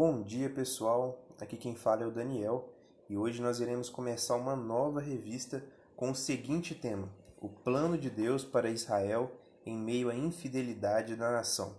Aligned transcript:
Bom 0.00 0.22
dia, 0.22 0.48
pessoal. 0.48 1.26
Aqui 1.40 1.56
quem 1.56 1.74
fala 1.74 2.04
é 2.04 2.06
o 2.06 2.12
Daniel 2.12 2.72
e 3.10 3.16
hoje 3.16 3.42
nós 3.42 3.58
iremos 3.58 3.90
começar 3.90 4.36
uma 4.36 4.54
nova 4.54 5.00
revista 5.00 5.60
com 5.96 6.12
o 6.12 6.14
seguinte 6.14 6.72
tema: 6.72 7.08
O 7.40 7.48
plano 7.48 7.98
de 7.98 8.08
Deus 8.08 8.44
para 8.44 8.70
Israel 8.70 9.28
em 9.66 9.76
meio 9.76 10.08
à 10.08 10.14
infidelidade 10.14 11.16
da 11.16 11.32
nação. 11.32 11.74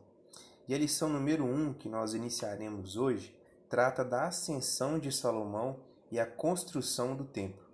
E 0.67 0.75
a 0.75 0.77
lição 0.77 1.07
número 1.07 1.45
1 1.45 1.67
um 1.67 1.73
que 1.73 1.87
nós 1.87 2.13
iniciaremos 2.13 2.97
hoje 2.97 3.33
trata 3.69 4.03
da 4.03 4.27
ascensão 4.27 4.99
de 4.99 5.13
Salomão 5.13 5.79
e 6.11 6.19
a 6.19 6.25
construção 6.25 7.15
do 7.15 7.23
templo. 7.23 7.65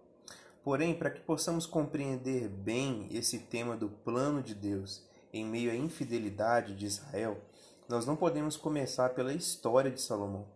Porém, 0.63 0.93
para 0.93 1.09
que 1.09 1.21
possamos 1.21 1.65
compreender 1.65 2.49
bem 2.49 3.07
esse 3.09 3.39
tema 3.39 3.75
do 3.75 3.89
plano 3.89 4.43
de 4.43 4.53
Deus 4.53 5.03
em 5.33 5.43
meio 5.43 5.71
à 5.71 5.75
infidelidade 5.75 6.75
de 6.75 6.85
Israel, 6.85 7.41
nós 7.87 8.05
não 8.05 8.15
podemos 8.15 8.57
começar 8.57 9.09
pela 9.09 9.33
história 9.33 9.91
de 9.91 10.01
Salomão. 10.01 10.47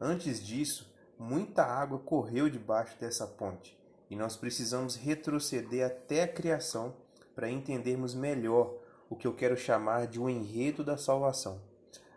Antes 0.00 0.44
disso, 0.44 0.88
muita 1.18 1.64
água 1.64 1.98
correu 1.98 2.48
debaixo 2.48 2.96
dessa 2.98 3.26
ponte 3.26 3.76
e 4.08 4.16
nós 4.16 4.36
precisamos 4.36 4.94
retroceder 4.94 5.86
até 5.86 6.22
a 6.22 6.28
criação 6.28 6.94
para 7.34 7.50
entendermos 7.50 8.14
melhor 8.14 8.74
o 9.08 9.16
que 9.16 9.26
eu 9.26 9.34
quero 9.34 9.56
chamar 9.56 10.06
de 10.06 10.20
um 10.20 10.28
enredo 10.28 10.84
da 10.84 10.96
salvação. 10.96 11.60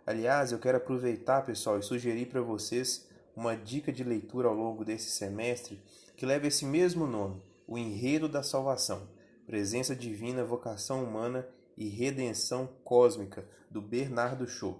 Aliás, 0.06 0.52
eu 0.52 0.60
quero 0.60 0.78
aproveitar, 0.78 1.46
pessoal, 1.46 1.80
e 1.80 1.84
sugerir 1.84 2.28
para 2.28 2.42
vocês 2.42 3.08
uma 3.36 3.56
dica 3.56 3.92
de 3.92 4.04
leitura 4.04 4.48
ao 4.48 4.54
longo 4.54 4.86
desse 4.86 5.10
semestre 5.10 5.82
que 6.16 6.26
leva 6.26 6.48
esse 6.48 6.66
mesmo 6.66 7.08
nome, 7.08 7.42
o 7.68 7.78
enredo 7.78 8.30
da 8.30 8.44
salvação, 8.44 9.08
presença 9.48 9.96
divina, 9.96 10.44
vocação 10.44 11.04
humana 11.04 11.48
e 11.78 11.88
Redenção 11.90 12.68
Cósmica, 12.84 13.48
do 13.70 13.82
Bernardo 13.82 14.48
Shaw. 14.48 14.80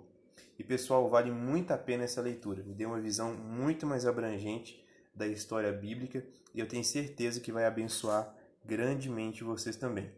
E 0.58 0.64
pessoal, 0.64 1.10
vale 1.10 1.32
muito 1.32 1.72
a 1.72 1.78
pena 1.78 2.04
essa 2.04 2.22
leitura. 2.22 2.64
Me 2.64 2.74
deu 2.74 2.90
uma 2.90 3.02
visão 3.02 3.34
muito 3.34 3.86
mais 3.86 4.06
abrangente 4.06 4.84
da 5.16 5.28
história 5.28 5.72
bíblica 5.72 6.26
e 6.54 6.60
eu 6.60 6.68
tenho 6.68 6.84
certeza 6.84 7.40
que 7.40 7.52
vai 7.52 7.66
abençoar 7.66 8.36
grandemente 8.64 9.44
vocês 9.44 9.76
também. 9.76 10.12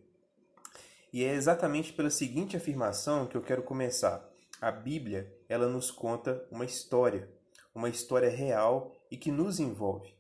E 1.12 1.24
é 1.24 1.34
exatamente 1.34 1.94
pela 1.94 2.10
seguinte 2.10 2.58
afirmação 2.58 3.26
que 3.26 3.38
eu 3.38 3.42
quero 3.42 3.64
começar. 3.64 4.30
A 4.60 4.72
Bíblia, 4.72 5.34
ela 5.48 5.68
nos 5.68 5.90
conta 5.90 6.46
uma 6.52 6.66
história, 6.66 7.30
uma 7.74 7.90
história 7.90 8.30
real 8.30 8.94
e 9.10 9.16
que 9.16 9.32
nos 9.32 9.60
envolve. 9.60 10.14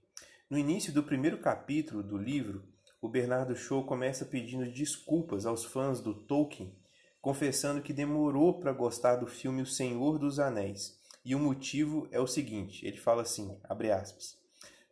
No 0.49 0.57
início 0.57 0.93
do 0.93 1.03
primeiro 1.03 1.37
capítulo 1.39 2.01
do 2.01 2.17
livro, 2.17 2.63
o 3.05 3.07
Bernardo 3.07 3.55
Shaw 3.55 3.83
começa 3.83 4.25
pedindo 4.25 4.65
desculpas 4.65 5.45
aos 5.45 5.63
fãs 5.63 6.01
do 6.01 6.11
Tolkien, 6.11 6.75
confessando 7.21 7.79
que 7.79 7.93
demorou 7.93 8.59
para 8.59 8.73
gostar 8.73 9.17
do 9.17 9.27
filme 9.27 9.61
O 9.61 9.65
Senhor 9.67 10.17
dos 10.17 10.39
Anéis. 10.39 10.99
E 11.23 11.35
o 11.35 11.39
motivo 11.39 12.07
é 12.11 12.19
o 12.19 12.25
seguinte, 12.25 12.83
ele 12.83 12.97
fala 12.97 13.21
assim, 13.21 13.59
abre 13.65 13.91
aspas: 13.91 14.39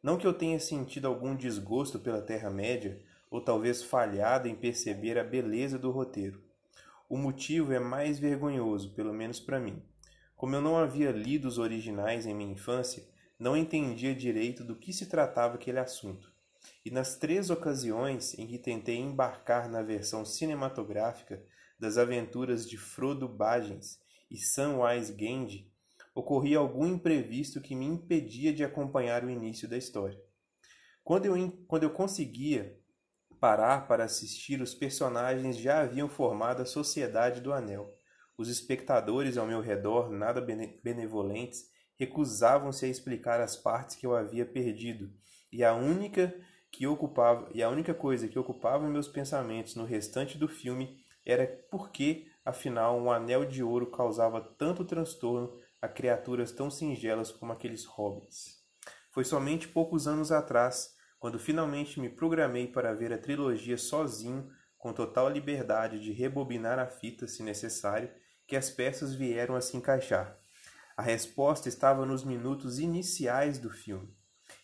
Não 0.03 0.15
que 0.15 0.27
eu 0.27 0.33
tenha 0.33 0.59
sentido 0.59 1.07
algum 1.07 1.35
desgosto 1.35 1.97
pela 1.97 2.21
Terra-média, 2.21 3.01
ou 3.31 3.41
talvez 3.41 3.81
falhado 3.81 4.47
em 4.47 4.53
perceber 4.53 5.17
a 5.17 5.23
beleza 5.23 5.79
do 5.79 5.89
roteiro. 5.89 6.39
O 7.09 7.17
motivo 7.17 7.73
é 7.73 7.79
mais 7.79 8.19
vergonhoso, 8.19 8.93
pelo 8.93 9.11
menos 9.11 9.39
para 9.39 9.59
mim. 9.59 9.81
Como 10.35 10.53
eu 10.53 10.61
não 10.61 10.77
havia 10.77 11.09
lido 11.09 11.47
os 11.47 11.57
originais 11.57 12.27
em 12.27 12.35
minha 12.35 12.53
infância, 12.53 13.03
não 13.39 13.57
entendia 13.57 14.13
direito 14.13 14.63
do 14.63 14.75
que 14.75 14.93
se 14.93 15.07
tratava 15.07 15.55
aquele 15.55 15.79
assunto 15.79 16.32
e 16.85 16.91
nas 16.91 17.15
três 17.15 17.49
ocasiões 17.49 18.37
em 18.37 18.47
que 18.47 18.57
tentei 18.57 18.97
embarcar 18.97 19.69
na 19.69 19.81
versão 19.81 20.25
cinematográfica 20.25 21.43
das 21.79 21.97
aventuras 21.97 22.69
de 22.69 22.77
Frodo 22.77 23.27
Baggins 23.27 23.99
e 24.29 24.37
Samwise 24.37 25.13
Gamgee, 25.13 25.71
ocorria 26.15 26.57
algum 26.57 26.85
imprevisto 26.85 27.61
que 27.61 27.75
me 27.75 27.85
impedia 27.85 28.53
de 28.53 28.63
acompanhar 28.63 29.23
o 29.23 29.29
início 29.29 29.67
da 29.67 29.77
história. 29.77 30.19
Quando 31.03 31.25
eu, 31.25 31.51
quando 31.67 31.83
eu 31.83 31.89
conseguia 31.89 32.79
parar 33.39 33.87
para 33.87 34.05
assistir, 34.05 34.61
os 34.61 34.73
personagens 34.73 35.57
já 35.57 35.81
haviam 35.81 36.07
formado 36.07 36.61
a 36.61 36.65
Sociedade 36.65 37.41
do 37.41 37.51
Anel. 37.51 37.93
Os 38.37 38.47
espectadores 38.47 39.37
ao 39.37 39.45
meu 39.45 39.59
redor, 39.59 40.09
nada 40.09 40.39
benevolentes, 40.81 41.65
recusavam-se 41.99 42.85
a 42.85 42.89
explicar 42.89 43.41
as 43.41 43.55
partes 43.55 43.95
que 43.95 44.05
eu 44.05 44.15
havia 44.15 44.45
perdido, 44.45 45.11
e 45.51 45.63
a 45.63 45.73
única 45.73 46.33
que 46.73 46.87
ocupava 46.87 47.47
e 47.53 47.61
a 47.61 47.69
única 47.69 47.93
coisa 47.93 48.27
que 48.27 48.39
ocupava 48.39 48.89
meus 48.89 49.07
pensamentos 49.07 49.75
no 49.75 49.85
restante 49.85 50.39
do 50.39 50.47
filme 50.47 50.97
era 51.23 51.45
por 51.69 51.91
que, 51.91 52.27
afinal, 52.43 52.99
um 52.99 53.11
anel 53.11 53.45
de 53.45 53.63
ouro 53.63 53.91
causava 53.91 54.41
tanto 54.41 54.83
transtorno 54.83 55.53
a 55.79 55.87
criaturas 55.87 56.51
tão 56.51 56.71
singelas 56.71 57.31
como 57.31 57.53
aqueles 57.53 57.85
hobbits. 57.85 58.59
Foi 59.11 59.23
somente 59.23 59.67
poucos 59.67 60.07
anos 60.07 60.31
atrás, 60.31 60.95
quando 61.19 61.37
finalmente 61.37 61.99
me 61.99 62.09
programei 62.09 62.67
para 62.67 62.91
ver 62.95 63.13
a 63.13 63.19
trilogia 63.19 63.77
sozinho, 63.77 64.49
com 64.75 64.91
total 64.91 65.29
liberdade 65.29 65.99
de 65.99 66.11
rebobinar 66.11 66.79
a 66.79 66.87
fita 66.87 67.27
se 67.27 67.43
necessário, 67.43 68.09
que 68.47 68.55
as 68.55 68.71
peças 68.71 69.13
vieram 69.13 69.55
a 69.55 69.61
se 69.61 69.77
encaixar. 69.77 70.35
A 70.97 71.03
resposta 71.03 71.69
estava 71.69 72.03
nos 72.03 72.23
minutos 72.23 72.79
iniciais 72.79 73.59
do 73.59 73.69
filme. 73.69 74.22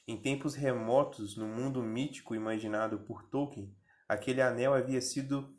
Em 0.10 0.18
tempos 0.18 0.56
remotos, 0.56 1.38
no 1.38 1.46
mundo 1.46 1.84
mítico 1.84 2.34
imaginado 2.34 2.98
por 3.02 3.30
Tolkien, 3.30 3.72
aquele 4.08 4.42
anel 4.42 4.74
havia 4.74 5.00
sido 5.00 5.56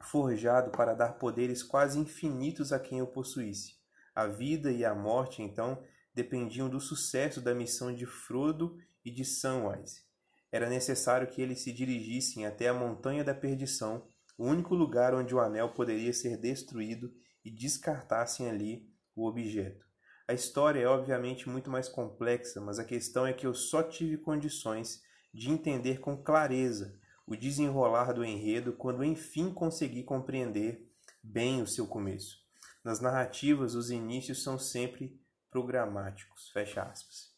forjado 0.00 0.70
para 0.70 0.94
dar 0.94 1.14
poderes 1.14 1.60
quase 1.60 1.98
infinitos 1.98 2.72
a 2.72 2.78
quem 2.78 3.02
o 3.02 3.06
possuísse. 3.08 3.74
A 4.14 4.28
vida 4.28 4.70
e 4.70 4.84
a 4.84 4.94
morte, 4.94 5.42
então, 5.42 5.82
dependiam 6.14 6.68
do 6.68 6.78
sucesso 6.78 7.40
da 7.40 7.52
missão 7.52 7.92
de 7.92 8.06
Frodo 8.06 8.78
e 9.04 9.10
de 9.10 9.24
Samwise. 9.24 10.04
Era 10.52 10.70
necessário 10.70 11.26
que 11.26 11.42
eles 11.42 11.60
se 11.60 11.72
dirigissem 11.72 12.46
até 12.46 12.68
a 12.68 12.74
Montanha 12.74 13.24
da 13.24 13.34
Perdição, 13.34 14.06
o 14.38 14.46
único 14.46 14.72
lugar 14.72 15.16
onde 15.16 15.34
o 15.34 15.40
anel 15.40 15.70
poderia 15.70 16.12
ser 16.12 16.36
destruído, 16.36 17.12
e 17.44 17.50
descartassem 17.50 18.48
ali 18.48 18.88
o 19.16 19.26
objeto. 19.26 19.89
A 20.30 20.32
história 20.32 20.78
é 20.78 20.86
obviamente 20.86 21.48
muito 21.48 21.68
mais 21.68 21.88
complexa, 21.88 22.60
mas 22.60 22.78
a 22.78 22.84
questão 22.84 23.26
é 23.26 23.32
que 23.32 23.44
eu 23.44 23.52
só 23.52 23.82
tive 23.82 24.16
condições 24.16 25.02
de 25.34 25.50
entender 25.50 25.98
com 25.98 26.16
clareza 26.16 26.96
o 27.26 27.34
desenrolar 27.34 28.12
do 28.12 28.24
enredo 28.24 28.72
quando 28.72 29.02
enfim 29.02 29.52
consegui 29.52 30.04
compreender 30.04 30.88
bem 31.20 31.60
o 31.60 31.66
seu 31.66 31.84
começo. 31.84 32.38
Nas 32.84 33.00
narrativas, 33.00 33.74
os 33.74 33.90
inícios 33.90 34.44
são 34.44 34.56
sempre 34.56 35.20
programáticos. 35.50 36.48
Fecha 36.50 36.80
aspas. 36.80 37.32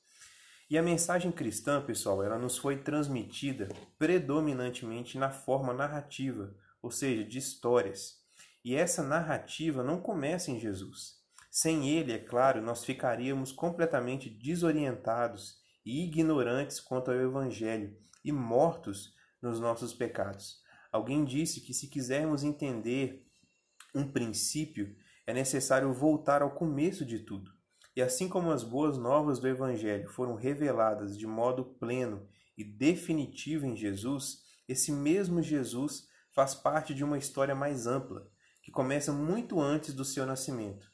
E 0.69 0.77
a 0.77 0.83
mensagem 0.83 1.33
cristã, 1.33 1.81
pessoal, 1.81 2.23
ela 2.23 2.39
nos 2.39 2.59
foi 2.59 2.77
transmitida 2.77 3.71
predominantemente 3.99 5.17
na 5.17 5.31
forma 5.31 5.73
narrativa, 5.73 6.55
ou 6.83 6.91
seja, 6.91 7.25
de 7.25 7.39
histórias. 7.39 8.21
E 8.63 8.75
essa 8.75 9.03
narrativa 9.03 9.83
não 9.83 9.99
começa 9.99 10.51
em 10.51 10.61
Jesus. 10.61 11.22
Sem 11.55 11.87
ele, 11.87 12.15
é 12.15 12.19
claro, 12.19 12.63
nós 12.63 12.83
ficaríamos 12.83 13.53
completamente 13.53 14.31
desorientados 14.31 15.61
e 15.85 16.03
ignorantes 16.03 16.81
quanto 16.81 17.11
ao 17.11 17.17
Evangelho 17.19 17.95
e 18.25 18.33
mortos 18.33 19.15
nos 19.43 19.61
nossos 19.61 19.93
pecados. 19.93 20.63
Alguém 20.91 21.27
disse 21.27 21.61
que 21.61 21.75
se 21.75 21.89
quisermos 21.89 22.43
entender 22.43 23.27
um 23.95 24.11
princípio, 24.11 24.97
é 25.27 25.35
necessário 25.35 25.93
voltar 25.93 26.41
ao 26.41 26.53
começo 26.55 27.05
de 27.05 27.19
tudo. 27.19 27.53
E 27.95 28.01
assim 28.01 28.31
como 28.31 28.51
as 28.51 28.65
boas 28.65 28.97
novas 28.97 29.39
do 29.39 29.47
Evangelho 29.47 30.09
foram 30.09 30.35
reveladas 30.35 31.19
de 31.19 31.27
modo 31.27 31.67
pleno 31.79 32.27
e 32.57 32.65
definitivo 32.65 33.67
em 33.67 33.77
Jesus, 33.77 34.39
esse 34.67 34.91
mesmo 34.91 35.43
Jesus 35.43 36.09
faz 36.35 36.55
parte 36.55 36.95
de 36.95 37.05
uma 37.05 37.19
história 37.19 37.55
mais 37.55 37.87
ampla, 37.87 38.27
que 38.63 38.73
começa 38.73 39.13
muito 39.13 39.61
antes 39.61 39.93
do 39.93 40.03
seu 40.03 40.25
nascimento. 40.25 40.92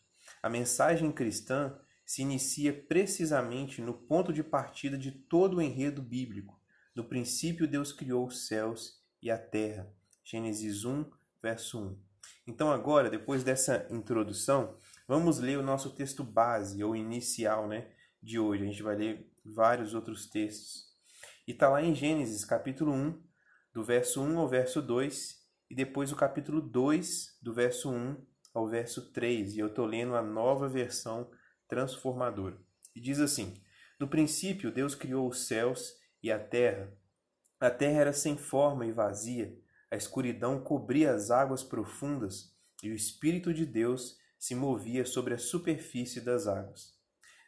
A 0.48 0.50
mensagem 0.50 1.12
cristã 1.12 1.78
se 2.06 2.22
inicia 2.22 2.72
precisamente 2.72 3.82
no 3.82 3.92
ponto 3.92 4.32
de 4.32 4.42
partida 4.42 4.96
de 4.96 5.12
todo 5.12 5.58
o 5.58 5.60
enredo 5.60 6.00
bíblico. 6.00 6.58
No 6.94 7.04
princípio, 7.04 7.68
Deus 7.68 7.92
criou 7.92 8.26
os 8.26 8.46
céus 8.46 8.98
e 9.20 9.30
a 9.30 9.36
terra. 9.36 9.92
Gênesis 10.24 10.86
1, 10.86 11.04
verso 11.42 11.78
1. 11.78 11.98
Então, 12.46 12.72
agora, 12.72 13.10
depois 13.10 13.44
dessa 13.44 13.86
introdução, 13.90 14.78
vamos 15.06 15.38
ler 15.38 15.58
o 15.58 15.62
nosso 15.62 15.90
texto 15.90 16.24
base, 16.24 16.82
ou 16.82 16.96
inicial, 16.96 17.68
né, 17.68 17.90
de 18.22 18.38
hoje. 18.38 18.62
A 18.62 18.66
gente 18.68 18.82
vai 18.82 18.96
ler 18.96 19.30
vários 19.44 19.92
outros 19.92 20.24
textos. 20.30 20.86
E 21.46 21.52
está 21.52 21.68
lá 21.68 21.82
em 21.82 21.94
Gênesis, 21.94 22.42
capítulo 22.42 22.94
1, 22.94 23.22
do 23.74 23.84
verso 23.84 24.22
1 24.22 24.38
ao 24.38 24.48
verso 24.48 24.80
2, 24.80 25.46
e 25.68 25.74
depois 25.74 26.10
o 26.10 26.16
capítulo 26.16 26.62
2, 26.62 27.36
do 27.42 27.52
verso 27.52 27.90
1 27.90 28.16
ao 28.58 28.68
verso 28.68 29.12
3, 29.12 29.54
e 29.54 29.58
eu 29.60 29.68
estou 29.68 29.86
lendo 29.86 30.14
a 30.14 30.22
nova 30.22 30.68
versão 30.68 31.30
transformadora. 31.66 32.58
E 32.94 33.00
diz 33.00 33.20
assim: 33.20 33.54
No 33.98 34.08
princípio, 34.08 34.72
Deus 34.72 34.94
criou 34.94 35.28
os 35.28 35.46
céus 35.46 35.96
e 36.22 36.30
a 36.30 36.38
terra. 36.38 36.92
A 37.60 37.70
terra 37.70 38.00
era 38.00 38.12
sem 38.12 38.36
forma 38.36 38.86
e 38.86 38.92
vazia, 38.92 39.56
a 39.90 39.96
escuridão 39.96 40.60
cobria 40.60 41.12
as 41.12 41.30
águas 41.30 41.62
profundas, 41.62 42.54
e 42.82 42.90
o 42.90 42.94
Espírito 42.94 43.52
de 43.54 43.64
Deus 43.64 44.18
se 44.38 44.54
movia 44.54 45.04
sobre 45.04 45.34
a 45.34 45.38
superfície 45.38 46.20
das 46.20 46.46
águas. 46.46 46.94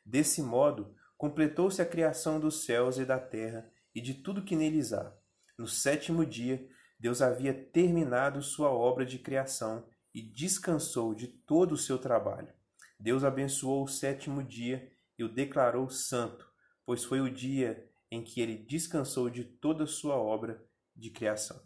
Desse 0.04 0.42
modo, 0.42 0.94
completou-se 1.16 1.80
a 1.80 1.86
criação 1.86 2.40
dos 2.40 2.64
céus 2.64 2.98
e 2.98 3.04
da 3.04 3.18
terra 3.18 3.70
e 3.94 4.00
de 4.00 4.14
tudo 4.14 4.44
que 4.44 4.56
neles 4.56 4.92
há. 4.92 5.14
No 5.56 5.68
sétimo 5.68 6.24
dia, 6.24 6.66
Deus 6.98 7.22
havia 7.22 7.52
terminado 7.52 8.42
sua 8.42 8.70
obra 8.70 9.04
de 9.04 9.18
criação 9.18 9.86
e 10.14 10.22
descansou 10.22 11.14
de 11.14 11.28
todo 11.28 11.72
o 11.72 11.78
seu 11.78 11.98
trabalho. 11.98 12.52
Deus 12.98 13.24
abençoou 13.24 13.84
o 13.84 13.88
sétimo 13.88 14.42
dia 14.42 14.90
e 15.18 15.24
o 15.24 15.28
declarou 15.28 15.88
santo, 15.88 16.46
pois 16.84 17.04
foi 17.04 17.20
o 17.20 17.30
dia 17.30 17.88
em 18.10 18.22
que 18.22 18.40
ele 18.40 18.56
descansou 18.56 19.30
de 19.30 19.44
toda 19.44 19.84
a 19.84 19.86
sua 19.86 20.16
obra 20.16 20.62
de 20.94 21.10
criação. 21.10 21.60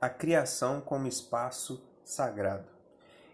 A 0.00 0.08
criação 0.08 0.80
como 0.80 1.06
espaço 1.06 1.86
sagrado. 2.04 2.68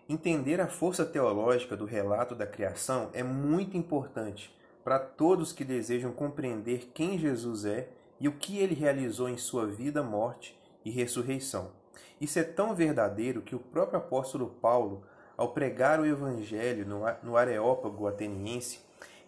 Entender 0.09 0.61
a 0.61 0.69
força 0.69 1.05
teológica 1.05 1.77
do 1.77 1.85
relato 1.85 2.35
da 2.35 2.47
criação 2.47 3.11
é 3.13 3.23
muito 3.23 3.77
importante 3.77 4.56
para 4.87 5.01
todos 5.01 5.53
que 5.53 5.65
desejam 5.65 6.13
compreender 6.13 6.93
quem 6.95 7.19
Jesus 7.19 7.65
é 7.65 7.89
e 8.21 8.29
o 8.29 8.33
que 8.33 8.59
ele 8.59 8.73
realizou 8.73 9.29
em 9.29 9.37
sua 9.37 9.67
vida, 9.67 10.01
morte 10.01 10.57
e 10.85 10.93
ressurreição. 10.93 11.73
Isso 12.21 12.39
é 12.39 12.45
tão 12.45 12.73
verdadeiro 12.73 13.43
que 13.43 13.57
o 13.57 13.59
próprio 13.59 13.99
apóstolo 13.99 14.47
Paulo, 14.63 15.03
ao 15.37 15.49
pregar 15.49 15.99
o 15.99 16.07
evangelho 16.07 16.87
no 17.21 17.37
Areópago 17.37 18.07
ateniense, 18.07 18.79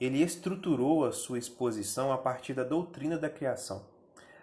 ele 0.00 0.22
estruturou 0.22 1.04
a 1.04 1.10
sua 1.10 1.40
exposição 1.40 2.12
a 2.12 2.18
partir 2.18 2.54
da 2.54 2.62
doutrina 2.62 3.18
da 3.18 3.28
criação. 3.28 3.82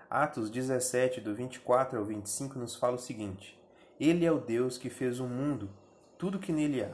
Atos 0.10 0.50
17, 0.50 1.22
do 1.22 1.34
24 1.34 1.98
ao 1.98 2.04
25, 2.04 2.60
nos 2.60 2.76
fala 2.76 2.98
o 2.98 3.00
seguinte: 3.00 3.58
Ele 3.98 4.26
é 4.26 4.32
o 4.34 4.38
Deus 4.38 4.78
que 4.78 4.90
fez 4.90 5.22
o 5.22 5.28
mundo, 5.28 5.70
tudo 6.18 6.40
que 6.40 6.52
nele 6.52 6.84
há. 6.84 6.92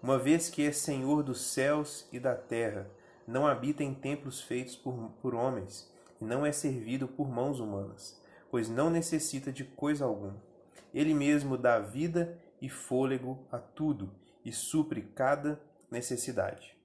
Uma 0.00 0.16
vez 0.20 0.48
que 0.48 0.64
é 0.64 0.70
Senhor 0.70 1.24
dos 1.24 1.40
céus 1.40 2.06
e 2.12 2.20
da 2.20 2.36
terra, 2.36 2.88
não 3.30 3.46
habita 3.46 3.82
em 3.82 3.94
templos 3.94 4.40
feitos 4.40 4.76
por, 4.76 4.92
por 5.22 5.34
homens, 5.34 5.90
e 6.20 6.24
não 6.24 6.44
é 6.44 6.52
servido 6.52 7.08
por 7.08 7.28
mãos 7.28 7.60
humanas, 7.60 8.20
pois 8.50 8.68
não 8.68 8.90
necessita 8.90 9.50
de 9.52 9.64
coisa 9.64 10.04
alguma 10.04 10.50
ele 10.92 11.14
mesmo 11.14 11.56
dá 11.56 11.78
vida 11.78 12.38
e 12.60 12.68
fôlego 12.68 13.38
a 13.50 13.58
tudo 13.58 14.12
e 14.44 14.52
supre 14.52 15.02
cada 15.14 15.60
necessidade. 15.90 16.76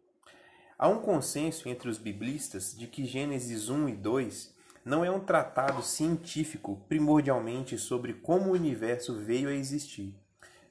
Há 0.77 0.87
um 0.87 0.99
consenso 0.99 1.69
entre 1.69 1.89
os 1.89 1.97
biblistas 1.97 2.75
de 2.77 2.87
que 2.87 3.05
Gênesis 3.05 3.69
1 3.69 3.89
e 3.89 3.95
2 3.95 4.55
não 4.83 5.03
é 5.03 5.09
um 5.09 5.19
tratado 5.19 5.81
científico 5.81 6.83
primordialmente 6.87 7.77
sobre 7.77 8.13
como 8.13 8.49
o 8.49 8.53
universo 8.53 9.15
veio 9.15 9.49
a 9.49 9.53
existir. 9.53 10.13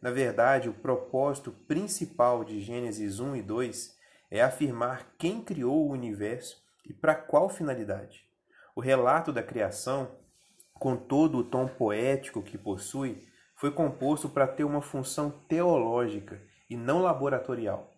Na 0.00 0.10
verdade, 0.10 0.68
o 0.68 0.74
propósito 0.74 1.50
principal 1.66 2.44
de 2.44 2.60
Gênesis 2.60 3.18
1 3.18 3.36
e 3.36 3.42
2 3.42 3.93
é 4.30 4.42
afirmar 4.42 5.14
quem 5.18 5.42
criou 5.42 5.86
o 5.86 5.92
universo 5.92 6.62
e 6.84 6.92
para 6.92 7.14
qual 7.14 7.48
finalidade. 7.48 8.24
O 8.74 8.80
relato 8.80 9.32
da 9.32 9.42
criação 9.42 10.10
com 10.84 10.96
todo 10.96 11.38
o 11.38 11.44
tom 11.44 11.66
poético 11.66 12.42
que 12.42 12.58
possui, 12.58 13.26
foi 13.54 13.70
composto 13.70 14.28
para 14.28 14.46
ter 14.46 14.64
uma 14.64 14.82
função 14.82 15.30
teológica 15.48 16.42
e 16.68 16.76
não 16.76 17.00
laboratorial. 17.00 17.90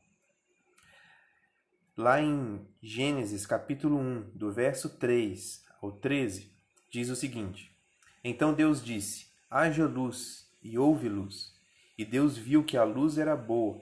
Lá 1.97 2.21
em 2.21 2.65
Gênesis 2.83 3.47
capítulo 3.47 3.99
1, 3.99 4.31
do 4.35 4.53
verso 4.53 4.99
3 4.99 5.65
ao 5.81 5.93
13, 5.93 6.53
diz 6.91 7.09
o 7.09 7.17
seguinte: 7.17 7.75
Então 8.23 8.53
Deus 8.53 8.85
disse: 8.85 9.27
Haja 9.51 9.87
luz, 9.87 10.47
e 10.63 10.79
houve 10.79 11.09
luz. 11.09 11.55
E 11.97 12.05
Deus 12.05 12.37
viu 12.37 12.63
que 12.63 12.77
a 12.77 12.85
luz 12.85 13.17
era 13.17 13.35
boa, 13.35 13.81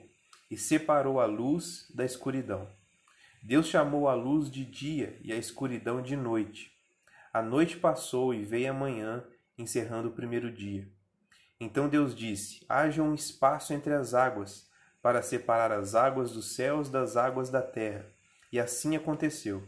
e 0.49 0.57
separou 0.57 1.19
a 1.19 1.25
luz 1.25 1.89
da 1.93 2.05
escuridão. 2.05 2.67
Deus 3.41 3.67
chamou 3.67 4.07
a 4.07 4.13
luz 4.13 4.49
de 4.49 4.65
dia 4.65 5.19
e 5.21 5.31
a 5.31 5.37
escuridão 5.37 6.01
de 6.01 6.15
noite. 6.15 6.71
A 7.33 7.41
noite 7.41 7.77
passou 7.77 8.33
e 8.33 8.43
veio 8.43 8.71
a 8.71 8.73
manhã, 8.73 9.23
encerrando 9.57 10.09
o 10.09 10.13
primeiro 10.13 10.51
dia. 10.51 10.87
Então 11.59 11.87
Deus 11.87 12.15
disse: 12.15 12.65
Haja 12.67 13.03
um 13.03 13.13
espaço 13.13 13.73
entre 13.73 13.93
as 13.93 14.13
águas, 14.13 14.69
para 15.01 15.21
separar 15.21 15.71
as 15.71 15.95
águas 15.95 16.31
dos 16.31 16.55
céus 16.55 16.89
das 16.89 17.15
águas 17.15 17.49
da 17.49 17.61
terra. 17.61 18.05
E 18.51 18.59
assim 18.59 18.95
aconteceu. 18.95 19.63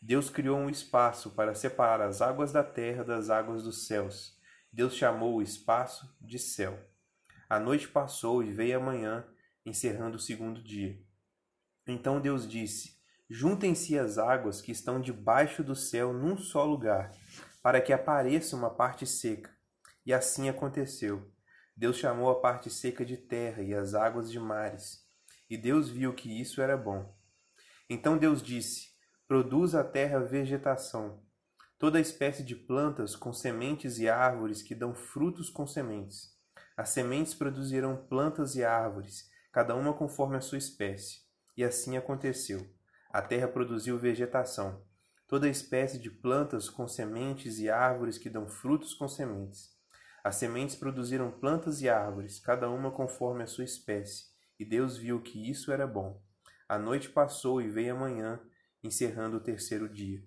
Deus 0.00 0.30
criou 0.30 0.56
um 0.56 0.70
espaço 0.70 1.30
para 1.30 1.54
separar 1.54 2.00
as 2.00 2.22
águas 2.22 2.52
da 2.52 2.62
terra 2.62 3.02
das 3.02 3.30
águas 3.30 3.62
dos 3.62 3.86
céus. 3.86 4.38
Deus 4.72 4.94
chamou 4.94 5.34
o 5.34 5.42
espaço 5.42 6.08
de 6.20 6.38
céu. 6.38 6.78
A 7.50 7.58
noite 7.58 7.88
passou 7.88 8.42
e 8.42 8.52
veio 8.52 8.78
a 8.78 8.82
manhã, 8.82 9.24
encerrando 9.68 10.16
o 10.16 10.20
segundo 10.20 10.62
dia. 10.62 11.00
Então 11.86 12.20
Deus 12.20 12.48
disse: 12.48 12.98
Juntem-se 13.28 13.98
as 13.98 14.18
águas 14.18 14.60
que 14.60 14.72
estão 14.72 15.00
debaixo 15.00 15.62
do 15.62 15.74
céu 15.74 16.12
num 16.12 16.36
só 16.38 16.64
lugar, 16.64 17.12
para 17.62 17.80
que 17.80 17.92
apareça 17.92 18.56
uma 18.56 18.70
parte 18.70 19.06
seca. 19.06 19.54
E 20.04 20.12
assim 20.12 20.48
aconteceu. 20.48 21.30
Deus 21.76 21.96
chamou 21.96 22.30
a 22.30 22.40
parte 22.40 22.70
seca 22.70 23.04
de 23.04 23.16
terra 23.16 23.62
e 23.62 23.74
as 23.74 23.94
águas 23.94 24.30
de 24.30 24.40
mares. 24.40 25.06
E 25.48 25.56
Deus 25.56 25.88
viu 25.88 26.14
que 26.14 26.40
isso 26.40 26.60
era 26.60 26.76
bom. 26.76 27.14
Então 27.88 28.18
Deus 28.18 28.42
disse: 28.42 28.88
Produza 29.26 29.80
a 29.80 29.84
terra 29.84 30.18
vegetação, 30.18 31.22
toda 31.78 32.00
espécie 32.00 32.42
de 32.42 32.56
plantas 32.56 33.14
com 33.14 33.32
sementes 33.32 33.98
e 33.98 34.08
árvores 34.08 34.62
que 34.62 34.74
dão 34.74 34.94
frutos 34.94 35.50
com 35.50 35.66
sementes. 35.66 36.36
As 36.76 36.88
sementes 36.90 37.34
produzirão 37.34 37.96
plantas 38.08 38.54
e 38.56 38.64
árvores, 38.64 39.28
cada 39.52 39.74
uma 39.74 39.94
conforme 39.94 40.36
a 40.36 40.40
sua 40.40 40.58
espécie. 40.58 41.20
E 41.56 41.64
assim 41.64 41.96
aconteceu. 41.96 42.66
A 43.10 43.22
terra 43.22 43.48
produziu 43.48 43.98
vegetação, 43.98 44.84
toda 45.26 45.48
espécie 45.48 45.98
de 45.98 46.10
plantas 46.10 46.68
com 46.68 46.86
sementes 46.86 47.58
e 47.58 47.68
árvores 47.68 48.18
que 48.18 48.30
dão 48.30 48.48
frutos 48.48 48.94
com 48.94 49.08
sementes. 49.08 49.76
As 50.22 50.36
sementes 50.36 50.76
produziram 50.76 51.30
plantas 51.30 51.80
e 51.80 51.88
árvores, 51.88 52.38
cada 52.38 52.68
uma 52.68 52.90
conforme 52.90 53.42
a 53.42 53.46
sua 53.46 53.64
espécie, 53.64 54.26
e 54.58 54.64
Deus 54.64 54.96
viu 54.96 55.22
que 55.22 55.50
isso 55.50 55.72
era 55.72 55.86
bom. 55.86 56.22
A 56.68 56.78
noite 56.78 57.08
passou 57.08 57.62
e 57.62 57.68
veio 57.68 57.94
a 57.94 57.98
manhã, 57.98 58.40
encerrando 58.82 59.38
o 59.38 59.42
terceiro 59.42 59.88
dia. 59.88 60.22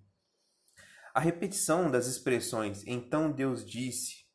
A 1.14 1.20
repetição 1.20 1.92
das 1.92 2.08
expressões 2.08 2.84
então 2.88 3.32
Deus 3.32 3.66
disse, 3.66 4.26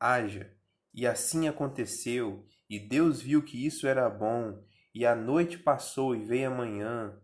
haja, 0.00 0.52
e 0.92 1.06
assim 1.06 1.48
aconteceu, 1.48 2.46
e 2.68 2.78
Deus 2.78 3.20
viu 3.20 3.42
que 3.42 3.66
isso 3.66 3.86
era 3.86 4.08
bom, 4.08 4.62
e 4.94 5.04
a 5.04 5.14
noite 5.14 5.58
passou 5.58 6.14
e 6.14 6.24
veio 6.24 6.48
a 6.48 6.54
manhã, 6.54 7.20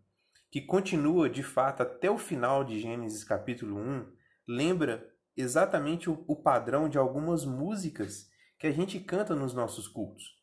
que 0.51 0.61
continua 0.61 1.31
de 1.31 1.43
fato 1.43 1.83
até 1.83 2.11
o 2.11 2.19
final 2.19 2.65
de 2.65 2.81
Gênesis 2.81 3.23
capítulo 3.23 3.79
1, 3.79 4.13
lembra 4.47 5.09
exatamente 5.37 6.11
o, 6.11 6.37
padrão 6.37 6.89
de 6.89 6.99
algumas 6.99 7.45
músicas 7.45 8.29
que 8.59 8.67
a 8.67 8.73
gente 8.73 8.99
canta 8.99 9.35
nos 9.35 9.55
nossos 9.55 9.87
cultos. 9.87 10.39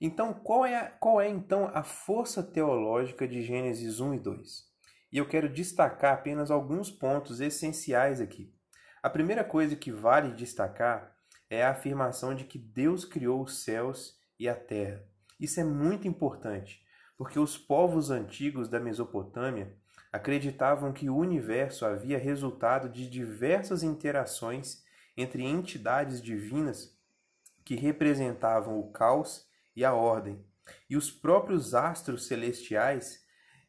Então, 0.00 0.32
qual 0.32 0.64
é, 0.64 0.94
qual 1.00 1.20
é 1.20 1.28
então 1.28 1.70
a 1.74 1.82
força 1.82 2.42
teológica 2.42 3.26
de 3.26 3.42
Gênesis 3.42 3.98
1 3.98 4.14
e 4.14 4.18
2? 4.18 4.70
E 5.12 5.18
eu 5.18 5.26
quero 5.26 5.48
destacar 5.48 6.14
apenas 6.14 6.50
alguns 6.50 6.90
pontos 6.90 7.40
essenciais 7.40 8.20
aqui. 8.20 8.54
A 9.02 9.10
primeira 9.10 9.42
coisa 9.42 9.74
que 9.74 9.90
vale 9.90 10.34
destacar 10.34 11.14
é 11.48 11.64
a 11.64 11.70
afirmação 11.70 12.34
de 12.34 12.44
que 12.44 12.58
Deus 12.58 13.04
criou 13.04 13.42
os 13.42 13.64
céus 13.64 14.19
e 14.40 14.48
a 14.48 14.54
terra. 14.54 15.04
Isso 15.38 15.60
é 15.60 15.64
muito 15.64 16.08
importante, 16.08 16.82
porque 17.16 17.38
os 17.38 17.58
povos 17.58 18.10
antigos 18.10 18.70
da 18.70 18.80
Mesopotâmia 18.80 19.76
acreditavam 20.10 20.92
que 20.92 21.10
o 21.10 21.16
universo 21.16 21.84
havia 21.84 22.18
resultado 22.18 22.88
de 22.88 23.08
diversas 23.08 23.82
interações 23.82 24.82
entre 25.14 25.44
entidades 25.44 26.22
divinas 26.22 26.98
que 27.64 27.76
representavam 27.76 28.80
o 28.80 28.90
caos 28.90 29.46
e 29.76 29.84
a 29.84 29.92
ordem. 29.92 30.42
E 30.88 30.96
os 30.96 31.10
próprios 31.10 31.74
astros 31.74 32.26
celestiais, 32.26 33.22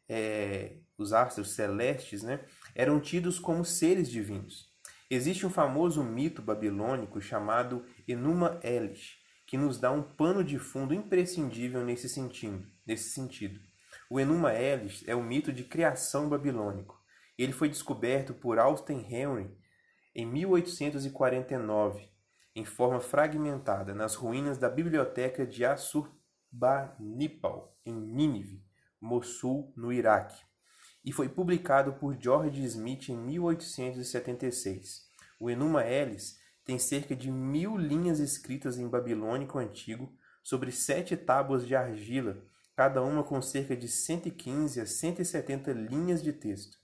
é, 0.08 0.78
os 0.98 1.12
astros 1.12 1.52
celestes, 1.52 2.24
né, 2.24 2.40
eram 2.74 3.00
tidos 3.00 3.38
como 3.38 3.66
seres 3.66 4.10
divinos. 4.10 4.72
Existe 5.10 5.46
um 5.46 5.50
famoso 5.50 6.02
mito 6.04 6.42
babilônico 6.42 7.20
chamado 7.20 7.86
Enuma 8.08 8.60
Elish, 8.64 9.21
que 9.52 9.58
nos 9.58 9.78
dá 9.78 9.92
um 9.92 10.02
pano 10.02 10.46
de 10.46 10.58
fundo 10.58 10.94
imprescindível 10.94 11.84
nesse 11.84 12.08
sentido. 12.08 12.66
Nesse 12.88 13.10
sentido. 13.10 13.60
O 14.10 14.18
Enuma 14.18 14.54
Elish 14.54 15.04
é 15.06 15.14
o 15.14 15.22
mito 15.22 15.52
de 15.52 15.66
criação 15.66 16.30
babilônico. 16.30 16.98
Ele 17.38 17.52
foi 17.52 17.68
descoberto 17.68 18.34
por 18.34 18.58
Austin 18.58 19.06
Henry 19.10 19.54
em 20.16 20.26
1849, 20.26 22.10
em 22.56 22.64
forma 22.64 23.02
fragmentada, 23.02 23.94
nas 23.94 24.16
ruínas 24.16 24.58
da 24.58 24.70
biblioteca 24.70 25.46
de 25.46 25.66
Assurbanipal, 25.66 27.78
em 27.86 27.94
Nínive, 27.94 28.64
Mossul, 29.02 29.74
no 29.76 29.92
Iraque, 29.92 30.42
e 31.04 31.12
foi 31.12 31.28
publicado 31.28 31.92
por 31.96 32.16
George 32.18 32.64
Smith 32.64 33.10
em 33.10 33.18
1876. 33.18 35.10
O 35.38 35.50
Enuma 35.50 35.86
Elish 35.86 36.40
tem 36.64 36.78
cerca 36.78 37.16
de 37.16 37.32
mil 37.32 37.78
linhas 37.78 38.20
escritas 38.20 38.78
em 38.78 38.88
babilônico 38.88 39.58
antigo 39.58 40.14
sobre 40.44 40.72
sete 40.72 41.18
tábuas 41.18 41.66
de 41.66 41.76
argila, 41.76 42.44
cada 42.76 43.02
uma 43.02 43.24
com 43.24 43.42
cerca 43.42 43.76
de 43.76 43.88
115 43.88 44.80
a 44.80 44.86
170 44.86 45.72
linhas 45.72 46.24
de 46.24 46.34
texto. 46.34 46.78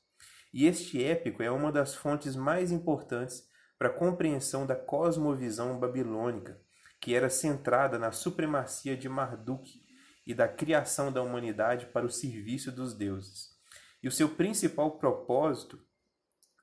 E 0.54 0.66
este 0.66 1.04
épico 1.04 1.44
é 1.44 1.52
uma 1.52 1.72
das 1.72 1.96
fontes 1.96 2.36
mais 2.36 2.72
importantes 2.72 3.48
para 3.78 3.90
a 3.90 3.94
compreensão 3.94 4.66
da 4.66 4.76
cosmovisão 4.76 5.80
babilônica, 5.80 6.60
que 7.00 7.14
era 7.14 7.30
centrada 7.30 8.00
na 8.00 8.12
supremacia 8.12 8.98
de 8.98 9.08
Marduk 9.08 9.82
e 10.26 10.34
da 10.34 10.48
criação 10.48 11.12
da 11.12 11.22
humanidade 11.22 11.86
para 11.88 12.06
o 12.06 12.12
serviço 12.12 12.72
dos 12.72 12.94
deuses. 12.94 13.56
E 14.02 14.08
o 14.08 14.12
seu 14.12 14.30
principal 14.30 14.98
propósito, 14.98 15.80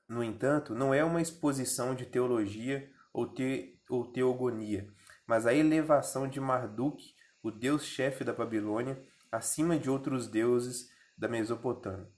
no 0.07 0.23
entanto, 0.23 0.75
não 0.75 0.93
é 0.93 1.03
uma 1.03 1.21
exposição 1.21 1.95
de 1.95 2.05
teologia 2.05 2.89
ou, 3.15 3.25
te, 3.25 3.79
ou 3.89 4.05
teogonia, 4.05 4.85
mas 5.25 5.47
a 5.47 5.53
elevação 5.53 6.27
de 6.27 6.41
Marduk, 6.41 7.15
o 7.41 7.49
deus-chefe 7.49 8.25
da 8.25 8.33
Babilônia, 8.33 9.01
acima 9.31 9.79
de 9.79 9.89
outros 9.89 10.27
deuses 10.27 10.91
da 11.17 11.29
Mesopotâmia. 11.29 12.09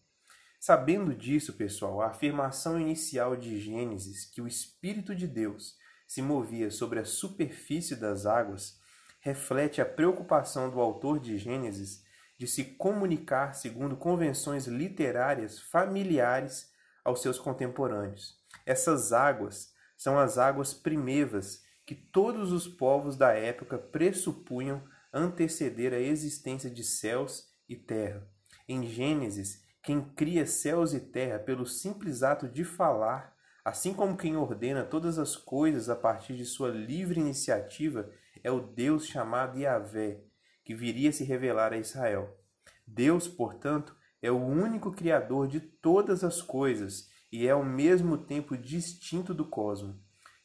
Sabendo 0.59 1.13
disso, 1.13 1.53
pessoal, 1.53 2.01
a 2.01 2.07
afirmação 2.07 2.81
inicial 2.81 3.35
de 3.35 3.59
Gênesis, 3.59 4.25
que 4.25 4.41
o 4.41 4.47
Espírito 4.47 5.13
de 5.13 5.27
Deus 5.27 5.77
se 6.07 6.19
movia 6.19 6.71
sobre 6.71 6.99
a 6.99 7.05
superfície 7.05 7.95
das 7.95 8.25
águas, 8.25 8.79
reflete 9.19 9.79
a 9.79 9.85
preocupação 9.85 10.67
do 10.71 10.79
autor 10.79 11.19
de 11.19 11.37
Gênesis 11.37 12.03
de 12.39 12.47
se 12.47 12.63
comunicar 12.63 13.53
segundo 13.53 13.95
convenções 13.95 14.65
literárias 14.65 15.59
familiares 15.59 16.71
aos 17.03 17.21
seus 17.21 17.37
contemporâneos. 17.37 18.35
Essas 18.65 19.13
águas 19.13 19.76
são 19.97 20.19
as 20.19 20.37
águas 20.37 20.73
primevas 20.73 21.63
que 21.85 21.95
todos 21.95 22.51
os 22.51 22.67
povos 22.67 23.15
da 23.15 23.33
época 23.33 23.77
pressupunham 23.77 24.83
anteceder 25.11 25.93
a 25.93 25.99
existência 25.99 26.69
de 26.69 26.83
céus 26.83 27.47
e 27.67 27.75
terra. 27.75 28.27
Em 28.67 28.85
Gênesis, 28.85 29.63
quem 29.81 30.01
cria 30.01 30.45
céus 30.45 30.93
e 30.93 30.99
terra 30.99 31.39
pelo 31.39 31.65
simples 31.65 32.21
ato 32.21 32.47
de 32.47 32.63
falar, 32.63 33.33
assim 33.63 33.93
como 33.93 34.17
quem 34.17 34.35
ordena 34.35 34.83
todas 34.83 35.17
as 35.17 35.35
coisas 35.35 35.89
a 35.89 35.95
partir 35.95 36.35
de 36.35 36.45
sua 36.45 36.69
livre 36.69 37.19
iniciativa, 37.19 38.09
é 38.43 38.51
o 38.51 38.59
Deus 38.59 39.07
chamado 39.07 39.57
Yahvé, 39.57 40.21
que 40.63 40.75
viria 40.75 41.11
se 41.13 41.23
revelar 41.23 41.71
a 41.71 41.77
Israel. 41.77 42.37
Deus, 42.85 43.27
portanto, 43.27 43.95
é 44.21 44.29
o 44.29 44.37
único 44.37 44.91
Criador 44.91 45.47
de 45.47 45.59
todas 45.59 46.23
as 46.23 46.41
coisas 46.41 47.09
e 47.31 47.47
é 47.47 47.51
ao 47.51 47.63
mesmo 47.63 48.17
tempo 48.17 48.57
distinto 48.57 49.33
do 49.33 49.45
cosmos. 49.45 49.95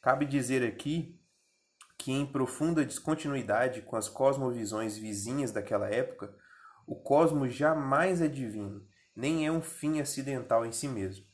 Cabe 0.01 0.25
dizer 0.25 0.63
aqui 0.67 1.19
que, 1.97 2.11
em 2.11 2.25
profunda 2.25 2.85
descontinuidade 2.85 3.81
com 3.81 3.95
as 3.95 4.09
cosmovisões 4.09 4.97
vizinhas 4.97 5.51
daquela 5.51 5.89
época, 5.89 6.35
o 6.85 6.95
cosmos 6.95 7.53
jamais 7.53 8.21
é 8.21 8.27
divino, 8.27 8.85
nem 9.15 9.45
é 9.45 9.51
um 9.51 9.61
fim 9.61 10.01
acidental 10.01 10.65
em 10.65 10.71
si 10.71 10.87
mesmo. 10.87 11.25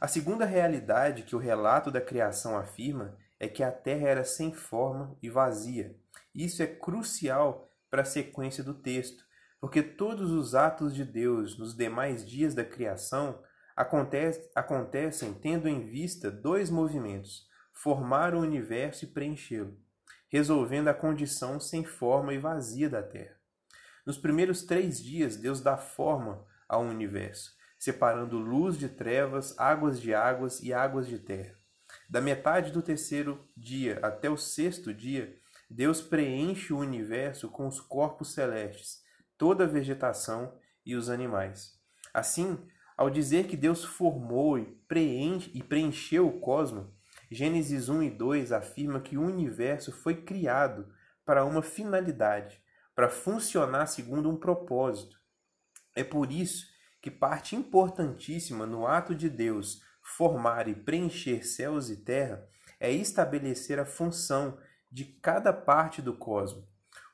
A 0.00 0.06
segunda 0.06 0.44
realidade 0.44 1.24
que 1.24 1.34
o 1.34 1.40
relato 1.40 1.90
da 1.90 2.00
criação 2.00 2.56
afirma 2.56 3.16
é 3.38 3.48
que 3.48 3.62
a 3.62 3.72
Terra 3.72 4.08
era 4.08 4.24
sem 4.24 4.52
forma 4.52 5.16
e 5.22 5.28
vazia. 5.28 5.96
Isso 6.34 6.62
é 6.62 6.66
crucial 6.66 7.70
para 7.90 8.02
a 8.02 8.04
sequência 8.04 8.62
do 8.62 8.74
texto, 8.74 9.24
porque 9.60 9.82
todos 9.82 10.30
os 10.30 10.54
atos 10.54 10.94
de 10.94 11.04
Deus 11.04 11.58
nos 11.58 11.74
demais 11.74 12.26
dias 12.26 12.54
da 12.54 12.64
criação 12.64 13.42
acontecem 13.76 15.34
tendo 15.34 15.68
em 15.68 15.84
vista 15.84 16.30
dois 16.30 16.70
movimentos: 16.70 17.46
formar 17.72 18.34
o 18.34 18.40
universo 18.40 19.04
e 19.04 19.08
preenchê-lo, 19.08 19.76
resolvendo 20.28 20.88
a 20.88 20.94
condição 20.94 21.60
sem 21.60 21.84
forma 21.84 22.32
e 22.32 22.38
vazia 22.38 22.88
da 22.88 23.02
Terra. 23.02 23.36
Nos 24.06 24.16
primeiros 24.16 24.62
três 24.62 25.02
dias, 25.02 25.36
Deus 25.36 25.60
dá 25.60 25.76
forma 25.76 26.46
ao 26.68 26.82
universo, 26.82 27.56
separando 27.76 28.38
luz 28.38 28.78
de 28.78 28.88
trevas, 28.88 29.58
águas 29.58 30.00
de 30.00 30.14
águas 30.14 30.62
e 30.62 30.72
águas 30.72 31.08
de 31.08 31.18
terra. 31.18 31.56
Da 32.08 32.20
metade 32.20 32.70
do 32.70 32.82
terceiro 32.82 33.48
dia 33.56 33.98
até 34.02 34.30
o 34.30 34.36
sexto 34.36 34.94
dia, 34.94 35.36
Deus 35.68 36.00
preenche 36.00 36.72
o 36.72 36.78
universo 36.78 37.48
com 37.48 37.66
os 37.66 37.80
corpos 37.80 38.32
celestes, 38.32 39.00
toda 39.36 39.64
a 39.64 39.68
vegetação 39.68 40.56
e 40.84 40.94
os 40.94 41.10
animais. 41.10 41.72
Assim, 42.14 42.56
ao 42.96 43.10
dizer 43.10 43.46
que 43.46 43.56
Deus 43.56 43.84
formou 43.84 44.58
e, 44.58 44.64
preenche, 44.88 45.62
preencheu 45.62 46.26
o 46.28 46.40
cosmos, 46.40 46.86
Gênesis 47.30 47.88
1 47.88 48.02
e 48.04 48.10
2 48.10 48.52
afirma 48.52 49.00
que 49.00 49.18
o 49.18 49.22
universo 49.22 49.90
foi 49.90 50.22
criado 50.22 50.88
para 51.24 51.44
uma 51.44 51.60
finalidade, 51.60 52.60
para 52.94 53.10
funcionar 53.10 53.86
segundo 53.86 54.30
um 54.30 54.36
propósito. 54.36 55.20
É 55.94 56.04
por 56.04 56.30
isso 56.30 56.66
que 57.02 57.10
parte 57.10 57.56
importantíssima 57.56 58.64
no 58.64 58.86
ato 58.86 59.14
de 59.14 59.28
Deus 59.28 59.82
formar 60.00 60.68
e 60.68 60.74
preencher 60.74 61.44
céus 61.44 61.90
e 61.90 61.96
terra 61.96 62.46
é 62.78 62.92
estabelecer 62.92 63.80
a 63.80 63.84
função 63.84 64.58
de 64.90 65.04
cada 65.04 65.52
parte 65.52 66.00
do 66.00 66.14
cosmos. 66.14 66.64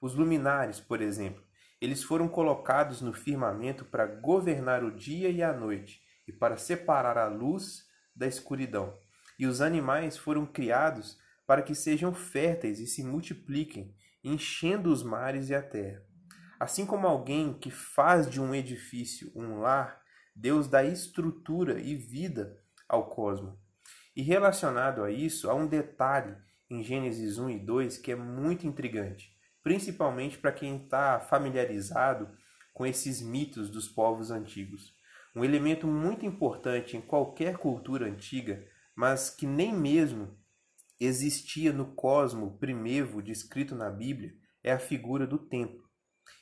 Os 0.00 0.14
luminares, 0.14 0.78
por 0.78 1.00
exemplo, 1.00 1.42
eles 1.82 2.04
foram 2.04 2.28
colocados 2.28 3.00
no 3.00 3.12
firmamento 3.12 3.84
para 3.84 4.06
governar 4.06 4.84
o 4.84 4.92
dia 4.92 5.28
e 5.28 5.42
a 5.42 5.52
noite 5.52 6.00
e 6.28 6.32
para 6.32 6.56
separar 6.56 7.18
a 7.18 7.26
luz 7.26 7.84
da 8.14 8.24
escuridão. 8.24 8.96
E 9.36 9.48
os 9.48 9.60
animais 9.60 10.16
foram 10.16 10.46
criados 10.46 11.18
para 11.44 11.60
que 11.60 11.74
sejam 11.74 12.14
férteis 12.14 12.78
e 12.78 12.86
se 12.86 13.02
multipliquem, 13.02 13.96
enchendo 14.22 14.92
os 14.92 15.02
mares 15.02 15.50
e 15.50 15.56
a 15.56 15.60
terra. 15.60 16.00
Assim 16.60 16.86
como 16.86 17.04
alguém 17.04 17.52
que 17.52 17.68
faz 17.68 18.30
de 18.30 18.40
um 18.40 18.54
edifício 18.54 19.32
um 19.34 19.58
lar, 19.58 20.00
Deus 20.36 20.68
dá 20.68 20.84
estrutura 20.84 21.80
e 21.80 21.96
vida 21.96 22.62
ao 22.88 23.10
cosmos. 23.10 23.58
E 24.14 24.22
relacionado 24.22 25.02
a 25.02 25.10
isso, 25.10 25.50
há 25.50 25.54
um 25.56 25.66
detalhe 25.66 26.36
em 26.70 26.80
Gênesis 26.80 27.38
1 27.38 27.50
e 27.50 27.58
2 27.58 27.98
que 27.98 28.12
é 28.12 28.14
muito 28.14 28.68
intrigante 28.68 29.32
principalmente 29.62 30.38
para 30.38 30.52
quem 30.52 30.76
está 30.76 31.21
familiarizado 31.21 32.28
com 32.73 32.87
esses 32.87 33.21
mitos 33.21 33.71
dos 33.71 33.88
povos 33.88 34.31
antigos. 34.31 34.95
Um 35.35 35.45
elemento 35.45 35.87
muito 35.87 36.26
importante 36.26 36.97
em 36.97 37.00
qualquer 37.00 37.57
cultura 37.57 38.07
antiga, 38.07 38.66
mas 38.95 39.31
que 39.31 39.47
nem 39.47 39.73
mesmo 39.73 40.37
existia 41.00 41.73
no 41.73 41.95
cosmo 41.95 42.59
primevo 42.59 43.23
descrito 43.23 43.75
na 43.75 43.90
Bíblia, 43.90 44.35
é 44.62 44.73
a 44.73 44.78
figura 44.78 45.26
do 45.26 45.38
templo. 45.38 45.83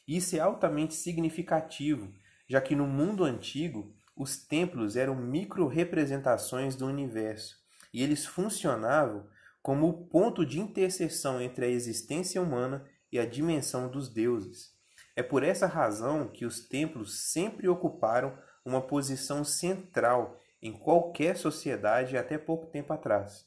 Isso 0.07 0.37
é 0.37 0.41
altamente 0.41 0.95
significativo, 0.95 2.13
já 2.49 2.61
que 2.61 2.75
no 2.75 2.87
mundo 2.87 3.25
antigo 3.25 3.95
os 4.17 4.37
templos 4.37 4.97
eram 4.97 5.15
micro-representações 5.15 6.77
do 6.77 6.87
universo 6.87 7.57
e 7.93 8.03
eles 8.03 8.27
funcionavam 8.27 9.27
como 9.63 9.89
o 9.89 10.07
ponto 10.09 10.45
de 10.45 10.59
interseção 10.59 11.41
entre 11.41 11.65
a 11.65 11.69
existência 11.69 12.41
humana 12.41 12.85
e 13.13 13.19
a 13.19 13.27
dimensão 13.27 13.89
dos 13.89 14.09
deuses. 14.09 14.73
É 15.17 15.23
por 15.23 15.43
essa 15.43 15.67
razão 15.67 16.29
que 16.29 16.47
os 16.47 16.61
templos 16.61 17.31
sempre 17.31 17.69
ocuparam 17.69 18.37
uma 18.65 18.81
posição 18.81 19.45
central 19.45 20.39
em 20.63 20.73
qualquer 20.73 21.37
sociedade 21.37 22.17
até 22.17 22.39
pouco 22.39 22.67
tempo 22.67 22.93
atrás. 22.93 23.45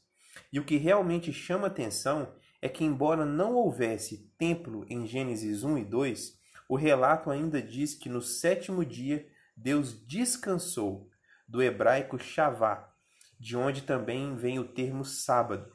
E 0.52 0.60
o 0.60 0.66
que 0.66 0.78
realmente 0.78 1.32
chama 1.32 1.68
atenção 1.68 2.34
é 2.62 2.68
que, 2.68 2.84
embora 2.84 3.26
não 3.26 3.56
houvesse 3.56 4.32
templo 4.38 4.86
em 4.90 5.06
Gênesis 5.06 5.64
1 5.64 5.78
e 5.80 5.86
2, 5.86 6.40
o 6.68 6.76
relato 6.76 7.30
ainda 7.30 7.62
diz 7.62 7.94
que 7.94 8.10
no 8.10 8.22
sétimo 8.22 8.86
dia 8.86 9.28
Deus 9.56 9.94
descansou, 10.08 11.10
do 11.48 11.62
hebraico 11.62 12.18
Shavá, 12.18 12.92
de 13.40 13.56
onde 13.58 13.84
também 13.84 14.36
vem 14.36 14.58
o 14.60 14.68
termo 14.68 15.04
sábado. 15.04 15.72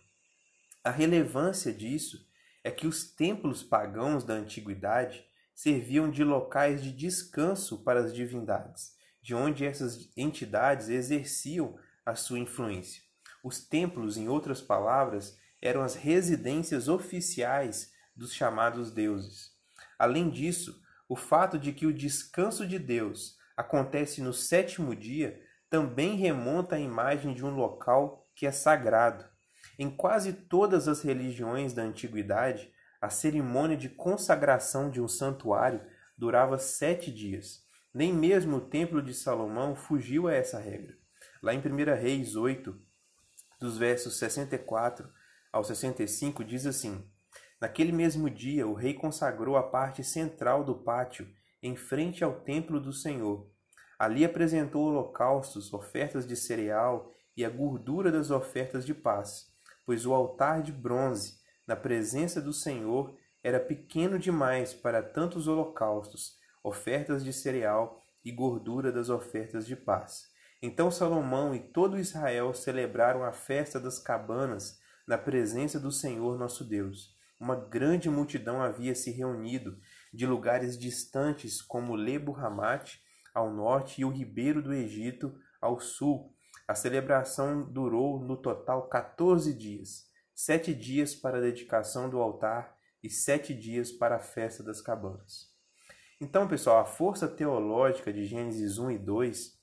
A 0.83 0.91
relevância 0.91 1.73
disso 1.73 2.28
é 2.63 2.71
que 2.71 2.87
os 2.87 3.05
templos 3.05 3.63
pagãos 3.63 4.25
da 4.25 4.35
antiguidade 4.35 5.25
serviam 5.55 6.11
de 6.11 6.23
locais 6.23 6.83
de 6.83 6.93
descanso 6.93 7.79
para 7.83 8.01
as 8.01 8.15
divindades, 8.15 8.97
de 9.21 9.35
onde 9.35 9.65
essas 9.65 10.11
entidades 10.17 10.89
exerciam 10.89 11.79
a 12.05 12.15
sua 12.15 12.39
influência. 12.39 13.03
Os 13.43 13.61
templos, 13.61 14.17
em 14.17 14.29
outras 14.29 14.61
palavras, 14.61 15.39
eram 15.61 15.83
as 15.83 15.95
residências 15.95 16.89
oficiais 16.89 17.93
dos 18.15 18.33
chamados 18.33 18.91
deuses. 18.91 19.53
Além 19.99 20.31
disso, 20.31 20.81
o 21.09 21.17
fato 21.17 21.59
de 21.59 21.73
que 21.73 21.87
o 21.87 21.93
descanso 21.93 22.67
de 22.67 22.79
Deus 22.79 23.37
acontece 23.57 24.21
no 24.21 24.33
sétimo 24.33 24.95
dia 24.95 25.43
também 25.69 26.17
remonta 26.17 26.77
à 26.77 26.81
imagem 26.81 27.35
de 27.35 27.45
um 27.45 27.51
local 27.51 28.27
que 28.35 28.47
é 28.47 28.53
sagrado, 28.53 29.25
em 29.79 29.89
quase 29.89 30.33
todas 30.33 30.89
as 30.89 31.03
religiões 31.03 31.73
da 31.73 31.83
antiguidade, 31.83 32.73
a 33.01 33.09
cerimônia 33.09 33.77
de 33.77 33.89
consagração 33.89 34.91
de 34.91 35.01
um 35.01 35.07
santuário 35.07 35.81
durava 36.17 36.59
sete 36.59 37.13
dias. 37.13 37.65
Nem 37.95 38.13
mesmo 38.13 38.57
o 38.57 38.61
Templo 38.61 39.01
de 39.01 39.15
Salomão 39.15 39.77
fugiu 39.77 40.27
a 40.27 40.35
essa 40.35 40.59
regra. 40.59 40.97
Lá 41.41 41.55
em 41.55 41.59
1 41.59 41.95
Reis 41.95 42.35
8, 42.35 42.77
dos 43.61 43.79
versos 43.79 44.19
64 44.19 45.09
ao 45.53 45.63
65 45.63 46.45
diz 46.45 46.67
assim: 46.67 47.09
Naquele 47.61 47.93
mesmo 47.93 48.29
dia, 48.29 48.67
o 48.67 48.75
rei 48.75 48.95
consagrou 48.95 49.57
a 49.57 49.63
parte 49.63 50.03
central 50.03 50.65
do 50.65 50.75
pátio, 50.75 51.29
em 51.63 51.77
frente 51.77 52.23
ao 52.23 52.41
templo 52.41 52.81
do 52.81 52.93
Senhor. 52.93 53.49
Ali 53.99 54.25
apresentou 54.25 54.87
holocaustos, 54.87 55.73
ofertas 55.73 56.27
de 56.27 56.37
cereal 56.37 57.13
e 57.37 57.45
a 57.45 57.51
gordura 57.51 58.13
das 58.13 58.31
ofertas 58.31 58.85
de 58.85 58.95
paz, 58.95 59.53
pois 59.89 60.05
o 60.05 60.13
altar 60.13 60.61
de 60.61 60.71
bronze, 60.71 61.39
na 61.67 61.75
presença 61.75 62.43
do 62.43 62.53
Senhor, 62.53 63.17
era 63.43 63.59
pequeno 63.59 64.19
demais 64.19 64.75
para 64.75 65.03
tantos 65.03 65.49
holocaustos, 65.49 66.37
ofertas 66.63 67.25
de 67.25 67.33
cereal 67.33 68.05
e 68.23 68.31
gordura 68.31 68.93
das 68.93 69.09
ofertas 69.09 69.67
de 69.67 69.75
paz. 69.75 70.27
Então 70.61 70.91
Salomão 70.91 71.55
e 71.55 71.59
todo 71.59 71.99
Israel 71.99 72.53
celebraram 72.53 73.25
a 73.25 73.33
festa 73.33 73.81
das 73.81 73.99
cabanas 73.99 74.79
na 75.07 75.17
presença 75.17 75.81
do 75.81 75.91
Senhor 75.91 76.39
nosso 76.39 76.65
Deus. 76.65 77.17
Uma 77.41 77.57
grande 77.57 78.11
multidão 78.11 78.61
havia 78.61 78.95
se 78.95 79.11
reunido 79.11 79.79
de 80.13 80.27
lugares 80.27 80.79
distantes 80.79 81.63
como 81.63 81.97
Lebo 81.97 82.31
Ramate, 82.31 83.01
ao 83.33 83.51
norte, 83.51 84.03
e 84.03 84.05
o 84.05 84.11
Ribeiro 84.11 84.61
do 84.61 84.75
Egito, 84.75 85.35
ao 85.59 85.81
sul. 85.81 86.37
A 86.69 86.75
celebração 86.75 87.63
durou 87.63 88.21
no 88.21 88.37
total 88.37 88.91
14 88.91 89.55
dias, 89.55 90.05
sete 90.35 90.75
dias 90.75 91.15
para 91.15 91.39
a 91.39 91.41
dedicação 91.41 92.11
do 92.11 92.21
altar 92.21 92.77
e 93.03 93.09
sete 93.09 93.55
dias 93.55 93.91
para 93.91 94.17
a 94.17 94.21
festa 94.21 94.63
das 94.63 94.83
cabanas. 94.83 95.51
Então, 96.21 96.47
pessoal, 96.47 96.81
a 96.81 96.85
força 96.85 97.27
teológica 97.27 98.13
de 98.13 98.27
Gênesis 98.27 98.77
1 98.77 98.91
e 98.91 98.99
2 98.99 99.59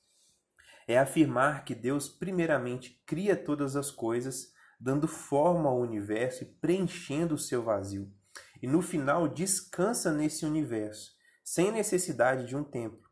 é 0.87 0.97
afirmar 0.97 1.63
que 1.63 1.75
Deus 1.75 2.09
primeiramente 2.09 2.99
cria 3.05 3.35
todas 3.35 3.75
as 3.75 3.91
coisas, 3.91 4.51
dando 4.79 5.07
forma 5.07 5.69
ao 5.69 5.79
universo 5.79 6.41
e 6.41 6.47
preenchendo 6.47 7.35
o 7.35 7.39
seu 7.39 7.61
vazio. 7.61 8.11
E 8.63 8.65
no 8.65 8.81
final 8.81 9.27
descansa 9.27 10.11
nesse 10.11 10.43
universo, 10.43 11.11
sem 11.43 11.71
necessidade 11.71 12.47
de 12.47 12.55
um 12.55 12.63
templo. 12.63 13.07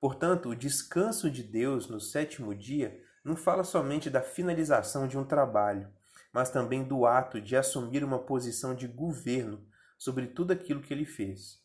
Portanto, 0.00 0.48
o 0.48 0.56
descanso 0.56 1.30
de 1.30 1.42
Deus 1.42 1.88
no 1.88 2.00
sétimo 2.00 2.54
dia 2.54 3.06
não 3.28 3.36
fala 3.36 3.62
somente 3.62 4.08
da 4.08 4.22
finalização 4.22 5.06
de 5.06 5.18
um 5.18 5.24
trabalho, 5.24 5.86
mas 6.32 6.50
também 6.50 6.82
do 6.82 7.04
ato 7.04 7.40
de 7.40 7.56
assumir 7.56 8.02
uma 8.02 8.18
posição 8.18 8.74
de 8.74 8.88
governo 8.88 9.62
sobre 9.98 10.28
tudo 10.28 10.52
aquilo 10.52 10.80
que 10.80 10.94
ele 10.94 11.04
fez. 11.04 11.60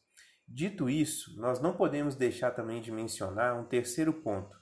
Dito 0.46 0.89
isso, 0.89 1.39
nós 1.39 1.62
não 1.62 1.74
podemos 1.74 2.15
deixar 2.15 2.51
também 2.51 2.82
de 2.82 2.91
mencionar 2.91 3.58
um 3.58 3.63
terceiro 3.63 4.12
ponto, 4.12 4.58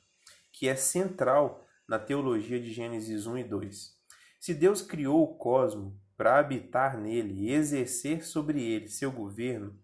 que 0.54 0.68
é 0.68 0.76
central 0.76 1.66
na 1.88 1.98
teologia 1.98 2.62
de 2.62 2.72
Gênesis 2.72 3.26
1 3.26 3.40
e 3.40 3.44
2. 3.46 3.98
Se 4.40 4.54
Deus 4.54 4.84
criou 4.84 5.24
o 5.24 5.36
cosmo 5.36 6.00
para 6.16 6.38
habitar 6.38 7.00
nele 7.00 7.48
e 7.48 7.52
exercer 7.52 8.24
sobre 8.24 8.62
ele 8.62 8.88
seu 8.88 9.12
governo, 9.12 9.76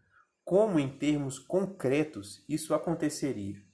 como 0.45 0.79
em 0.79 0.87
termos 0.87 1.39
concretos 1.39 2.45
isso 2.47 2.75
aconteceria? 2.75 3.66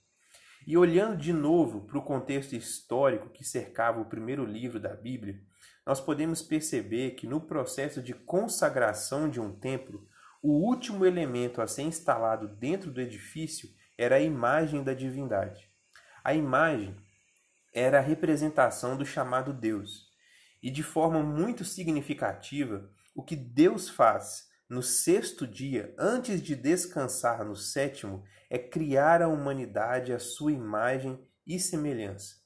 E 0.65 0.77
olhando 0.77 1.17
de 1.17 1.33
novo 1.33 1.81
para 1.81 1.97
o 1.97 2.01
contexto 2.01 2.53
histórico 2.53 3.29
que 3.29 3.43
cercava 3.43 3.99
o 3.99 4.05
primeiro 4.05 4.45
livro 4.45 4.79
da 4.79 4.95
Bíblia, 4.95 5.41
nós 5.85 5.99
podemos 5.99 6.41
perceber 6.41 7.11
que 7.11 7.27
no 7.27 7.41
processo 7.41 8.01
de 8.01 8.13
consagração 8.13 9.29
de 9.29 9.41
um 9.41 9.51
templo, 9.51 10.07
o 10.41 10.51
último 10.51 11.05
elemento 11.05 11.61
a 11.61 11.67
ser 11.67 11.81
instalado 11.83 12.47
dentro 12.47 12.91
do 12.91 13.01
edifício 13.01 13.69
era 13.97 14.15
a 14.15 14.21
imagem 14.21 14.83
da 14.83 14.93
divindade. 14.93 15.67
A 16.23 16.33
imagem 16.33 16.95
era 17.73 17.97
a 17.97 18.01
representação 18.01 18.95
do 18.95 19.05
chamado 19.05 19.51
Deus. 19.51 20.07
E 20.61 20.71
de 20.71 20.83
forma 20.83 21.21
muito 21.21 21.65
significativa, 21.65 22.89
o 23.13 23.21
que 23.21 23.35
Deus 23.35 23.89
faz 23.89 24.47
no 24.73 24.81
sexto 24.81 25.45
dia, 25.45 25.93
antes 25.99 26.41
de 26.41 26.55
descansar 26.55 27.45
no 27.45 27.55
sétimo, 27.55 28.23
é 28.49 28.57
criar 28.57 29.21
a 29.21 29.27
humanidade 29.27 30.11
à 30.11 30.17
sua 30.17 30.51
imagem 30.51 31.23
e 31.45 31.59
semelhança. 31.59 32.37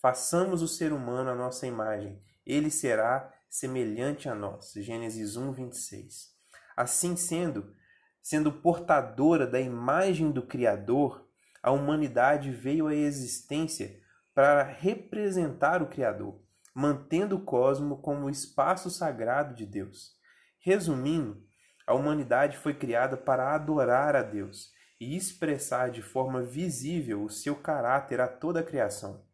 Façamos 0.00 0.62
o 0.62 0.68
ser 0.68 0.92
humano 0.92 1.30
à 1.30 1.34
nossa 1.34 1.66
imagem, 1.66 2.22
ele 2.46 2.70
será 2.70 3.34
semelhante 3.50 4.28
a 4.28 4.34
nós. 4.34 4.72
Gênesis 4.76 5.36
1, 5.36 5.50
26. 5.50 6.30
Assim 6.76 7.16
sendo, 7.16 7.74
sendo 8.22 8.52
portadora 8.52 9.44
da 9.44 9.60
imagem 9.60 10.30
do 10.30 10.42
Criador, 10.42 11.28
a 11.60 11.72
humanidade 11.72 12.52
veio 12.52 12.86
à 12.86 12.94
existência 12.94 14.00
para 14.32 14.62
representar 14.62 15.82
o 15.82 15.88
Criador, 15.88 16.40
mantendo 16.72 17.36
o 17.36 17.44
cosmo 17.44 18.00
como 18.00 18.26
o 18.26 18.30
espaço 18.30 18.88
sagrado 18.88 19.52
de 19.52 19.66
Deus. 19.66 20.12
Resumindo, 20.60 21.42
a 21.86 21.94
humanidade 21.94 22.56
foi 22.56 22.74
criada 22.74 23.16
para 23.16 23.54
adorar 23.54 24.14
a 24.14 24.22
Deus 24.22 24.70
e 25.00 25.16
expressar 25.16 25.90
de 25.90 26.00
forma 26.00 26.42
visível 26.42 27.24
o 27.24 27.30
seu 27.30 27.56
caráter 27.56 28.20
a 28.20 28.28
toda 28.28 28.60
a 28.60 28.64
criação. 28.64 29.24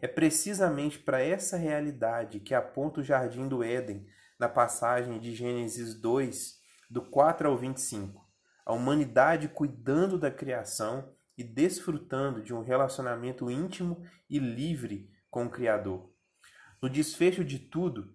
É 0.00 0.08
precisamente 0.08 0.98
para 0.98 1.22
essa 1.22 1.56
realidade 1.56 2.40
que 2.40 2.54
aponta 2.54 3.00
o 3.00 3.04
jardim 3.04 3.46
do 3.46 3.62
Éden 3.62 4.06
na 4.38 4.48
passagem 4.48 5.20
de 5.20 5.34
Gênesis 5.34 5.94
2, 5.94 6.58
do 6.90 7.02
4 7.02 7.48
ao 7.48 7.56
25, 7.56 8.28
a 8.66 8.72
humanidade 8.72 9.48
cuidando 9.48 10.18
da 10.18 10.30
criação 10.30 11.14
e 11.38 11.44
desfrutando 11.44 12.42
de 12.42 12.52
um 12.52 12.62
relacionamento 12.62 13.50
íntimo 13.50 14.04
e 14.28 14.38
livre 14.38 15.08
com 15.30 15.46
o 15.46 15.50
Criador. 15.50 16.12
No 16.82 16.90
desfecho 16.90 17.44
de 17.44 17.60
tudo, 17.60 18.12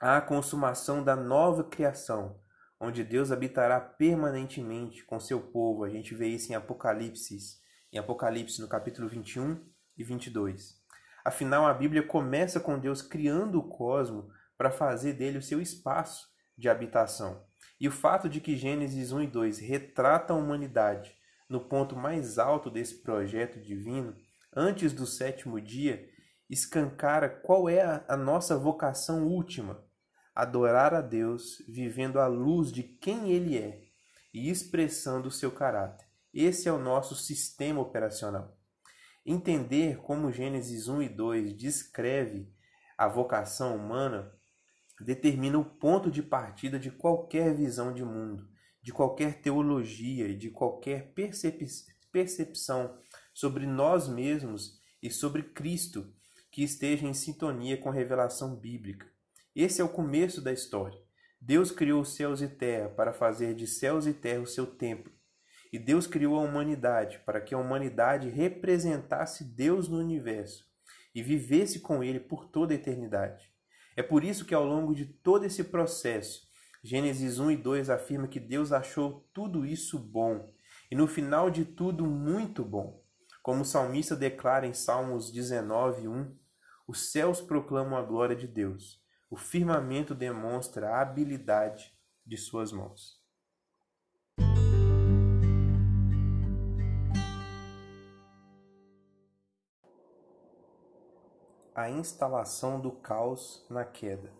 há 0.00 0.16
a 0.16 0.20
consumação 0.20 1.04
da 1.04 1.14
nova 1.14 1.62
criação, 1.62 2.41
onde 2.82 3.04
Deus 3.04 3.30
habitará 3.30 3.80
permanentemente 3.80 5.04
com 5.04 5.20
seu 5.20 5.40
povo. 5.40 5.84
A 5.84 5.88
gente 5.88 6.16
vê 6.16 6.26
isso 6.26 6.50
em 6.50 6.56
Apocalipse, 6.56 7.38
em 7.92 7.98
Apocalipse 7.98 8.60
no 8.60 8.66
capítulo 8.66 9.08
21 9.08 9.64
e 9.96 10.02
22. 10.02 10.82
Afinal, 11.24 11.64
a 11.64 11.72
Bíblia 11.72 12.02
começa 12.02 12.58
com 12.58 12.80
Deus 12.80 13.00
criando 13.00 13.60
o 13.60 13.68
cosmo 13.68 14.28
para 14.58 14.72
fazer 14.72 15.12
dele 15.12 15.38
o 15.38 15.42
seu 15.42 15.60
espaço 15.60 16.26
de 16.58 16.68
habitação. 16.68 17.44
E 17.80 17.86
o 17.86 17.92
fato 17.92 18.28
de 18.28 18.40
que 18.40 18.56
Gênesis 18.56 19.12
1 19.12 19.22
e 19.22 19.26
2 19.28 19.58
retrata 19.60 20.32
a 20.32 20.36
humanidade 20.36 21.16
no 21.48 21.60
ponto 21.60 21.94
mais 21.94 22.36
alto 22.36 22.68
desse 22.68 23.00
projeto 23.00 23.60
divino, 23.60 24.16
antes 24.52 24.92
do 24.92 25.06
sétimo 25.06 25.60
dia, 25.60 26.04
escancara 26.50 27.28
qual 27.28 27.68
é 27.68 28.04
a 28.08 28.16
nossa 28.16 28.58
vocação 28.58 29.28
última: 29.28 29.84
adorar 30.34 30.94
a 30.94 31.00
Deus, 31.00 31.62
vivendo 31.68 32.18
à 32.18 32.26
luz 32.26 32.72
de 32.72 32.82
quem 32.82 33.30
Ele 33.30 33.58
é 33.58 33.82
e 34.32 34.48
expressando 34.50 35.28
o 35.28 35.32
seu 35.32 35.50
caráter. 35.50 36.06
Esse 36.32 36.68
é 36.68 36.72
o 36.72 36.78
nosso 36.78 37.14
sistema 37.14 37.80
operacional. 37.80 38.56
Entender 39.24 39.98
como 39.98 40.32
Gênesis 40.32 40.88
1 40.88 41.02
e 41.02 41.08
2 41.08 41.56
descreve 41.56 42.52
a 42.96 43.06
vocação 43.06 43.76
humana 43.76 44.32
determina 45.00 45.58
o 45.58 45.64
ponto 45.64 46.10
de 46.10 46.22
partida 46.22 46.78
de 46.78 46.90
qualquer 46.90 47.54
visão 47.54 47.92
de 47.92 48.04
mundo, 48.04 48.48
de 48.82 48.92
qualquer 48.92 49.40
teologia 49.40 50.28
e 50.28 50.36
de 50.36 50.50
qualquer 50.50 51.12
percep 51.12 51.66
percepção 52.10 52.98
sobre 53.32 53.66
nós 53.66 54.06
mesmos 54.06 54.78
e 55.02 55.10
sobre 55.10 55.42
Cristo 55.42 56.12
que 56.50 56.62
esteja 56.62 57.06
em 57.06 57.14
sintonia 57.14 57.78
com 57.78 57.88
a 57.88 57.94
revelação 57.94 58.54
bíblica. 58.54 59.11
Esse 59.54 59.82
é 59.82 59.84
o 59.84 59.88
começo 59.88 60.40
da 60.40 60.50
história. 60.50 60.98
Deus 61.38 61.70
criou 61.70 62.00
os 62.00 62.14
céus 62.14 62.40
e 62.40 62.48
terra 62.48 62.88
para 62.88 63.12
fazer 63.12 63.54
de 63.54 63.66
céus 63.66 64.06
e 64.06 64.14
terra 64.14 64.40
o 64.40 64.46
seu 64.46 64.66
templo. 64.66 65.12
E 65.70 65.78
Deus 65.78 66.06
criou 66.06 66.36
a 66.36 66.42
humanidade 66.42 67.18
para 67.26 67.38
que 67.38 67.54
a 67.54 67.58
humanidade 67.58 68.30
representasse 68.30 69.44
Deus 69.44 69.88
no 69.88 69.98
universo 69.98 70.64
e 71.14 71.22
vivesse 71.22 71.80
com 71.80 72.02
ele 72.02 72.18
por 72.18 72.46
toda 72.46 72.72
a 72.72 72.76
eternidade. 72.76 73.52
É 73.94 74.02
por 74.02 74.24
isso 74.24 74.46
que 74.46 74.54
ao 74.54 74.64
longo 74.64 74.94
de 74.94 75.04
todo 75.04 75.44
esse 75.44 75.64
processo, 75.64 76.48
Gênesis 76.82 77.38
1 77.38 77.50
e 77.50 77.56
2 77.58 77.90
afirma 77.90 78.28
que 78.28 78.40
Deus 78.40 78.72
achou 78.72 79.28
tudo 79.34 79.66
isso 79.66 79.98
bom, 79.98 80.50
e 80.90 80.96
no 80.96 81.06
final 81.06 81.50
de 81.50 81.66
tudo, 81.66 82.06
muito 82.06 82.64
bom. 82.64 83.02
Como 83.42 83.60
o 83.60 83.66
salmista 83.66 84.16
declara 84.16 84.66
em 84.66 84.72
Salmos 84.72 85.30
19, 85.30 86.08
1, 86.08 86.34
os 86.88 87.12
céus 87.12 87.40
proclamam 87.40 87.98
a 87.98 88.02
glória 88.02 88.34
de 88.34 88.46
Deus, 88.46 89.01
o 89.32 89.36
firmamento 89.36 90.14
demonstra 90.14 90.90
a 90.90 91.00
habilidade 91.00 91.90
de 92.24 92.36
suas 92.36 92.70
mãos. 92.70 93.18
a 101.74 101.88
instalação 101.88 102.78
do 102.78 102.92
caos 102.92 103.64
na 103.70 103.82
queda. 103.82 104.30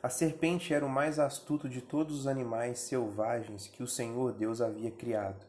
A 0.00 0.08
serpente 0.08 0.72
era 0.72 0.86
o 0.86 0.88
mais 0.88 1.18
astuto 1.18 1.68
de 1.68 1.82
todos 1.82 2.20
os 2.20 2.26
animais 2.28 2.78
selvagens 2.78 3.66
que 3.66 3.82
o 3.82 3.88
Senhor 3.88 4.32
Deus 4.32 4.60
havia 4.60 4.92
criado. 4.92 5.44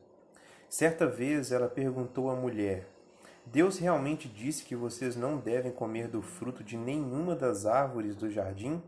Certa 0.68 1.06
vez 1.06 1.52
ela 1.52 1.70
perguntou 1.70 2.32
à 2.32 2.36
mulher: 2.36 2.90
Deus 3.46 3.78
realmente 3.78 4.28
disse 4.28 4.64
que 4.64 4.76
vocês 4.76 5.16
não 5.16 5.38
devem 5.38 5.72
comer 5.72 6.08
do 6.08 6.22
fruto 6.22 6.64
de 6.64 6.78
nenhuma 6.78 7.36
das 7.36 7.66
árvores 7.66 8.16
do 8.16 8.30
jardim? 8.30 8.82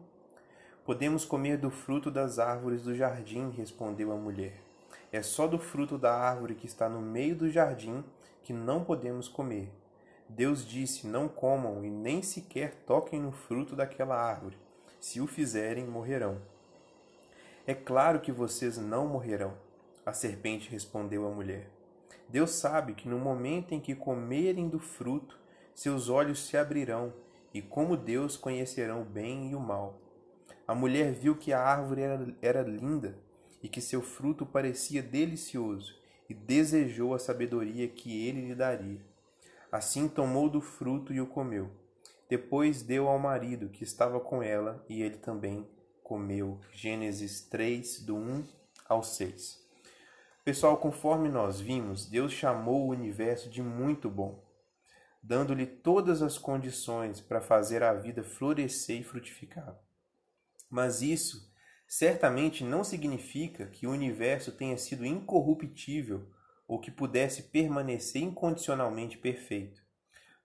Podemos 0.85 1.25
comer 1.25 1.57
do 1.57 1.69
fruto 1.69 2.09
das 2.09 2.39
árvores 2.39 2.83
do 2.83 2.95
jardim, 2.95 3.49
respondeu 3.51 4.11
a 4.11 4.15
mulher. 4.15 4.53
É 5.11 5.21
só 5.21 5.47
do 5.47 5.59
fruto 5.59 5.97
da 5.97 6.13
árvore 6.13 6.55
que 6.55 6.65
está 6.65 6.87
no 6.87 7.01
meio 7.01 7.35
do 7.35 7.49
jardim 7.49 8.03
que 8.43 8.53
não 8.53 8.83
podemos 8.83 9.27
comer. 9.27 9.71
Deus 10.27 10.65
disse: 10.65 11.05
Não 11.05 11.27
comam 11.27 11.83
e 11.83 11.89
nem 11.89 12.21
sequer 12.21 12.75
toquem 12.85 13.19
no 13.19 13.31
fruto 13.31 13.75
daquela 13.75 14.15
árvore. 14.15 14.57
Se 14.99 15.21
o 15.21 15.27
fizerem, 15.27 15.85
morrerão. 15.85 16.39
É 17.67 17.73
claro 17.73 18.19
que 18.19 18.31
vocês 18.31 18.77
não 18.77 19.07
morrerão. 19.07 19.53
A 20.05 20.13
serpente 20.13 20.69
respondeu 20.69 21.27
à 21.27 21.31
mulher. 21.31 21.69
Deus 22.29 22.51
sabe 22.51 22.93
que 22.93 23.07
no 23.07 23.19
momento 23.19 23.73
em 23.73 23.79
que 23.79 23.95
comerem 23.95 24.67
do 24.67 24.79
fruto, 24.79 25.39
seus 25.73 26.09
olhos 26.09 26.45
se 26.45 26.57
abrirão 26.57 27.13
e, 27.53 27.61
como 27.61 27.95
Deus, 27.95 28.35
conhecerão 28.37 29.01
o 29.01 29.05
bem 29.05 29.51
e 29.51 29.55
o 29.55 29.59
mal. 29.59 29.99
A 30.67 30.73
mulher 30.73 31.13
viu 31.13 31.35
que 31.35 31.53
a 31.53 31.61
árvore 31.61 32.01
era, 32.01 32.35
era 32.41 32.61
linda 32.61 33.17
e 33.61 33.69
que 33.69 33.81
seu 33.81 34.01
fruto 34.01 34.45
parecia 34.45 35.01
delicioso 35.01 35.95
e 36.29 36.33
desejou 36.33 37.13
a 37.13 37.19
sabedoria 37.19 37.87
que 37.87 38.27
ele 38.27 38.47
lhe 38.47 38.55
daria. 38.55 38.99
Assim 39.71 40.07
tomou 40.07 40.49
do 40.49 40.61
fruto 40.61 41.13
e 41.13 41.21
o 41.21 41.27
comeu. 41.27 41.69
Depois 42.27 42.81
deu 42.81 43.07
ao 43.07 43.19
marido 43.19 43.69
que 43.69 43.83
estava 43.83 44.19
com 44.19 44.41
ela 44.41 44.83
e 44.89 45.03
ele 45.03 45.17
também 45.17 45.67
comeu. 46.03 46.59
Gênesis 46.71 47.41
3, 47.41 48.01
do 48.01 48.15
1 48.15 48.43
ao 48.87 49.03
6. 49.03 49.64
Pessoal, 50.45 50.77
conforme 50.77 51.27
nós 51.27 51.59
vimos, 51.59 52.05
Deus 52.05 52.31
chamou 52.31 52.85
o 52.85 52.91
universo 52.91 53.49
de 53.49 53.63
muito 53.63 54.11
bom, 54.11 54.45
dando-lhe 55.19 55.65
todas 55.65 56.21
as 56.21 56.37
condições 56.37 57.19
para 57.19 57.41
fazer 57.41 57.81
a 57.81 57.95
vida 57.95 58.23
florescer 58.23 59.01
e 59.01 59.03
frutificar. 59.03 59.75
Mas 60.69 61.01
isso 61.01 61.51
certamente 61.87 62.63
não 62.63 62.83
significa 62.83 63.65
que 63.65 63.87
o 63.87 63.91
universo 63.91 64.51
tenha 64.51 64.77
sido 64.77 65.03
incorruptível 65.03 66.29
ou 66.67 66.79
que 66.79 66.91
pudesse 66.91 67.49
permanecer 67.49 68.21
incondicionalmente 68.21 69.17
perfeito. 69.17 69.81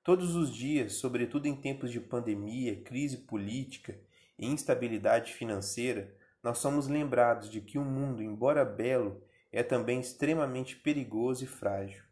Todos 0.03 0.35
os 0.35 0.51
dias, 0.51 0.95
sobretudo 0.95 1.45
em 1.45 1.55
tempos 1.55 1.93
de 1.93 2.01
pandemia, 2.01 2.81
crise 2.81 3.19
política 3.19 4.01
e 4.39 4.47
instabilidade 4.47 5.35
financeira, 5.35 6.17
nós 6.43 6.57
somos 6.57 6.89
lembrados 6.89 7.51
de 7.51 7.61
que 7.61 7.79
o 7.79 7.85
mundo, 7.85 8.23
embora 8.23 8.65
belo, 8.65 9.23
é 9.53 9.63
também 9.63 10.01
extremamente 10.01 10.77
perigoso 10.77 11.45
e 11.45 11.47
frágil. 11.47 12.03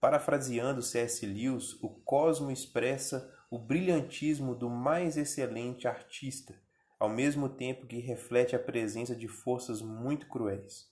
Parafraseando 0.00 0.82
C.S. 0.82 1.24
Lewis, 1.24 1.72
o 1.82 1.88
cosmo 1.88 2.50
expressa 2.50 3.32
o 3.50 3.58
brilhantismo 3.58 4.54
do 4.54 4.68
mais 4.68 5.16
excelente 5.16 5.88
artista, 5.88 6.54
ao 6.98 7.08
mesmo 7.08 7.48
tempo 7.48 7.86
que 7.86 7.98
reflete 7.98 8.54
a 8.54 8.58
presença 8.58 9.14
de 9.14 9.28
forças 9.28 9.80
muito 9.80 10.28
cruéis. 10.28 10.90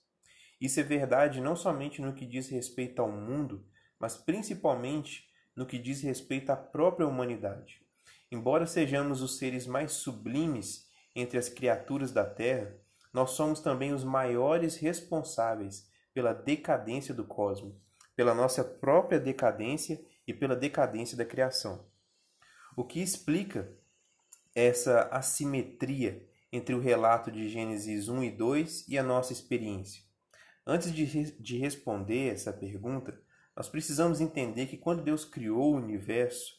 Isso 0.61 0.81
é 0.81 0.83
verdade 0.83 1.41
não 1.41 1.57
somente 1.57 2.01
no 2.01 2.15
que 2.15 2.27
diz 2.27 2.49
respeito 2.49 3.03
ao 3.03 3.11
mundo, 3.11 3.67
mas 3.99 4.17
principalmente 4.17 5.29
no 5.55 5.67
que 5.67 5.79
diz 5.79 6.03
respeito 6.03 6.51
à 6.51 6.57
própria 6.57 7.07
humanidade. 7.07 7.83
Embora 8.31 8.67
sejamos 8.67 9.23
os 9.23 9.39
seres 9.39 9.67
mais 9.67 9.93
sublimes 9.93 10.89
entre 11.15 11.39
as 11.39 11.49
criaturas 11.49 12.11
da 12.11 12.25
Terra, 12.25 12.77
nós 13.15 13.31
somos 13.31 13.61
também 13.61 13.95
os 13.95 14.03
maiores 14.03 14.77
responsáveis 14.77 15.89
pela 16.13 16.35
decadência 16.35 17.15
do 17.15 17.25
cosmos, 17.25 17.77
pela 18.17 18.35
nossa 18.35 18.65
própria 18.65 19.21
decadência 19.21 20.05
e 20.27 20.35
pela 20.35 20.57
decadência 20.57 21.17
da 21.17 21.25
criação. 21.25 21.87
O 22.77 22.83
que 22.85 23.01
explica 23.01 23.73
essa 24.53 25.03
assimetria 25.13 26.29
entre 26.53 26.75
o 26.75 26.81
relato 26.81 27.31
de 27.31 27.49
Gênesis 27.49 28.09
1 28.09 28.25
e 28.25 28.31
2 28.33 28.89
e 28.89 28.99
a 28.99 29.03
nossa 29.03 29.33
experiência? 29.33 30.03
Antes 30.67 30.93
de, 30.93 31.33
de 31.41 31.57
responder 31.59 32.33
essa 32.33 32.53
pergunta, 32.53 33.17
nós 33.57 33.69
precisamos 33.69 34.21
entender 34.21 34.67
que 34.67 34.77
quando 34.77 35.05
Deus 35.05 35.25
criou 35.25 35.73
o 35.73 35.77
universo, 35.77 36.53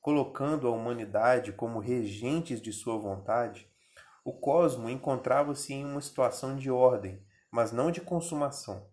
colocando 0.00 0.66
a 0.66 0.70
humanidade 0.70 1.52
como 1.52 1.80
regentes 1.80 2.62
de 2.62 2.72
sua 2.72 2.96
vontade, 2.96 3.68
o 4.28 4.32
cosmo 4.34 4.90
encontrava-se 4.90 5.72
em 5.72 5.86
uma 5.86 6.02
situação 6.02 6.54
de 6.54 6.70
ordem, 6.70 7.18
mas 7.50 7.72
não 7.72 7.90
de 7.90 8.02
consumação. 8.02 8.86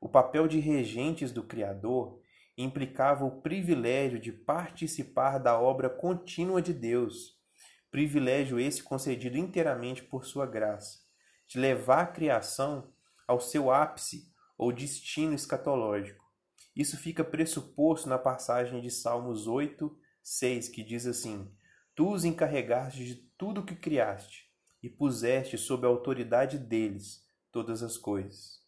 O 0.00 0.08
papel 0.08 0.46
de 0.46 0.60
regentes 0.60 1.32
do 1.32 1.42
Criador 1.42 2.20
implicava 2.56 3.24
o 3.24 3.40
privilégio 3.40 4.20
de 4.20 4.30
participar 4.30 5.38
da 5.38 5.58
obra 5.58 5.90
contínua 5.90 6.62
de 6.62 6.72
Deus 6.72 7.36
privilégio 7.90 8.60
esse 8.60 8.80
concedido 8.80 9.36
inteiramente 9.36 10.04
por 10.04 10.24
sua 10.24 10.46
graça, 10.46 11.00
de 11.48 11.58
levar 11.58 12.02
a 12.02 12.06
criação 12.06 12.94
ao 13.26 13.40
seu 13.40 13.72
ápice 13.72 14.32
ou 14.56 14.70
destino 14.70 15.34
escatológico. 15.34 16.24
Isso 16.76 16.96
fica 16.96 17.24
pressuposto 17.24 18.08
na 18.08 18.16
passagem 18.16 18.80
de 18.80 18.92
Salmos 18.92 19.48
8, 19.48 19.92
6, 20.22 20.68
que 20.68 20.84
diz 20.84 21.08
assim: 21.08 21.52
Tu 21.96 22.08
os 22.08 22.24
encarregaste 22.24 23.04
de 23.04 23.16
tudo 23.36 23.62
o 23.62 23.66
que 23.66 23.74
criaste 23.74 24.48
e 24.82 24.88
puseste 24.88 25.58
sob 25.58 25.86
a 25.86 25.90
autoridade 25.90 26.58
deles 26.58 27.24
todas 27.52 27.82
as 27.82 27.96
coisas. 27.96 28.60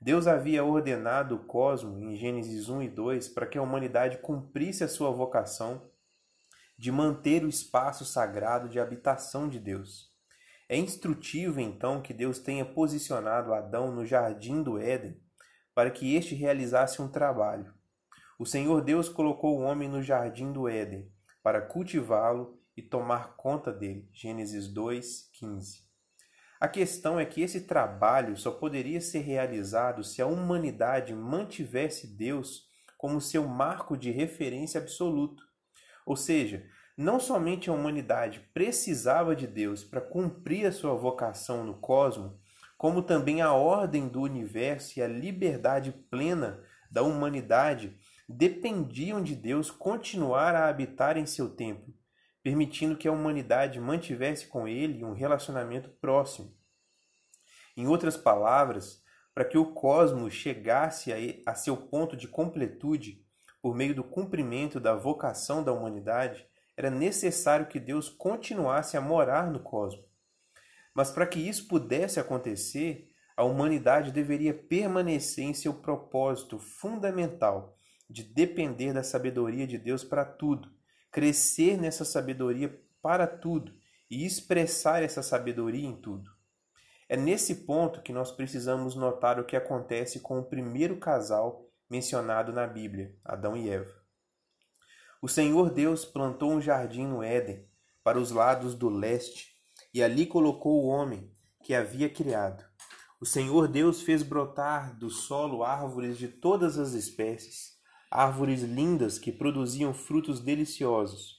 Deus 0.00 0.26
havia 0.26 0.64
ordenado 0.64 1.36
o 1.36 1.44
cosmo 1.44 1.98
em 1.98 2.16
Gênesis 2.16 2.68
1 2.68 2.82
e 2.82 2.88
2 2.88 3.28
para 3.30 3.46
que 3.46 3.56
a 3.56 3.62
humanidade 3.62 4.18
cumprisse 4.18 4.84
a 4.84 4.88
sua 4.88 5.10
vocação 5.10 5.90
de 6.78 6.92
manter 6.92 7.44
o 7.44 7.48
espaço 7.48 8.04
sagrado 8.04 8.68
de 8.68 8.78
habitação 8.78 9.48
de 9.48 9.58
Deus. 9.58 10.14
É 10.68 10.76
instrutivo, 10.76 11.60
então, 11.60 12.02
que 12.02 12.12
Deus 12.12 12.38
tenha 12.38 12.64
posicionado 12.64 13.54
Adão 13.54 13.92
no 13.92 14.04
jardim 14.04 14.62
do 14.62 14.78
Éden 14.78 15.18
para 15.74 15.90
que 15.90 16.14
este 16.14 16.34
realizasse 16.34 17.00
um 17.00 17.08
trabalho. 17.08 17.72
O 18.38 18.44
Senhor 18.44 18.82
Deus 18.82 19.08
colocou 19.08 19.58
o 19.58 19.62
homem 19.62 19.88
no 19.88 20.02
jardim 20.02 20.52
do 20.52 20.68
Éden 20.68 21.10
para 21.42 21.62
cultivá-lo 21.62 22.55
e 22.76 22.82
tomar 22.82 23.36
conta 23.36 23.72
dele. 23.72 24.08
Gênesis 24.12 24.68
2, 24.68 25.30
15. 25.32 25.86
A 26.60 26.68
questão 26.68 27.20
é 27.20 27.24
que 27.24 27.42
esse 27.42 27.62
trabalho 27.62 28.36
só 28.36 28.50
poderia 28.50 29.00
ser 29.00 29.20
realizado 29.20 30.02
se 30.02 30.22
a 30.22 30.26
humanidade 30.26 31.14
mantivesse 31.14 32.06
Deus 32.06 32.66
como 32.96 33.20
seu 33.20 33.46
marco 33.46 33.96
de 33.96 34.10
referência 34.10 34.80
absoluto. 34.80 35.42
Ou 36.04 36.16
seja, 36.16 36.66
não 36.96 37.20
somente 37.20 37.68
a 37.68 37.72
humanidade 37.72 38.40
precisava 38.54 39.36
de 39.36 39.46
Deus 39.46 39.84
para 39.84 40.00
cumprir 40.00 40.66
a 40.66 40.72
sua 40.72 40.94
vocação 40.94 41.62
no 41.62 41.74
cosmos, 41.74 42.32
como 42.78 43.02
também 43.02 43.42
a 43.42 43.52
ordem 43.52 44.08
do 44.08 44.22
universo 44.22 44.98
e 44.98 45.02
a 45.02 45.08
liberdade 45.08 45.92
plena 46.10 46.62
da 46.90 47.02
humanidade 47.02 47.96
dependiam 48.28 49.22
de 49.22 49.34
Deus 49.34 49.70
continuar 49.70 50.54
a 50.54 50.68
habitar 50.68 51.16
em 51.16 51.26
seu 51.26 51.48
templo, 51.48 51.94
permitindo 52.46 52.96
que 52.96 53.08
a 53.08 53.12
humanidade 53.12 53.80
mantivesse 53.80 54.46
com 54.46 54.68
ele 54.68 55.02
um 55.02 55.12
relacionamento 55.12 55.90
próximo. 56.00 56.56
Em 57.76 57.88
outras 57.88 58.16
palavras, 58.16 59.02
para 59.34 59.44
que 59.44 59.58
o 59.58 59.74
cosmos 59.74 60.32
chegasse 60.32 61.12
a, 61.44 61.56
seu 61.56 61.76
ponto 61.76 62.16
de 62.16 62.28
completude, 62.28 63.20
por 63.60 63.74
meio 63.74 63.96
do 63.96 64.04
cumprimento 64.04 64.78
da 64.78 64.94
vocação 64.94 65.60
da 65.60 65.72
humanidade, 65.72 66.46
era 66.76 66.88
necessário 66.88 67.66
que 67.66 67.80
Deus 67.80 68.08
continuasse 68.08 68.96
a 68.96 69.00
morar 69.00 69.50
no 69.50 69.58
cosmos. 69.58 70.06
Mas 70.94 71.10
para 71.10 71.26
que 71.26 71.40
isso 71.40 71.66
pudesse 71.66 72.20
acontecer, 72.20 73.08
a 73.36 73.42
humanidade 73.42 74.12
deveria 74.12 74.54
permanecer 74.54 75.46
em 75.46 75.52
seu 75.52 75.74
propósito 75.74 76.60
fundamental 76.60 77.76
de 78.08 78.22
depender 78.22 78.92
da 78.92 79.02
sabedoria 79.02 79.66
de 79.66 79.78
Deus 79.78 80.04
para 80.04 80.24
tudo, 80.24 80.75
crescer 81.10 81.76
nessa 81.76 82.04
sabedoria 82.04 82.80
para 83.00 83.26
tudo 83.26 83.72
e 84.10 84.24
expressar 84.24 85.02
essa 85.02 85.22
sabedoria 85.22 85.86
em 85.86 85.96
tudo. 85.96 86.30
É 87.08 87.16
nesse 87.16 87.54
ponto 87.66 88.02
que 88.02 88.12
nós 88.12 88.32
precisamos 88.32 88.94
notar 88.94 89.38
o 89.38 89.44
que 89.44 89.56
acontece 89.56 90.20
com 90.20 90.40
o 90.40 90.44
primeiro 90.44 90.96
casal 90.98 91.68
mencionado 91.88 92.52
na 92.52 92.66
Bíblia, 92.66 93.16
Adão 93.24 93.56
e 93.56 93.70
Eva. 93.70 93.94
O 95.22 95.28
Senhor 95.28 95.70
Deus 95.70 96.04
plantou 96.04 96.50
um 96.50 96.60
jardim 96.60 97.06
no 97.06 97.22
Éden, 97.22 97.68
para 98.02 98.18
os 98.18 98.30
lados 98.30 98.74
do 98.74 98.88
leste, 98.88 99.54
e 99.92 100.02
ali 100.02 100.26
colocou 100.26 100.84
o 100.84 100.86
homem 100.86 101.32
que 101.62 101.74
havia 101.74 102.08
criado. 102.08 102.64
O 103.20 103.24
Senhor 103.24 103.66
Deus 103.66 104.02
fez 104.02 104.22
brotar 104.22 104.96
do 104.98 105.08
solo 105.08 105.64
árvores 105.64 106.18
de 106.18 106.28
todas 106.28 106.78
as 106.78 106.92
espécies, 106.92 107.75
árvores 108.16 108.62
lindas 108.62 109.18
que 109.18 109.30
produziam 109.30 109.92
frutos 109.92 110.40
deliciosos. 110.40 111.36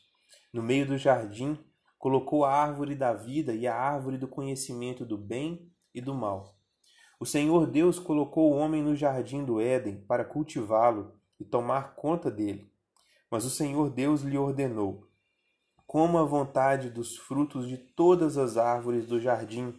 No 0.54 0.62
meio 0.62 0.86
do 0.86 0.96
jardim, 0.96 1.58
colocou 1.98 2.46
a 2.46 2.54
árvore 2.54 2.94
da 2.94 3.14
vida 3.14 3.52
e 3.56 3.66
a 3.66 3.76
árvore 3.76 4.16
do 4.16 4.28
conhecimento 4.28 5.04
do 5.04 5.18
bem 5.18 5.72
e 5.92 6.00
do 6.00 6.14
mal. 6.14 6.56
O 7.20 7.26
Senhor 7.26 7.66
Deus 7.66 7.98
colocou 7.98 8.52
o 8.52 8.56
homem 8.56 8.84
no 8.84 8.96
jardim 8.96 9.44
do 9.44 9.60
Éden 9.60 10.06
para 10.08 10.24
cultivá-lo 10.24 11.20
e 11.40 11.44
tomar 11.44 11.96
conta 11.96 12.30
dele. 12.30 12.72
Mas 13.32 13.44
o 13.44 13.50
Senhor 13.50 13.90
Deus 13.90 14.22
lhe 14.22 14.38
ordenou: 14.38 15.10
coma 15.88 16.22
a 16.22 16.26
vontade 16.26 16.92
dos 16.92 17.18
frutos 17.18 17.68
de 17.68 17.80
todas 17.80 18.38
as 18.38 18.56
árvores 18.56 19.08
do 19.08 19.20
jardim, 19.20 19.74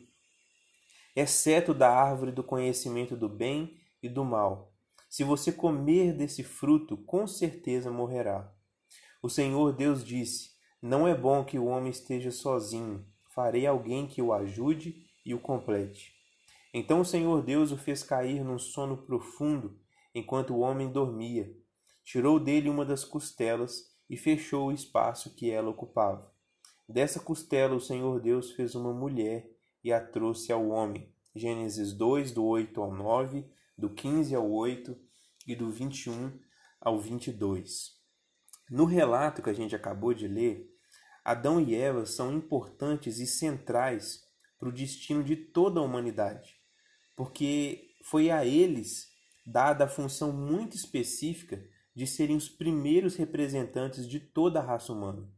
exceto 1.15 1.73
da 1.73 1.89
árvore 1.89 2.33
do 2.33 2.43
conhecimento 2.43 3.17
do 3.17 3.29
bem 3.29 3.81
e 4.03 4.09
do 4.09 4.25
mal. 4.25 4.75
Se 5.09 5.25
você 5.25 5.51
comer 5.51 6.13
desse 6.13 6.43
fruto, 6.43 6.97
com 6.97 7.27
certeza 7.27 7.91
morrerá. 7.91 8.53
O 9.23 9.29
Senhor 9.29 9.73
Deus 9.73 10.05
disse: 10.05 10.51
Não 10.83 11.09
é 11.09 11.15
bom 11.15 11.45
que 11.45 11.59
o 11.59 11.67
homem 11.67 11.91
esteja 11.91 12.31
sozinho. 12.31 13.07
Farei 13.35 13.67
alguém 13.67 14.07
que 14.07 14.21
o 14.21 14.33
ajude 14.33 15.07
e 15.25 15.35
o 15.35 15.41
complete. 15.41 16.13
Então 16.73 17.01
o 17.01 17.05
Senhor 17.05 17.43
Deus 17.43 17.73
o 17.73 17.79
fez 17.79 18.03
cair 18.03 18.45
num 18.45 18.59
sono 18.59 18.99
profundo, 18.99 19.81
enquanto 20.15 20.55
o 20.55 20.61
homem 20.61 20.91
dormia. 20.91 21.51
Tirou 22.05 22.39
dele 22.39 22.69
uma 22.69 22.85
das 22.85 23.05
costelas 23.05 23.91
e 24.09 24.17
fechou 24.17 24.69
o 24.69 24.73
espaço 24.73 25.35
que 25.35 25.51
ela 25.51 25.71
ocupava. 25.71 26.31
Dessa 26.89 27.21
costela 27.21 27.75
o 27.75 27.81
Senhor 27.81 28.21
Deus 28.21 28.53
fez 28.53 28.75
uma 28.75 28.93
mulher 28.93 29.51
e 29.83 29.93
a 29.93 30.01
trouxe 30.01 30.53
ao 30.53 30.69
homem. 30.69 31.13
Gênesis 31.35 31.93
2, 31.93 32.33
do 32.33 32.45
8 32.45 32.81
ao 32.81 32.93
9, 32.93 33.45
do 33.79 33.89
15 33.89 34.35
ao 34.35 34.51
8 34.51 34.99
e 35.47 35.55
do 35.55 35.71
21 35.71 36.37
ao 36.81 36.99
22. 36.99 37.97
No 38.69 38.85
relato 38.85 39.43
que 39.43 39.49
a 39.49 39.55
gente 39.55 39.75
acabou 39.75 40.13
de 40.13 40.27
ler, 40.27 40.69
Adão 41.25 41.61
e 41.61 41.75
Eva 41.75 42.05
são 42.05 42.33
importantes 42.33 43.19
e 43.19 43.27
centrais 43.27 44.23
para 44.59 44.69
o 44.69 44.73
destino 44.73 45.23
de 45.23 45.37
toda 45.37 45.79
a 45.79 45.83
humanidade, 45.83 46.57
porque 47.15 47.95
foi 48.05 48.31
a 48.31 48.45
eles 48.45 49.09
dada 49.47 49.85
a 49.85 49.89
função 49.89 50.33
muito 50.33 50.77
específica 50.77 51.63
de 51.95 52.07
serem 52.07 52.37
os 52.37 52.49
primeiros 52.49 53.17
representantes 53.17 54.07
de 54.09 54.21
toda 54.21 54.61
a 54.61 54.63
raça 54.63 54.93
humana. 54.93 55.31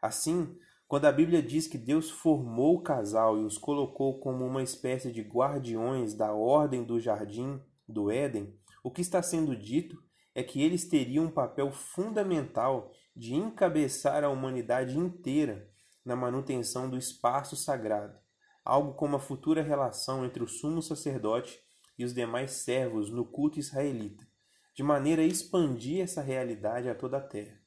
Assim, 0.00 0.56
quando 0.94 1.06
a 1.06 1.12
Bíblia 1.12 1.42
diz 1.42 1.66
que 1.66 1.76
Deus 1.76 2.08
formou 2.08 2.76
o 2.76 2.80
casal 2.80 3.36
e 3.36 3.44
os 3.44 3.58
colocou 3.58 4.20
como 4.20 4.46
uma 4.46 4.62
espécie 4.62 5.10
de 5.10 5.22
guardiões 5.22 6.14
da 6.14 6.32
ordem 6.32 6.84
do 6.84 7.00
jardim 7.00 7.60
do 7.88 8.12
Éden, 8.12 8.56
o 8.80 8.92
que 8.92 9.00
está 9.00 9.20
sendo 9.20 9.56
dito 9.56 10.00
é 10.36 10.40
que 10.44 10.62
eles 10.62 10.84
teriam 10.88 11.24
um 11.24 11.30
papel 11.32 11.72
fundamental 11.72 12.92
de 13.16 13.34
encabeçar 13.34 14.22
a 14.22 14.28
humanidade 14.28 14.96
inteira 14.96 15.68
na 16.04 16.14
manutenção 16.14 16.88
do 16.88 16.96
espaço 16.96 17.56
sagrado, 17.56 18.16
algo 18.64 18.94
como 18.94 19.16
a 19.16 19.20
futura 19.20 19.64
relação 19.64 20.24
entre 20.24 20.44
o 20.44 20.48
sumo 20.48 20.80
sacerdote 20.80 21.58
e 21.98 22.04
os 22.04 22.14
demais 22.14 22.52
servos 22.52 23.10
no 23.10 23.24
culto 23.24 23.58
israelita, 23.58 24.24
de 24.72 24.84
maneira 24.84 25.22
a 25.22 25.26
expandir 25.26 26.04
essa 26.04 26.22
realidade 26.22 26.88
a 26.88 26.94
toda 26.94 27.16
a 27.16 27.20
terra. 27.20 27.58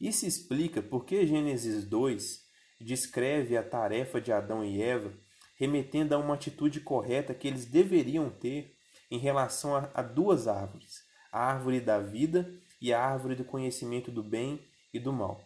Isso 0.00 0.26
explica 0.26 0.82
por 0.82 1.04
que 1.04 1.24
Gênesis 1.24 1.84
2 1.86 2.47
descreve 2.80 3.56
a 3.56 3.62
tarefa 3.62 4.20
de 4.20 4.32
Adão 4.32 4.64
e 4.64 4.82
Eva, 4.82 5.12
remetendo 5.56 6.14
a 6.14 6.18
uma 6.18 6.34
atitude 6.34 6.80
correta 6.80 7.34
que 7.34 7.48
eles 7.48 7.66
deveriam 7.66 8.30
ter 8.30 8.76
em 9.10 9.18
relação 9.18 9.74
a, 9.74 9.90
a 9.94 10.02
duas 10.02 10.46
árvores, 10.46 11.02
a 11.32 11.40
árvore 11.40 11.80
da 11.80 11.98
vida 11.98 12.52
e 12.80 12.92
a 12.92 13.00
árvore 13.00 13.34
do 13.34 13.44
conhecimento 13.44 14.10
do 14.10 14.22
bem 14.22 14.60
e 14.92 15.00
do 15.00 15.12
mal. 15.12 15.44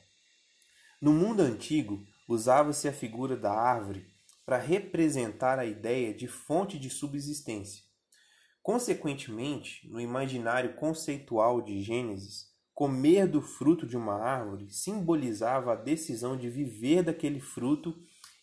No 1.00 1.12
mundo 1.12 1.40
antigo, 1.40 2.04
usava-se 2.28 2.86
a 2.86 2.92
figura 2.92 3.36
da 3.36 3.52
árvore 3.52 4.06
para 4.44 4.58
representar 4.58 5.58
a 5.58 5.64
ideia 5.64 6.12
de 6.12 6.28
fonte 6.28 6.78
de 6.78 6.90
subsistência. 6.90 7.82
Consequentemente, 8.62 9.88
no 9.88 10.00
imaginário 10.00 10.74
conceitual 10.74 11.62
de 11.62 11.80
Gênesis, 11.82 12.51
comer 12.74 13.26
do 13.26 13.42
fruto 13.42 13.86
de 13.86 13.96
uma 13.96 14.14
árvore 14.14 14.70
simbolizava 14.70 15.72
a 15.72 15.76
decisão 15.76 16.36
de 16.36 16.48
viver 16.48 17.02
daquele 17.02 17.40
fruto 17.40 17.94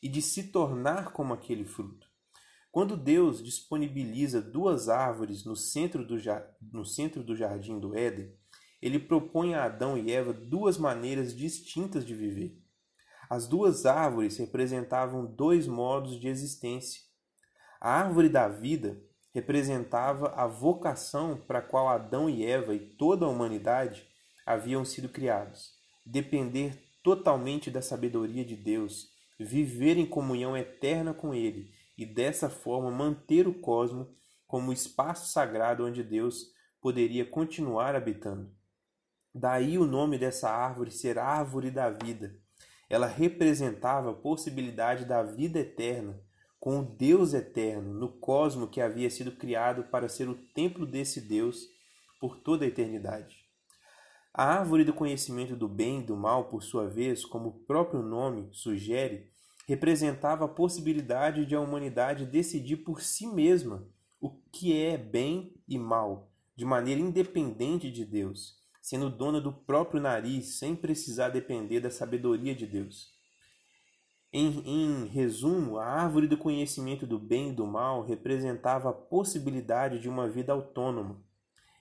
e 0.02 0.08
de 0.08 0.22
se 0.22 0.44
tornar 0.44 1.12
como 1.12 1.34
aquele 1.34 1.66
fruto. 1.66 2.08
Quando 2.72 2.96
Deus 2.96 3.44
disponibiliza 3.44 4.42
duas 4.42 4.90
árvores 4.90 5.44
no 5.44 5.56
centro 5.56 6.06
do, 6.06 6.16
no 6.72 6.86
centro 6.86 7.24
do 7.24 7.36
jardim 7.36 7.80
do 7.80 7.98
Éden, 7.98 8.32
ele 8.82 9.00
propõe 9.00 9.56
a 9.56 9.66
Adão 9.66 9.98
e 9.98 10.12
Eva 10.12 10.32
duas 10.32 10.78
maneiras 10.78 11.36
distintas 11.36 12.06
de 12.06 12.14
viver. 12.14 12.58
As 13.30 13.48
duas 13.48 13.86
árvores 13.86 14.38
representavam 14.38 15.26
dois 15.26 15.68
modos 15.68 16.20
de 16.20 16.28
existência. 16.28 17.02
A 17.82 17.92
árvore 17.92 18.30
da 18.30 18.48
vida 18.48 19.02
representava 19.34 20.30
a 20.36 20.48
vocação 20.48 21.38
para 21.38 21.60
a 21.60 21.62
qual 21.62 21.88
Adão 21.88 22.30
e 22.30 22.46
Eva 22.46 22.74
e 22.74 22.80
toda 22.80 23.26
a 23.26 23.30
humanidade 23.30 24.09
haviam 24.46 24.84
sido 24.86 25.10
criados: 25.10 25.74
depender 26.06 26.84
totalmente 27.04 27.72
da 27.72 27.82
sabedoria 27.82 28.44
de 28.44 28.56
Deus, 28.56 29.10
viver 29.40 29.98
em 29.98 30.06
comunhão 30.06 30.56
eterna 30.56 31.14
com 31.14 31.34
Ele 31.34 31.72
e 31.98 32.06
dessa 32.06 32.50
forma 32.50 32.92
manter 32.92 33.48
o 33.48 33.54
cosmo 33.54 34.16
como 34.48 34.74
espaço 34.74 35.32
sagrado 35.32 35.86
onde 35.86 36.04
Deus 36.04 36.54
poderia 36.82 37.26
continuar 37.26 37.96
habitando. 37.96 38.52
Daí 39.34 39.78
o 39.78 39.86
nome 39.86 40.18
dessa 40.18 40.50
árvore 40.50 40.92
ser 40.92 41.20
Árvore 41.20 41.70
da 41.70 41.90
Vida. 41.90 42.36
Ela 42.90 43.06
representava 43.06 44.12
a 44.12 44.16
possibilidade 44.16 45.06
da 45.06 45.22
vida 45.22 45.60
eterna, 45.60 46.20
com 46.60 46.80
o 46.80 46.84
Deus 46.84 47.34
eterno 47.34 47.94
no 47.94 48.10
cosmo 48.10 48.68
que 48.68 48.82
havia 48.82 49.10
sido 49.10 49.32
criado 49.34 49.84
para 49.84 50.10
ser 50.10 50.28
o 50.28 50.36
templo 50.36 50.86
desse 50.86 51.22
Deus 51.22 51.70
por 52.20 52.38
toda 52.38 52.66
a 52.66 52.68
eternidade. 52.68 53.49
A 54.34 54.46
árvore 54.46 54.84
do 54.84 54.94
conhecimento 54.94 55.56
do 55.56 55.68
bem 55.68 56.00
e 56.00 56.04
do 56.04 56.16
mal, 56.16 56.46
por 56.46 56.64
sua 56.64 56.88
vez, 56.88 57.26
como 57.26 57.50
o 57.50 57.60
próprio 57.66 58.02
nome 58.02 58.48
sugere, 58.52 59.32
representava 59.68 60.46
a 60.46 60.48
possibilidade 60.48 61.46
de 61.46 61.56
a 61.56 61.60
humanidade 61.60 62.26
decidir 62.26 62.78
por 62.78 63.02
si 63.02 63.28
mesma 63.28 63.88
o 64.20 64.32
que 64.52 64.76
é 64.76 64.98
bem 64.98 65.56
e 65.68 65.78
mal, 65.78 66.32
de 66.56 66.66
maneira 66.66 67.00
independente 67.00 67.92
de 67.92 68.04
Deus, 68.04 68.56
sendo 68.82 69.10
dona 69.10 69.40
do 69.40 69.52
próprio 69.52 70.02
nariz 70.02 70.58
sem 70.58 70.76
precisar 70.76 71.30
depender 71.30 71.80
da 71.80 71.92
sabedoria 71.92 72.56
de 72.56 72.66
Deus. 72.66 73.12
Em, 74.32 74.62
em, 74.64 75.06
resumo, 75.08 75.78
a 75.78 75.86
árvore 75.86 76.28
do 76.28 76.38
conhecimento 76.38 77.08
do 77.08 77.18
bem 77.18 77.50
e 77.50 77.54
do 77.54 77.66
mal 77.66 78.04
representava 78.04 78.90
a 78.90 78.94
possibilidade 78.94 80.00
de 80.00 80.08
uma 80.08 80.30
vida 80.30 80.54
autônoma. 80.54 81.24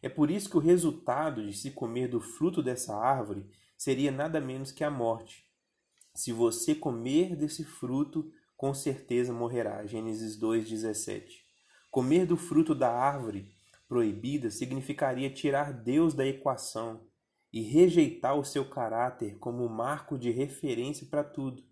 É 0.02 0.08
por 0.08 0.30
isso 0.30 0.48
que 0.48 0.56
o 0.56 0.60
resultado 0.60 1.44
de 1.44 1.56
se 1.56 1.70
comer 1.70 2.08
do 2.08 2.20
fruto 2.20 2.62
dessa 2.62 2.96
árvore 2.96 3.46
seria 3.76 4.10
nada 4.10 4.40
menos 4.40 4.70
que 4.70 4.84
a 4.84 4.90
morte, 4.90 5.48
se 6.18 6.32
você 6.32 6.74
comer 6.74 7.36
desse 7.36 7.62
fruto, 7.62 8.32
com 8.56 8.74
certeza 8.74 9.32
morrerá. 9.32 9.86
Gênesis 9.86 10.36
2:17. 10.36 11.44
Comer 11.92 12.26
do 12.26 12.36
fruto 12.36 12.74
da 12.74 12.92
árvore 12.92 13.54
proibida 13.86 14.50
significaria 14.50 15.30
tirar 15.30 15.72
Deus 15.72 16.14
da 16.14 16.26
equação 16.26 17.06
e 17.52 17.62
rejeitar 17.62 18.36
o 18.36 18.44
seu 18.44 18.68
caráter 18.68 19.38
como 19.38 19.68
marco 19.68 20.18
de 20.18 20.32
referência 20.32 21.06
para 21.06 21.22
tudo. 21.22 21.62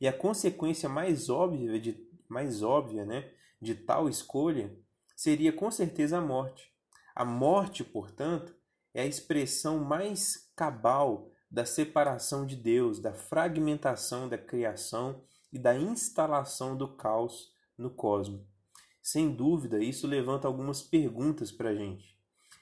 E 0.00 0.08
a 0.08 0.12
consequência 0.12 0.88
mais 0.88 1.28
óbvia 1.28 1.78
de 1.78 2.02
mais 2.26 2.62
óbvia, 2.62 3.04
né, 3.04 3.30
de 3.60 3.74
tal 3.74 4.08
escolha 4.08 4.74
seria 5.14 5.52
com 5.52 5.70
certeza 5.70 6.16
a 6.16 6.20
morte. 6.22 6.72
A 7.16 7.24
morte, 7.24 7.82
portanto, 7.82 8.54
é 8.92 9.00
a 9.00 9.06
expressão 9.06 9.78
mais 9.78 10.52
cabal 10.54 11.30
da 11.50 11.64
separação 11.64 12.44
de 12.44 12.54
Deus, 12.54 13.00
da 13.00 13.14
fragmentação 13.14 14.28
da 14.28 14.36
criação 14.36 15.22
e 15.50 15.58
da 15.58 15.74
instalação 15.74 16.76
do 16.76 16.94
caos 16.94 17.54
no 17.78 17.88
cosmos. 17.88 18.42
Sem 19.00 19.34
dúvida, 19.34 19.82
isso 19.82 20.06
levanta 20.06 20.46
algumas 20.46 20.82
perguntas 20.82 21.50
para 21.50 21.70
a 21.70 21.74
gente. 21.74 22.18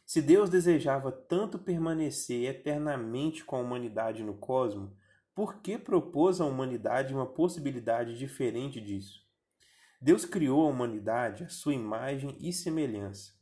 Se 0.06 0.22
Deus 0.22 0.48
desejava 0.48 1.10
tanto 1.10 1.58
permanecer 1.58 2.48
eternamente 2.48 3.44
com 3.44 3.56
a 3.56 3.60
humanidade 3.60 4.22
no 4.22 4.34
cosmos, 4.34 4.92
por 5.34 5.56
que 5.62 5.76
propôs 5.76 6.40
à 6.40 6.44
humanidade 6.44 7.12
uma 7.12 7.26
possibilidade 7.26 8.16
diferente 8.16 8.80
disso? 8.80 9.26
Deus 10.00 10.24
criou 10.24 10.64
a 10.64 10.70
humanidade 10.70 11.42
à 11.42 11.48
sua 11.48 11.74
imagem 11.74 12.36
e 12.38 12.52
semelhança. 12.52 13.32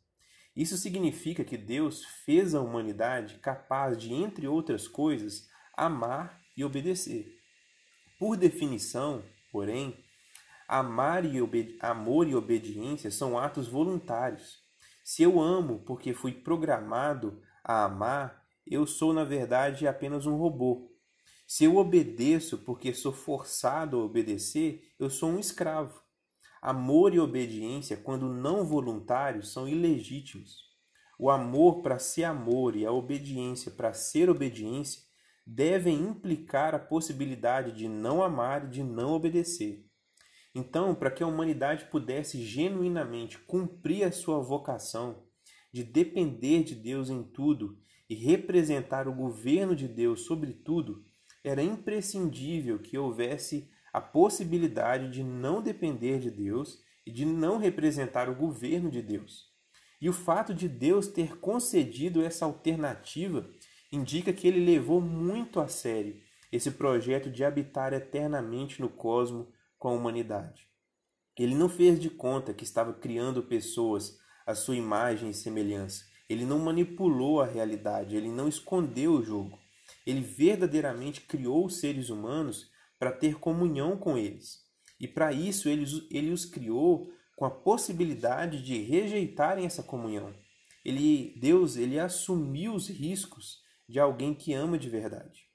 Isso 0.55 0.77
significa 0.77 1.45
que 1.45 1.57
Deus 1.57 2.05
fez 2.05 2.55
a 2.55 2.61
humanidade 2.61 3.39
capaz 3.39 3.97
de, 3.97 4.13
entre 4.13 4.47
outras 4.47 4.87
coisas, 4.87 5.49
amar 5.75 6.41
e 6.57 6.65
obedecer. 6.65 7.39
Por 8.19 8.37
definição, 8.37 9.25
porém, 9.51 9.97
amar 10.69 11.25
e 11.25 11.39
amor 11.81 12.29
e 12.29 12.35
obediência 12.35 13.11
são 13.11 13.39
atos 13.39 13.67
voluntários. 13.67 14.61
Se 15.03 15.23
eu 15.23 15.41
amo 15.41 15.81
porque 15.87 16.13
fui 16.13 16.33
programado 16.33 17.43
a 17.65 17.85
amar, 17.85 18.45
eu 18.67 18.87
sou, 18.87 19.13
na 19.13 19.25
verdade, 19.25 19.87
apenas 19.89 20.27
um 20.27 20.37
robô. 20.37 20.93
Se 21.47 21.65
eu 21.65 21.77
obedeço 21.77 22.59
porque 22.59 22.95
sou 22.95 23.13
forçado 23.13 23.99
a 23.99 24.05
obedecer, 24.05 24.83
eu 24.99 25.11
sou 25.11 25.31
um 25.31 25.39
escravo. 25.39 26.02
Amor 26.63 27.13
e 27.13 27.19
obediência, 27.19 27.97
quando 27.97 28.33
não 28.33 28.65
voluntários, 28.65 29.53
são 29.53 29.69
ilegítimos. 29.69 30.59
O 31.19 31.29
amor 31.29 31.83
para 31.83 31.99
ser 31.99 32.23
amor 32.23 32.77
e 32.77 32.87
a 32.87 32.93
obediência 32.93 33.73
para 33.73 33.93
ser 33.93 34.31
obediência 34.31 35.03
devem 35.45 35.99
implicar 35.99 36.73
a 36.73 36.79
possibilidade 36.79 37.73
de 37.73 37.89
não 37.89 38.23
amar 38.23 38.67
e 38.67 38.69
de 38.69 38.85
não 38.85 39.11
obedecer. 39.13 39.85
Então, 40.55 40.95
para 40.95 41.11
que 41.11 41.25
a 41.25 41.27
humanidade 41.27 41.87
pudesse 41.87 42.45
genuinamente 42.45 43.41
cumprir 43.41 44.05
a 44.05 44.13
sua 44.13 44.39
vocação 44.39 45.25
de 45.73 45.83
depender 45.83 46.63
de 46.63 46.77
Deus 46.77 47.11
em 47.11 47.25
tudo 47.25 47.77
e 48.09 48.15
representar 48.15 49.09
o 49.09 49.15
governo 49.15 49.75
de 49.75 49.89
Deus 49.89 50.21
sobre 50.27 50.53
tudo, 50.53 51.03
era 51.43 51.61
imprescindível 51.61 52.79
que 52.79 52.97
houvesse 52.97 53.69
a 53.93 54.01
possibilidade 54.01 55.11
de 55.11 55.23
não 55.23 55.61
depender 55.61 56.19
de 56.19 56.31
Deus 56.31 56.83
e 57.07 57.11
de 57.11 57.27
não 57.27 57.59
representar 57.59 58.29
o 58.29 58.35
governo 58.35 58.91
de 58.91 59.03
Deus. 59.03 59.51
E 60.01 60.09
o 60.09 60.13
fato 60.13 60.55
de 60.55 60.69
Deus 60.69 61.07
ter 61.07 61.39
concedido 61.39 62.23
essa 62.23 62.45
alternativa 62.45 63.49
indica 63.93 64.33
que 64.33 64.49
ele 64.49 64.65
levou 64.65 65.01
muito 65.01 65.61
a 65.61 65.69
sério 65.69 66.19
esse 66.51 66.71
projeto 66.71 67.31
de 67.31 67.45
habitar 67.45 67.93
eternamente 67.93 68.81
no 68.81 68.89
cosmo 68.89 69.53
com 69.79 69.89
a 69.89 69.93
humanidade. 69.93 70.67
Ele 71.39 71.55
não 71.55 71.69
fez 71.69 72.01
de 72.01 72.11
conta 72.11 72.53
que 72.53 72.65
estava 72.65 72.93
criando 72.93 73.43
pessoas 73.43 74.19
à 74.47 74.55
sua 74.55 74.77
imagem 74.77 75.31
e 75.31 75.35
semelhança. 75.35 76.05
Ele 76.29 76.45
não 76.45 76.59
manipulou 76.59 77.41
a 77.41 77.47
realidade, 77.47 78.17
ele 78.17 78.29
não 78.29 78.49
escondeu 78.49 79.13
o 79.13 79.23
jogo. 79.23 79.59
Ele 80.07 80.21
verdadeiramente 80.21 81.21
criou 81.23 81.67
os 81.67 81.77
seres 81.77 82.11
humanos 82.11 82.71
para 83.03 83.11
ter 83.11 83.41
comunhão 83.41 83.97
com 83.97 84.17
eles. 84.17 84.65
E 85.01 85.09
para 85.09 85.33
isso 85.33 85.69
ele, 85.69 85.85
ele 86.09 86.31
os 86.31 86.45
criou 86.45 87.11
com 87.35 87.45
a 87.45 87.51
possibilidade 87.51 88.63
de 88.63 88.81
rejeitarem 88.81 89.67
essa 89.67 89.83
comunhão. 89.83 90.33
Ele, 90.85 91.37
Deus, 91.41 91.77
ele 91.77 91.99
assumiu 91.99 92.73
os 92.73 92.89
riscos 92.89 93.61
de 93.89 93.99
alguém 93.99 94.33
que 94.33 94.55
ama 94.55 94.79
de 94.79 94.89
verdade. 94.89 95.49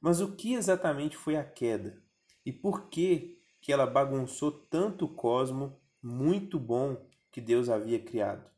Mas 0.00 0.22
o 0.22 0.34
que 0.34 0.54
exatamente 0.54 1.14
foi 1.14 1.36
a 1.36 1.44
queda? 1.44 2.02
E 2.42 2.50
por 2.50 2.88
que 2.88 3.38
que 3.60 3.70
ela 3.70 3.86
bagunçou 3.86 4.50
tanto 4.50 5.04
o 5.04 5.14
cosmo 5.14 5.78
muito 6.02 6.58
bom 6.58 7.06
que 7.30 7.42
Deus 7.42 7.68
havia 7.68 7.98
criado? 7.98 8.50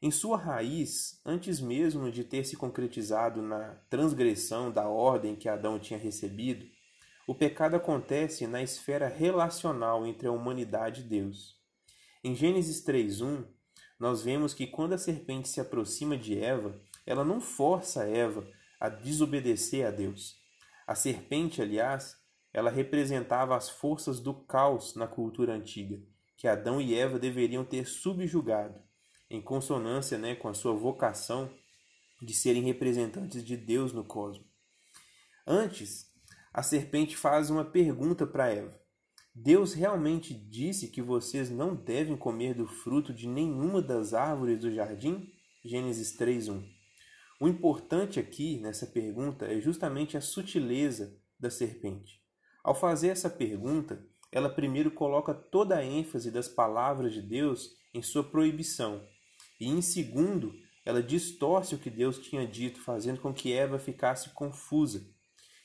Em 0.00 0.10
sua 0.10 0.38
raiz, 0.38 1.20
antes 1.22 1.60
mesmo 1.60 2.10
de 2.10 2.24
ter 2.24 2.46
se 2.46 2.56
concretizado 2.56 3.42
na 3.42 3.74
transgressão 3.90 4.70
da 4.70 4.88
ordem 4.88 5.36
que 5.36 5.50
Adão 5.50 5.78
tinha 5.78 5.98
recebido, 5.98 6.77
o 7.28 7.34
pecado 7.34 7.76
acontece 7.76 8.46
na 8.46 8.62
esfera 8.62 9.06
relacional 9.06 10.06
entre 10.06 10.26
a 10.26 10.32
humanidade 10.32 11.02
e 11.02 11.04
Deus. 11.04 11.60
Em 12.24 12.34
Gênesis 12.34 12.82
3:1, 12.82 13.44
nós 14.00 14.22
vemos 14.22 14.54
que 14.54 14.66
quando 14.66 14.94
a 14.94 14.98
serpente 14.98 15.46
se 15.46 15.60
aproxima 15.60 16.16
de 16.16 16.42
Eva, 16.42 16.80
ela 17.04 17.26
não 17.26 17.38
força 17.38 18.08
Eva 18.08 18.48
a 18.80 18.88
desobedecer 18.88 19.86
a 19.86 19.90
Deus. 19.90 20.36
A 20.86 20.94
serpente, 20.94 21.60
aliás, 21.60 22.16
ela 22.50 22.70
representava 22.70 23.54
as 23.54 23.68
forças 23.68 24.20
do 24.20 24.32
caos 24.32 24.94
na 24.94 25.06
cultura 25.06 25.52
antiga, 25.52 26.00
que 26.34 26.48
Adão 26.48 26.80
e 26.80 26.94
Eva 26.94 27.18
deveriam 27.18 27.62
ter 27.62 27.86
subjugado, 27.86 28.80
em 29.28 29.42
consonância 29.42 30.16
né, 30.16 30.34
com 30.34 30.48
a 30.48 30.54
sua 30.54 30.72
vocação 30.72 31.52
de 32.22 32.32
serem 32.32 32.62
representantes 32.62 33.44
de 33.44 33.54
Deus 33.54 33.92
no 33.92 34.02
cosmos. 34.02 34.48
Antes, 35.46 36.08
a 36.52 36.62
serpente 36.62 37.16
faz 37.16 37.50
uma 37.50 37.64
pergunta 37.64 38.26
para 38.26 38.48
Eva: 38.48 38.78
Deus 39.34 39.72
realmente 39.72 40.34
disse 40.34 40.88
que 40.88 41.00
vocês 41.00 41.50
não 41.50 41.74
devem 41.74 42.16
comer 42.16 42.54
do 42.54 42.66
fruto 42.66 43.12
de 43.12 43.28
nenhuma 43.28 43.80
das 43.80 44.12
árvores 44.14 44.58
do 44.60 44.72
jardim? 44.72 45.32
Gênesis 45.64 46.16
3:1. 46.16 46.64
O 47.40 47.46
importante 47.46 48.18
aqui 48.18 48.58
nessa 48.58 48.86
pergunta 48.86 49.46
é 49.46 49.60
justamente 49.60 50.16
a 50.16 50.20
sutileza 50.20 51.16
da 51.38 51.50
serpente. 51.50 52.20
Ao 52.64 52.74
fazer 52.74 53.08
essa 53.08 53.30
pergunta, 53.30 54.04
ela 54.32 54.50
primeiro 54.50 54.90
coloca 54.90 55.32
toda 55.32 55.76
a 55.76 55.84
ênfase 55.84 56.30
das 56.30 56.48
palavras 56.48 57.14
de 57.14 57.22
Deus 57.22 57.70
em 57.94 58.02
sua 58.02 58.24
proibição, 58.24 59.06
e 59.60 59.66
em 59.66 59.80
segundo, 59.80 60.52
ela 60.84 61.02
distorce 61.02 61.74
o 61.74 61.78
que 61.78 61.90
Deus 61.90 62.18
tinha 62.18 62.46
dito, 62.46 62.80
fazendo 62.80 63.20
com 63.20 63.32
que 63.32 63.52
Eva 63.52 63.78
ficasse 63.78 64.30
confusa. 64.30 65.06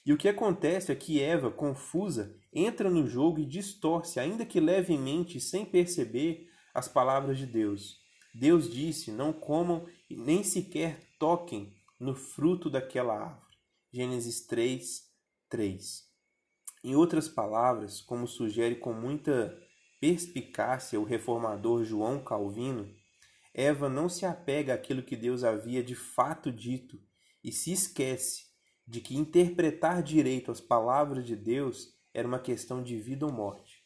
E 0.06 0.12
o 0.12 0.18
que 0.18 0.28
acontece 0.28 0.92
é 0.92 0.96
que 0.96 1.22
Eva, 1.22 1.50
confusa, 1.50 2.36
entra 2.52 2.90
no 2.90 3.08
jogo 3.08 3.40
e 3.40 3.46
distorce, 3.46 4.20
ainda 4.20 4.46
que 4.46 4.60
levemente, 4.60 5.40
sem 5.40 5.66
perceber, 5.66 6.50
as 6.74 6.88
palavras 6.88 7.38
de 7.38 7.46
Deus. 7.46 8.02
Deus 8.34 8.70
disse: 8.70 9.12
Não 9.12 9.32
comam 9.32 9.86
e 10.10 10.16
nem 10.18 10.44
sequer 10.44 11.00
toquem 11.18 11.74
no 12.00 12.16
fruto 12.16 12.70
daquela 12.70 13.14
árvore. 13.14 13.58
Gênesis 13.94 14.46
3, 14.46 15.04
3. 15.50 16.04
Em 16.84 16.96
outras 16.96 17.30
palavras, 17.30 18.02
como 18.02 18.28
sugere 18.28 18.76
com 18.76 18.92
muita 18.92 19.58
perspicácia 20.02 21.00
o 21.00 21.06
reformador 21.06 21.86
João 21.86 22.22
Calvino, 22.22 22.94
Eva 23.54 23.88
não 23.88 24.10
se 24.10 24.26
apega 24.26 24.74
àquilo 24.74 25.04
que 25.04 25.16
Deus 25.16 25.44
havia 25.44 25.84
de 25.84 25.96
fato 25.96 26.52
dito 26.52 27.00
e 27.44 27.52
se 27.52 27.72
esquece 27.72 28.53
de 28.88 29.02
que 29.02 29.16
interpretar 29.16 30.04
direito 30.04 30.52
as 30.52 30.60
palavras 30.60 31.26
de 31.26 31.36
Deus 31.36 31.94
era 32.14 32.28
uma 32.28 32.40
questão 32.40 32.84
de 32.84 32.98
vida 33.00 33.26
ou 33.26 33.32
morte. 33.32 33.84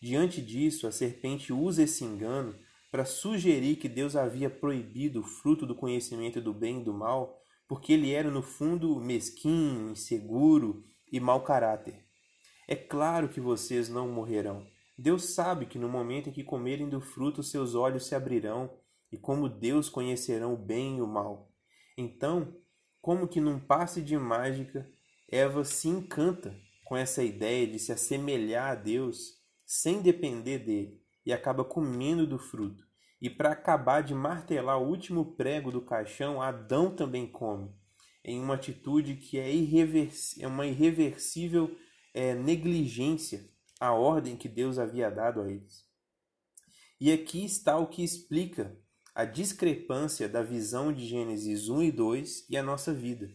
Diante 0.00 0.40
disso, 0.40 0.86
a 0.86 0.92
serpente 0.92 1.52
usa 1.52 1.82
esse 1.82 2.04
engano 2.04 2.54
para 2.90 3.04
sugerir 3.04 3.76
que 3.76 3.88
Deus 3.88 4.16
havia 4.16 4.48
proibido 4.48 5.20
o 5.20 5.24
fruto 5.24 5.66
do 5.66 5.74
conhecimento 5.74 6.40
do 6.40 6.54
bem 6.54 6.80
e 6.80 6.84
do 6.84 6.92
mal, 6.92 7.38
porque 7.68 7.92
ele 7.92 8.12
era, 8.12 8.30
no 8.30 8.42
fundo, 8.42 8.98
mesquinho, 9.00 9.90
inseguro 9.90 10.84
e 11.12 11.20
mau 11.20 11.42
caráter. 11.42 12.04
É 12.66 12.74
claro 12.74 13.28
que 13.28 13.40
vocês 13.40 13.88
não 13.88 14.08
morrerão. 14.08 14.66
Deus 14.98 15.34
sabe 15.34 15.66
que 15.66 15.78
no 15.78 15.88
momento 15.88 16.28
em 16.28 16.32
que 16.32 16.42
comerem 16.42 16.88
do 16.88 17.00
fruto, 17.00 17.42
seus 17.42 17.74
olhos 17.74 18.06
se 18.06 18.14
abrirão, 18.14 18.70
e 19.12 19.16
como 19.16 19.48
Deus 19.48 19.88
conhecerão 19.88 20.54
o 20.54 20.56
bem 20.56 20.98
e 20.98 21.02
o 21.02 21.06
mal. 21.06 21.52
Então, 21.96 22.56
como 23.00 23.28
que 23.28 23.40
num 23.40 23.58
passe 23.58 24.02
de 24.02 24.16
mágica, 24.16 24.90
Eva 25.28 25.64
se 25.64 25.88
encanta 25.88 26.54
com 26.84 26.96
essa 26.96 27.22
ideia 27.22 27.66
de 27.66 27.78
se 27.78 27.92
assemelhar 27.92 28.72
a 28.72 28.74
Deus 28.74 29.38
sem 29.64 30.02
depender 30.02 30.58
dele 30.58 31.00
e 31.24 31.32
acaba 31.32 31.64
comendo 31.64 32.26
do 32.26 32.38
fruto. 32.38 32.84
E 33.20 33.30
para 33.30 33.52
acabar 33.52 34.02
de 34.02 34.14
martelar 34.14 34.80
o 34.80 34.88
último 34.88 35.36
prego 35.36 35.70
do 35.70 35.82
caixão, 35.82 36.40
Adão 36.40 36.94
também 36.94 37.26
come, 37.26 37.70
em 38.24 38.40
uma 38.40 38.54
atitude 38.54 39.14
que 39.16 39.38
é, 39.38 39.50
é 40.40 40.46
uma 40.46 40.66
irreversível 40.66 41.76
é, 42.14 42.34
negligência 42.34 43.48
à 43.78 43.92
ordem 43.92 44.36
que 44.36 44.48
Deus 44.48 44.78
havia 44.78 45.10
dado 45.10 45.42
a 45.42 45.50
eles. 45.50 45.84
E 47.00 47.12
aqui 47.12 47.44
está 47.44 47.78
o 47.78 47.86
que 47.86 48.02
explica 48.02 48.76
a 49.14 49.24
discrepância 49.24 50.28
da 50.28 50.42
visão 50.42 50.92
de 50.92 51.06
Gênesis 51.06 51.68
1 51.68 51.82
e 51.82 51.92
2 51.92 52.46
e 52.48 52.56
a 52.56 52.62
nossa 52.62 52.92
vida. 52.92 53.30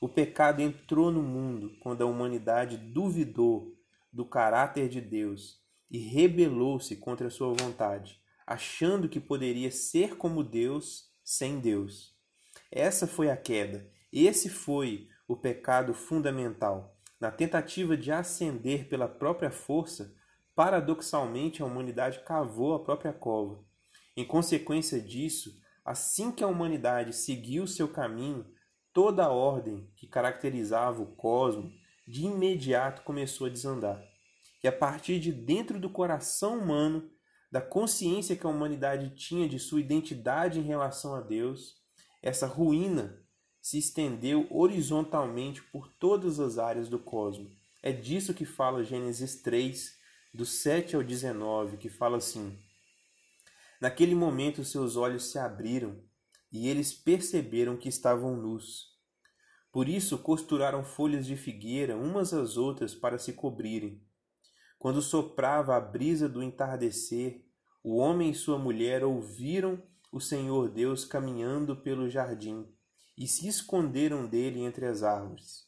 O 0.00 0.08
pecado 0.08 0.60
entrou 0.62 1.10
no 1.10 1.22
mundo 1.22 1.76
quando 1.80 2.02
a 2.02 2.06
humanidade 2.06 2.76
duvidou 2.76 3.74
do 4.12 4.24
caráter 4.24 4.88
de 4.88 5.00
Deus 5.00 5.60
e 5.90 5.98
rebelou-se 5.98 6.96
contra 6.96 7.26
a 7.26 7.30
sua 7.30 7.52
vontade, 7.52 8.20
achando 8.46 9.08
que 9.08 9.20
poderia 9.20 9.70
ser 9.70 10.16
como 10.16 10.42
Deus 10.42 11.10
sem 11.22 11.60
Deus. 11.60 12.16
Essa 12.70 13.06
foi 13.06 13.30
a 13.30 13.36
queda, 13.36 13.90
esse 14.12 14.48
foi 14.48 15.08
o 15.28 15.36
pecado 15.36 15.92
fundamental. 15.92 16.96
Na 17.20 17.30
tentativa 17.30 17.96
de 17.96 18.10
ascender 18.10 18.88
pela 18.88 19.06
própria 19.06 19.50
força, 19.50 20.14
paradoxalmente 20.54 21.62
a 21.62 21.66
humanidade 21.66 22.20
cavou 22.24 22.74
a 22.74 22.82
própria 22.82 23.12
cova. 23.12 23.62
Em 24.16 24.24
consequência 24.24 25.00
disso, 25.00 25.58
assim 25.84 26.32
que 26.32 26.44
a 26.44 26.48
humanidade 26.48 27.12
seguiu 27.12 27.66
seu 27.66 27.88
caminho, 27.88 28.46
toda 28.92 29.24
a 29.24 29.30
ordem 29.30 29.90
que 29.96 30.06
caracterizava 30.06 31.02
o 31.02 31.14
cosmos 31.14 31.72
de 32.06 32.24
imediato 32.24 33.02
começou 33.02 33.46
a 33.46 33.50
desandar 33.50 34.10
que 34.60 34.68
a 34.68 34.72
partir 34.72 35.18
de 35.18 35.32
dentro 35.32 35.80
do 35.80 35.88
coração 35.88 36.58
humano, 36.58 37.10
da 37.50 37.60
consciência 37.60 38.36
que 38.36 38.46
a 38.46 38.50
humanidade 38.50 39.10
tinha 39.16 39.48
de 39.48 39.58
sua 39.58 39.80
identidade 39.80 40.60
em 40.60 40.62
relação 40.62 41.14
a 41.14 41.20
Deus, 41.20 41.76
essa 42.22 42.46
ruína 42.46 43.18
se 43.60 43.78
estendeu 43.78 44.46
horizontalmente 44.50 45.62
por 45.62 45.88
todas 45.88 46.38
as 46.38 46.58
áreas 46.58 46.88
do 46.88 46.98
cosmos. 46.98 47.50
É 47.82 47.90
disso 47.90 48.34
que 48.34 48.44
fala 48.44 48.84
Gênesis 48.84 49.40
3, 49.40 49.98
do 50.32 50.44
7 50.44 50.94
ao 50.94 51.02
19, 51.02 51.78
que 51.78 51.88
fala 51.88 52.18
assim: 52.18 52.58
Naquele 53.80 54.14
momento 54.14 54.62
seus 54.62 54.94
olhos 54.94 55.30
se 55.30 55.38
abriram 55.38 56.02
e 56.52 56.68
eles 56.68 56.92
perceberam 56.92 57.76
que 57.76 57.88
estavam 57.88 58.36
nus. 58.36 58.90
Por 59.72 59.88
isso 59.88 60.18
costuraram 60.18 60.84
folhas 60.84 61.24
de 61.24 61.36
figueira 61.36 61.96
umas 61.96 62.34
às 62.34 62.56
outras 62.56 62.94
para 62.94 63.18
se 63.18 63.32
cobrirem. 63.32 64.02
Quando 64.78 65.00
soprava 65.00 65.76
a 65.76 65.80
brisa 65.80 66.28
do 66.28 66.42
entardecer, 66.42 67.44
o 67.82 67.96
homem 67.96 68.30
e 68.30 68.34
sua 68.34 68.58
mulher 68.58 69.04
ouviram 69.04 69.82
o 70.12 70.20
Senhor 70.20 70.68
Deus 70.68 71.04
caminhando 71.04 71.76
pelo 71.76 72.10
jardim 72.10 72.66
e 73.16 73.26
se 73.26 73.48
esconderam 73.48 74.26
dele 74.26 74.60
entre 74.60 74.86
as 74.86 75.02
árvores. 75.02 75.66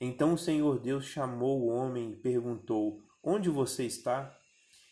Então 0.00 0.34
o 0.34 0.38
Senhor 0.38 0.80
Deus 0.80 1.04
chamou 1.04 1.62
o 1.62 1.68
homem 1.68 2.12
e 2.12 2.16
perguntou: 2.16 3.02
Onde 3.22 3.48
você 3.48 3.84
está? 3.84 4.36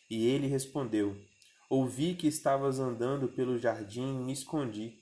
E 0.09 0.27
ele 0.27 0.47
respondeu: 0.47 1.17
Ouvi 1.75 2.15
que 2.15 2.27
estavas 2.27 2.79
andando 2.79 3.29
pelo 3.29 3.57
jardim 3.57 4.21
e 4.21 4.25
me 4.25 4.35
escondi. 4.35 5.01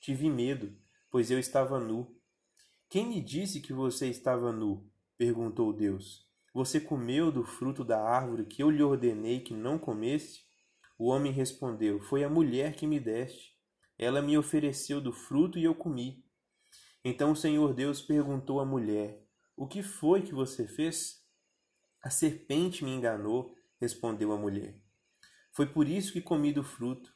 Tive 0.00 0.30
medo, 0.30 0.72
pois 1.10 1.32
eu 1.32 1.38
estava 1.40 1.80
nu. 1.80 2.16
Quem 2.88 3.12
lhe 3.12 3.20
disse 3.20 3.60
que 3.60 3.72
você 3.72 4.06
estava 4.06 4.52
nu? 4.52 4.88
perguntou 5.18 5.72
Deus. 5.72 6.24
Você 6.54 6.80
comeu 6.80 7.32
do 7.32 7.42
fruto 7.42 7.84
da 7.84 8.00
árvore 8.00 8.46
que 8.46 8.62
eu 8.62 8.70
lhe 8.70 8.84
ordenei 8.84 9.40
que 9.40 9.52
não 9.52 9.80
comesse? 9.80 10.42
O 10.96 11.08
homem 11.08 11.32
respondeu: 11.32 11.98
Foi 11.98 12.22
a 12.22 12.30
mulher 12.30 12.76
que 12.76 12.86
me 12.86 13.00
deste. 13.00 13.56
Ela 13.98 14.22
me 14.22 14.38
ofereceu 14.38 15.00
do 15.00 15.12
fruto 15.12 15.58
e 15.58 15.64
eu 15.64 15.74
comi. 15.74 16.24
Então 17.04 17.32
o 17.32 17.36
Senhor 17.36 17.74
Deus 17.74 18.00
perguntou 18.00 18.60
à 18.60 18.64
mulher: 18.64 19.26
O 19.56 19.66
que 19.66 19.82
foi 19.82 20.22
que 20.22 20.32
você 20.32 20.68
fez? 20.68 21.20
A 22.00 22.10
serpente 22.10 22.84
me 22.84 22.92
enganou, 22.92 23.56
respondeu 23.80 24.30
a 24.30 24.36
mulher. 24.36 24.81
Foi 25.52 25.66
por 25.66 25.86
isso 25.86 26.12
que 26.12 26.20
comi 26.20 26.52
do 26.52 26.64
fruto. 26.64 27.12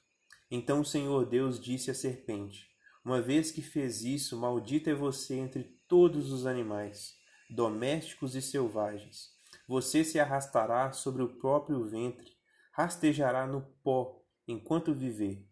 Então 0.50 0.80
o 0.80 0.84
Senhor 0.84 1.24
Deus 1.26 1.58
disse 1.58 1.90
à 1.90 1.94
serpente: 1.94 2.68
Uma 3.04 3.20
vez 3.20 3.50
que 3.50 3.62
fez 3.62 4.02
isso, 4.02 4.38
maldita 4.38 4.90
é 4.90 4.94
você 4.94 5.36
entre 5.36 5.64
todos 5.88 6.30
os 6.30 6.46
animais, 6.46 7.14
domésticos 7.48 8.34
e 8.34 8.42
selvagens. 8.42 9.34
Você 9.66 10.04
se 10.04 10.20
arrastará 10.20 10.92
sobre 10.92 11.22
o 11.22 11.36
próprio 11.38 11.84
ventre, 11.84 12.36
rastejará 12.72 13.46
no 13.46 13.62
pó 13.82 14.22
enquanto 14.46 14.94
viver. 14.94 15.44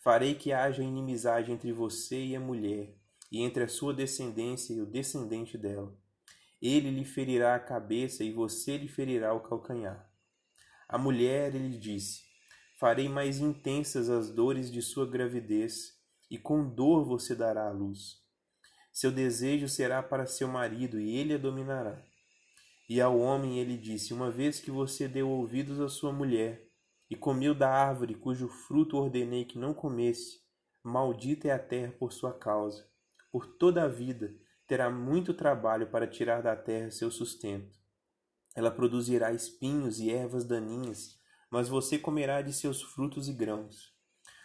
Farei 0.00 0.34
que 0.34 0.52
haja 0.52 0.82
inimizade 0.82 1.52
entre 1.52 1.72
você 1.72 2.24
e 2.24 2.34
a 2.34 2.40
mulher, 2.40 2.92
e 3.30 3.40
entre 3.40 3.62
a 3.62 3.68
sua 3.68 3.94
descendência 3.94 4.74
e 4.74 4.80
o 4.80 4.86
descendente 4.86 5.56
dela. 5.56 5.96
Ele 6.60 6.90
lhe 6.90 7.04
ferirá 7.04 7.54
a 7.54 7.60
cabeça 7.60 8.24
e 8.24 8.32
você 8.32 8.76
lhe 8.76 8.88
ferirá 8.88 9.32
o 9.32 9.40
calcanhar. 9.40 10.10
A 10.88 10.98
mulher 10.98 11.54
lhe 11.54 11.78
disse: 11.78 12.31
Farei 12.82 13.08
mais 13.08 13.38
intensas 13.38 14.10
as 14.10 14.28
dores 14.28 14.68
de 14.68 14.82
sua 14.82 15.08
gravidez, 15.08 15.96
e 16.28 16.36
com 16.36 16.68
dor 16.68 17.04
você 17.04 17.32
dará 17.32 17.68
à 17.68 17.70
luz. 17.70 18.20
Seu 18.92 19.12
desejo 19.12 19.68
será 19.68 20.02
para 20.02 20.26
seu 20.26 20.48
marido, 20.48 20.98
e 20.98 21.16
ele 21.16 21.34
a 21.34 21.38
dominará. 21.38 22.04
E 22.88 23.00
ao 23.00 23.16
homem 23.20 23.60
ele 23.60 23.78
disse: 23.78 24.12
Uma 24.12 24.32
vez 24.32 24.58
que 24.58 24.68
você 24.68 25.06
deu 25.06 25.30
ouvidos 25.30 25.78
à 25.78 25.88
sua 25.88 26.12
mulher, 26.12 26.66
e 27.08 27.14
comeu 27.14 27.54
da 27.54 27.70
árvore 27.70 28.16
cujo 28.16 28.48
fruto 28.48 28.96
ordenei 28.96 29.44
que 29.44 29.60
não 29.60 29.72
comesse, 29.72 30.40
maldita 30.82 31.46
é 31.46 31.52
a 31.52 31.60
terra 31.60 31.94
por 32.00 32.12
sua 32.12 32.32
causa. 32.36 32.84
Por 33.30 33.46
toda 33.46 33.84
a 33.84 33.88
vida 33.88 34.34
terá 34.66 34.90
muito 34.90 35.32
trabalho 35.32 35.86
para 35.86 36.08
tirar 36.08 36.42
da 36.42 36.56
terra 36.56 36.90
seu 36.90 37.12
sustento. 37.12 37.72
Ela 38.56 38.72
produzirá 38.72 39.32
espinhos 39.32 40.00
e 40.00 40.10
ervas 40.10 40.44
daninhas, 40.44 41.21
mas 41.52 41.68
você 41.68 41.98
comerá 41.98 42.40
de 42.40 42.52
seus 42.52 42.82
frutos 42.82 43.28
e 43.28 43.32
grãos. 43.34 43.92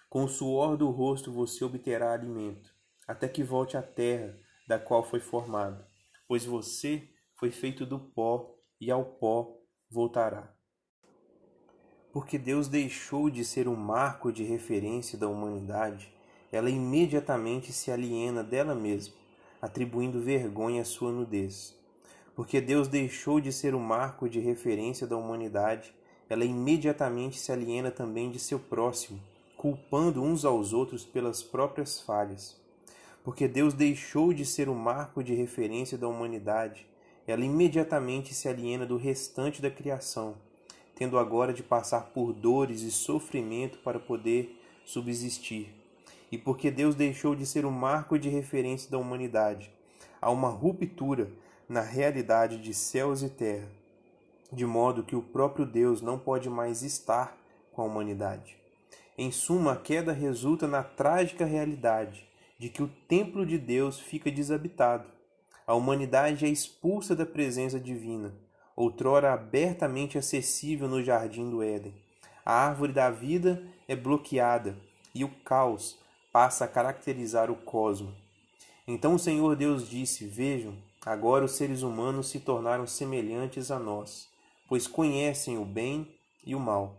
Com 0.10 0.26
o 0.26 0.28
suor 0.28 0.76
do 0.76 0.89
rosto 0.89 1.32
você 1.32 1.64
obterá 1.64 2.12
alimento, 2.12 2.70
até 3.08 3.30
que 3.30 3.43
volte 3.43 3.78
à 3.78 3.82
terra 3.82 4.38
da 4.68 4.78
qual 4.78 5.03
foi 5.03 5.22
formado, 5.22 5.86
pois 6.28 6.43
você 6.43 7.10
foi 7.36 7.49
feito 7.49 7.86
do 7.86 7.97
pó 7.97 8.53
e 8.82 8.91
ao 8.91 9.05
pó 9.05 9.58
voltará. 9.89 10.53
Porque 12.12 12.38
Deus 12.38 12.68
deixou 12.68 13.30
de 13.30 13.45
ser 13.45 13.68
um 13.68 13.76
marco 13.76 14.32
de 14.32 14.43
referência 14.43 15.18
da 15.18 15.30
humanidade, 15.30 16.14
ela 16.51 16.70
imediatamente 16.70 17.72
se 17.72 17.89
aliena 17.89 18.43
dela 18.43 18.76
mesma 18.76 19.16
atribuindo 19.62 20.22
vergonha 20.22 20.82
à 20.82 20.86
sua 20.86 21.12
nudez. 21.12 21.76
Porque 22.36 22.62
Deus 22.62 22.88
deixou 22.88 23.39
de 23.39 23.51
ser 23.51 23.74
o 23.74 23.80
marco 23.80 24.30
de 24.30 24.39
referência 24.39 25.08
da 25.08 25.18
humanidade, 25.18 25.97
ela 26.30 26.45
imediatamente 26.45 27.39
se 27.39 27.51
aliena 27.51 27.91
também 27.91 28.30
de 28.30 28.39
seu 28.39 28.59
próximo, 28.59 29.19
culpando 29.55 30.21
uns 30.21 30.45
aos 30.45 30.73
outros 30.73 31.05
pelas 31.05 31.41
próprias 31.41 31.99
falhas. 31.99 32.55
Porque 33.23 33.47
Deus 33.47 33.73
deixou 33.73 34.34
de 34.34 34.45
ser 34.45 34.69
o 34.69 34.75
marco 34.75 35.23
de 35.23 35.34
referência 35.34 35.97
da 35.97 36.07
humanidade, 36.07 36.86
ela 37.25 37.43
imediatamente 37.43 38.34
se 38.34 38.47
aliena 38.47 38.86
do 38.86 38.95
restante 38.95 39.61
da 39.61 39.69
criação, 39.69 40.36
tendo 40.95 41.17
agora 41.17 41.53
de 41.53 41.61
passar 41.63 42.11
por 42.13 42.34
dores 42.34 42.82
e 42.82 42.91
sofrimento 42.91 43.80
para 43.80 43.99
poder 43.99 44.57
subsistir 44.86 45.78
e 46.32 46.38
porque 46.38 46.69
Deus 46.69 46.95
deixou 46.95 47.36
de 47.36 47.45
ser 47.45 47.65
o 47.65 47.71
marco 47.71 48.19
de 48.19 48.30
referência 48.30 48.89
da 48.91 48.97
humanidade. 48.97 49.71
Há 50.21 50.30
uma 50.30 50.49
ruptura 50.49 51.30
na 51.67 51.82
realidade 51.82 52.57
de 52.57 52.73
céus 52.73 53.21
e 53.21 53.30
terra, 53.30 53.67
de 54.52 54.66
modo 54.66 55.04
que 55.04 55.16
o 55.16 55.22
próprio 55.22 55.66
Deus 55.66 56.02
não 56.02 56.18
pode 56.18 56.50
mais 56.50 56.82
estar 56.82 57.38
com 57.72 57.82
a 57.82 57.86
humanidade. 57.86 58.58
Em 59.18 59.32
suma, 59.32 59.74
a 59.74 59.76
queda 59.76 60.14
resulta 60.14 60.68
na 60.68 60.84
trágica 60.84 61.45
realidade 61.45 62.28
de 62.60 62.70
que 62.70 62.82
o 62.82 62.88
templo 63.08 63.45
de 63.45 63.58
Deus 63.58 64.00
fica 64.00 64.32
desabitado. 64.32 65.08
A 65.66 65.74
humanidade 65.74 66.45
é 66.45 66.50
expulsa 66.50 67.16
da 67.16 67.26
presença 67.26 67.80
divina, 67.80 68.34
outrora 68.76 69.34
abertamente 69.34 70.18
acessível 70.18 70.88
no 70.88 71.04
jardim 71.04 71.50
do 71.50 71.62
Éden. 71.62 71.93
A 72.45 72.54
árvore 72.54 72.93
da 72.93 73.12
vida 73.12 73.62
é 73.88 73.95
bloqueada 73.95 74.78
e 75.14 75.24
o 75.24 75.30
caos 75.43 75.98
passa 76.32 76.66
a 76.66 76.68
caracterizar 76.68 77.52
o 77.52 77.56
cosmo. 77.56 78.14
Então 78.88 79.16
o 79.16 79.20
Senhor 79.20 79.56
Deus 79.56 79.89
disse: 79.89 80.26
Vejam, 80.26 80.76
agora 81.06 81.43
os 81.43 81.58
seres 81.58 81.82
humanos 81.82 82.30
se 82.30 82.39
tornaram 82.39 82.88
semelhantes 82.88 83.70
a 83.70 83.78
nós, 83.78 84.30
pois 84.68 84.88
conhecem 84.88 85.57
o 85.57 85.65
bem 85.65 86.15
e 86.45 86.53
o 86.53 86.59
mal. 86.59 86.97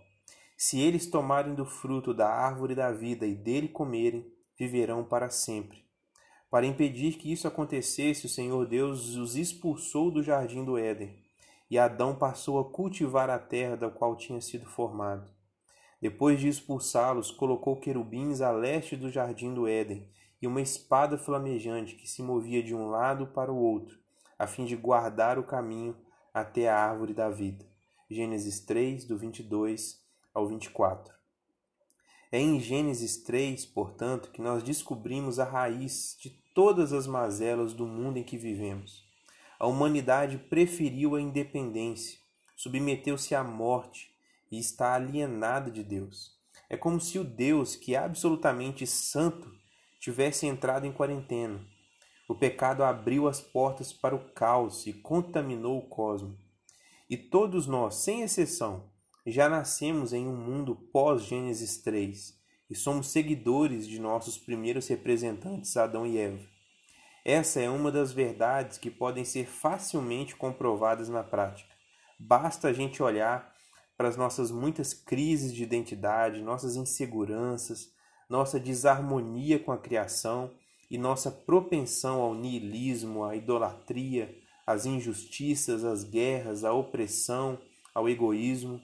Se 0.57 0.81
eles 0.81 1.07
tomarem 1.07 1.55
do 1.55 1.65
fruto 1.65 2.13
da 2.13 2.29
árvore 2.29 2.75
da 2.75 2.91
vida 2.91 3.27
e 3.27 3.35
dele 3.35 3.69
comerem, 3.69 4.27
viverão 4.59 5.05
para 5.05 5.31
sempre. 5.31 5.87
Para 6.51 6.67
impedir 6.67 7.19
que 7.19 7.31
isso 7.31 7.47
acontecesse, 7.47 8.27
o 8.27 8.29
Senhor 8.29 8.67
Deus 8.67 9.15
os 9.15 9.37
expulsou 9.37 10.11
do 10.11 10.23
jardim 10.23 10.65
do 10.65 10.79
Éden, 10.79 11.23
e 11.71 11.79
Adão 11.79 12.15
passou 12.15 12.59
a 12.59 12.65
cultivar 12.65 13.29
a 13.29 13.39
terra 13.39 13.77
da 13.77 13.91
qual 13.91 14.17
tinha 14.17 14.41
sido 14.41 14.65
formado. 14.65 15.31
Depois 16.01 16.41
de 16.41 16.49
expulsá-los, 16.49 17.31
colocou 17.31 17.79
querubins 17.79 18.41
a 18.41 18.51
leste 18.51 18.97
do 18.97 19.11
jardim 19.11 19.53
do 19.53 19.69
Éden 19.69 20.09
e 20.41 20.47
uma 20.47 20.61
espada 20.61 21.19
flamejante 21.19 21.97
que 21.97 22.09
se 22.09 22.23
movia 22.23 22.63
de 22.63 22.75
um 22.75 22.89
lado 22.89 23.27
para 23.27 23.53
o 23.53 23.59
outro, 23.59 23.99
a 24.39 24.47
fim 24.47 24.65
de 24.65 24.77
guardar 24.77 25.39
o 25.39 25.45
caminho 25.45 25.97
até 26.41 26.69
a 26.69 26.77
árvore 26.77 27.15
da 27.15 27.29
vida. 27.29 27.67
Gênesis 28.11 28.61
3, 28.61 29.05
do 29.05 29.19
22 29.19 30.01
ao 30.33 30.47
24. 30.49 31.13
É 32.31 32.39
em 32.39 32.61
Gênesis 32.61 33.17
3, 33.19 33.65
portanto, 33.67 34.31
que 34.31 34.43
nós 34.43 34.63
descobrimos 34.63 35.39
a 35.39 35.45
raiz 35.45 36.17
de 36.21 36.31
todas 36.55 36.93
as 36.93 37.07
mazelas 37.07 37.73
do 37.73 37.87
mundo 37.87 38.19
em 38.19 38.23
que 38.23 38.37
vivemos. 38.37 39.07
A 39.59 39.67
humanidade 39.67 40.39
preferiu 40.39 41.17
a 41.17 41.21
independência, 41.21 42.19
submeteu-se 42.57 43.35
à 43.35 43.43
morte 43.43 44.13
e 44.51 44.59
está 44.59 44.95
alienada 44.95 45.71
de 45.71 45.83
Deus. 45.83 46.37
É 46.69 46.77
como 46.77 47.01
se 47.01 47.19
o 47.19 47.25
Deus, 47.25 47.75
que 47.75 47.95
é 47.95 47.99
absolutamente 47.99 48.87
santo, 48.87 49.51
tivesse 49.99 50.47
entrado 50.47 50.87
em 50.87 50.93
quarentena. 50.93 51.61
O 52.29 52.35
pecado 52.35 52.85
abriu 52.85 53.27
as 53.27 53.41
portas 53.41 53.91
para 53.91 54.15
o 54.15 54.19
caos 54.33 54.87
e 54.87 54.93
contaminou 54.93 55.79
o 55.79 55.89
cosmos. 55.89 56.39
E 57.09 57.17
todos 57.17 57.67
nós, 57.67 57.95
sem 57.95 58.21
exceção, 58.21 58.85
já 59.27 59.49
nascemos 59.49 60.13
em 60.13 60.29
um 60.29 60.37
mundo 60.37 60.77
pós-Gênesis 60.93 61.79
3 61.79 62.39
e 62.69 62.75
somos 62.75 63.09
seguidores 63.09 63.89
de 63.89 63.99
nossos 63.99 64.37
primeiros 64.37 64.87
representantes, 64.89 65.75
Adão 65.79 66.07
e 66.07 66.19
Eva. 66.19 66.47
Essa 67.25 67.61
é 67.61 67.71
uma 67.71 67.91
das 67.91 68.13
verdades 68.13 68.77
que 68.77 68.91
podem 68.91 69.25
ser 69.25 69.47
facilmente 69.47 70.37
comprovadas 70.37 71.09
na 71.09 71.23
prática. 71.23 71.75
Basta 72.19 72.69
a 72.69 72.73
gente 72.75 73.03
olhar 73.03 73.55
para 73.97 74.07
as 74.07 74.19
nossas 74.19 74.51
muitas 74.51 74.93
crises 74.93 75.53
de 75.53 75.63
identidade, 75.63 76.43
nossas 76.43 76.77
inseguranças, 76.77 77.91
nossa 78.29 78.61
desarmonia 78.61 79.59
com 79.59 79.73
a 79.73 79.79
criação 79.79 80.51
e 80.91 80.97
nossa 80.97 81.31
propensão 81.31 82.21
ao 82.21 82.35
niilismo, 82.35 83.25
à 83.25 83.37
idolatria, 83.37 84.35
às 84.67 84.87
injustiças, 84.87 85.85
às 85.85 86.05
guerras, 86.05 86.65
à 86.65 86.73
opressão, 86.73 87.59
ao 87.95 88.09
egoísmo. 88.09 88.81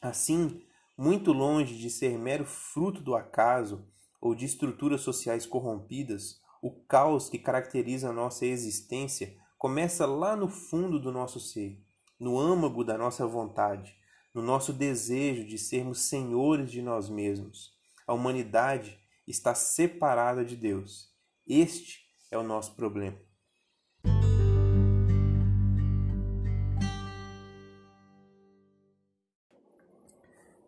Assim, 0.00 0.62
muito 0.96 1.32
longe 1.32 1.76
de 1.76 1.90
ser 1.90 2.18
mero 2.18 2.44
fruto 2.44 3.00
do 3.00 3.14
acaso 3.14 3.86
ou 4.20 4.34
de 4.34 4.44
estruturas 4.44 5.00
sociais 5.00 5.46
corrompidas, 5.46 6.40
o 6.62 6.70
caos 6.70 7.28
que 7.28 7.38
caracteriza 7.38 8.10
a 8.10 8.12
nossa 8.12 8.46
existência 8.46 9.36
começa 9.58 10.06
lá 10.06 10.34
no 10.34 10.48
fundo 10.48 10.98
do 10.98 11.12
nosso 11.12 11.40
ser, 11.40 11.78
no 12.18 12.38
âmago 12.38 12.84
da 12.84 12.96
nossa 12.96 13.26
vontade, 13.26 13.94
no 14.34 14.40
nosso 14.40 14.72
desejo 14.72 15.44
de 15.44 15.58
sermos 15.58 16.02
senhores 16.02 16.70
de 16.70 16.80
nós 16.80 17.08
mesmos. 17.08 17.72
A 18.06 18.14
humanidade 18.14 18.98
está 19.26 19.54
separada 19.54 20.44
de 20.44 20.56
Deus. 20.56 21.11
Este 21.46 22.06
é 22.30 22.38
o 22.38 22.42
nosso 22.44 22.76
problema. 22.76 23.18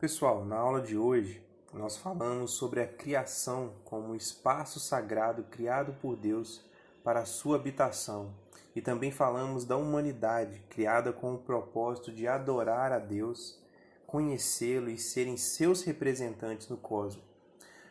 Pessoal, 0.00 0.44
na 0.44 0.56
aula 0.56 0.82
de 0.82 0.96
hoje 0.96 1.40
nós 1.72 1.96
falamos 1.96 2.56
sobre 2.56 2.80
a 2.80 2.88
criação 2.88 3.76
como 3.84 4.08
um 4.08 4.14
espaço 4.16 4.80
sagrado 4.80 5.44
criado 5.44 5.94
por 6.02 6.16
Deus 6.16 6.60
para 7.04 7.20
a 7.20 7.24
sua 7.24 7.54
habitação 7.54 8.34
e 8.74 8.82
também 8.82 9.12
falamos 9.12 9.64
da 9.64 9.76
humanidade 9.76 10.60
criada 10.68 11.12
com 11.12 11.34
o 11.34 11.38
propósito 11.38 12.10
de 12.10 12.26
adorar 12.26 12.90
a 12.90 12.98
Deus, 12.98 13.62
conhecê-lo 14.08 14.90
e 14.90 14.98
serem 14.98 15.36
seus 15.36 15.84
representantes 15.84 16.68
no 16.68 16.76
cosmos. 16.76 17.24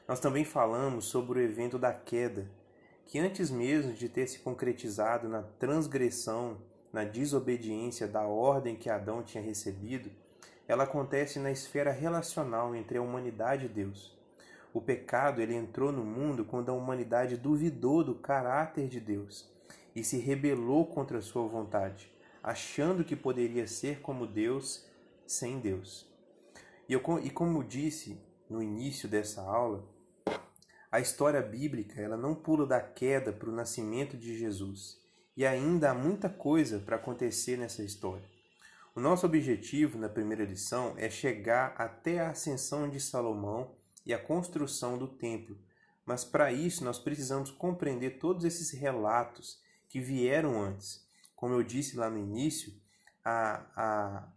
Nós 0.05 0.19
também 0.19 0.43
falamos 0.43 1.05
sobre 1.05 1.39
o 1.39 1.41
evento 1.41 1.79
da 1.79 1.93
queda 1.93 2.51
que 3.05 3.19
antes 3.19 3.49
mesmo 3.49 3.93
de 3.93 4.09
ter 4.09 4.27
se 4.27 4.39
concretizado 4.39 5.27
na 5.27 5.43
transgressão, 5.43 6.57
na 6.91 7.03
desobediência 7.03 8.07
da 8.07 8.21
ordem 8.21 8.75
que 8.75 8.89
Adão 8.89 9.23
tinha 9.23 9.43
recebido, 9.43 10.11
ela 10.67 10.83
acontece 10.83 11.39
na 11.39 11.51
esfera 11.51 11.91
relacional 11.91 12.75
entre 12.75 12.97
a 12.97 13.01
humanidade 13.01 13.65
e 13.65 13.69
Deus. 13.69 14.17
O 14.73 14.81
pecado 14.81 15.41
ele 15.41 15.53
entrou 15.53 15.91
no 15.91 16.03
mundo 16.03 16.45
quando 16.45 16.69
a 16.69 16.73
humanidade 16.73 17.37
duvidou 17.37 18.03
do 18.03 18.15
caráter 18.15 18.87
de 18.87 18.99
Deus 18.99 19.51
e 19.95 20.03
se 20.03 20.17
rebelou 20.17 20.85
contra 20.87 21.21
sua 21.21 21.47
vontade, 21.47 22.11
achando 22.41 23.03
que 23.03 23.15
poderia 23.15 23.67
ser 23.67 24.01
como 24.01 24.25
Deus 24.25 24.87
sem 25.27 25.59
Deus. 25.59 26.11
E, 26.89 26.93
eu, 26.93 27.01
e 27.21 27.29
como 27.29 27.63
disse 27.63 28.19
no 28.49 28.61
início 28.61 29.07
dessa 29.07 29.41
aula, 29.41 29.83
a 30.93 30.99
história 30.99 31.41
bíblica 31.41 31.99
ela 31.99 32.15
não 32.15 32.35
pula 32.35 32.67
da 32.67 32.79
queda 32.79 33.33
para 33.33 33.49
o 33.49 33.51
nascimento 33.51 34.15
de 34.15 34.37
Jesus. 34.37 35.01
E 35.35 35.43
ainda 35.43 35.89
há 35.89 35.93
muita 35.95 36.29
coisa 36.29 36.77
para 36.77 36.97
acontecer 36.97 37.57
nessa 37.57 37.81
história. 37.81 38.23
O 38.95 38.99
nosso 38.99 39.25
objetivo 39.25 39.97
na 39.97 40.07
primeira 40.07 40.45
lição 40.45 40.93
é 40.95 41.09
chegar 41.09 41.73
até 41.79 42.19
a 42.19 42.29
ascensão 42.29 42.87
de 42.87 42.99
Salomão 42.99 43.73
e 44.05 44.13
a 44.13 44.19
construção 44.19 44.95
do 44.95 45.07
templo. 45.07 45.57
Mas 46.05 46.23
para 46.23 46.51
isso 46.51 46.85
nós 46.85 46.99
precisamos 46.99 47.49
compreender 47.49 48.19
todos 48.19 48.45
esses 48.45 48.69
relatos 48.69 49.59
que 49.89 49.99
vieram 49.99 50.61
antes. 50.61 51.03
Como 51.35 51.55
eu 51.55 51.63
disse 51.63 51.97
lá 51.97 52.07
no 52.07 52.19
início, 52.19 52.71
a, 53.25 53.65
a, 53.75 54.27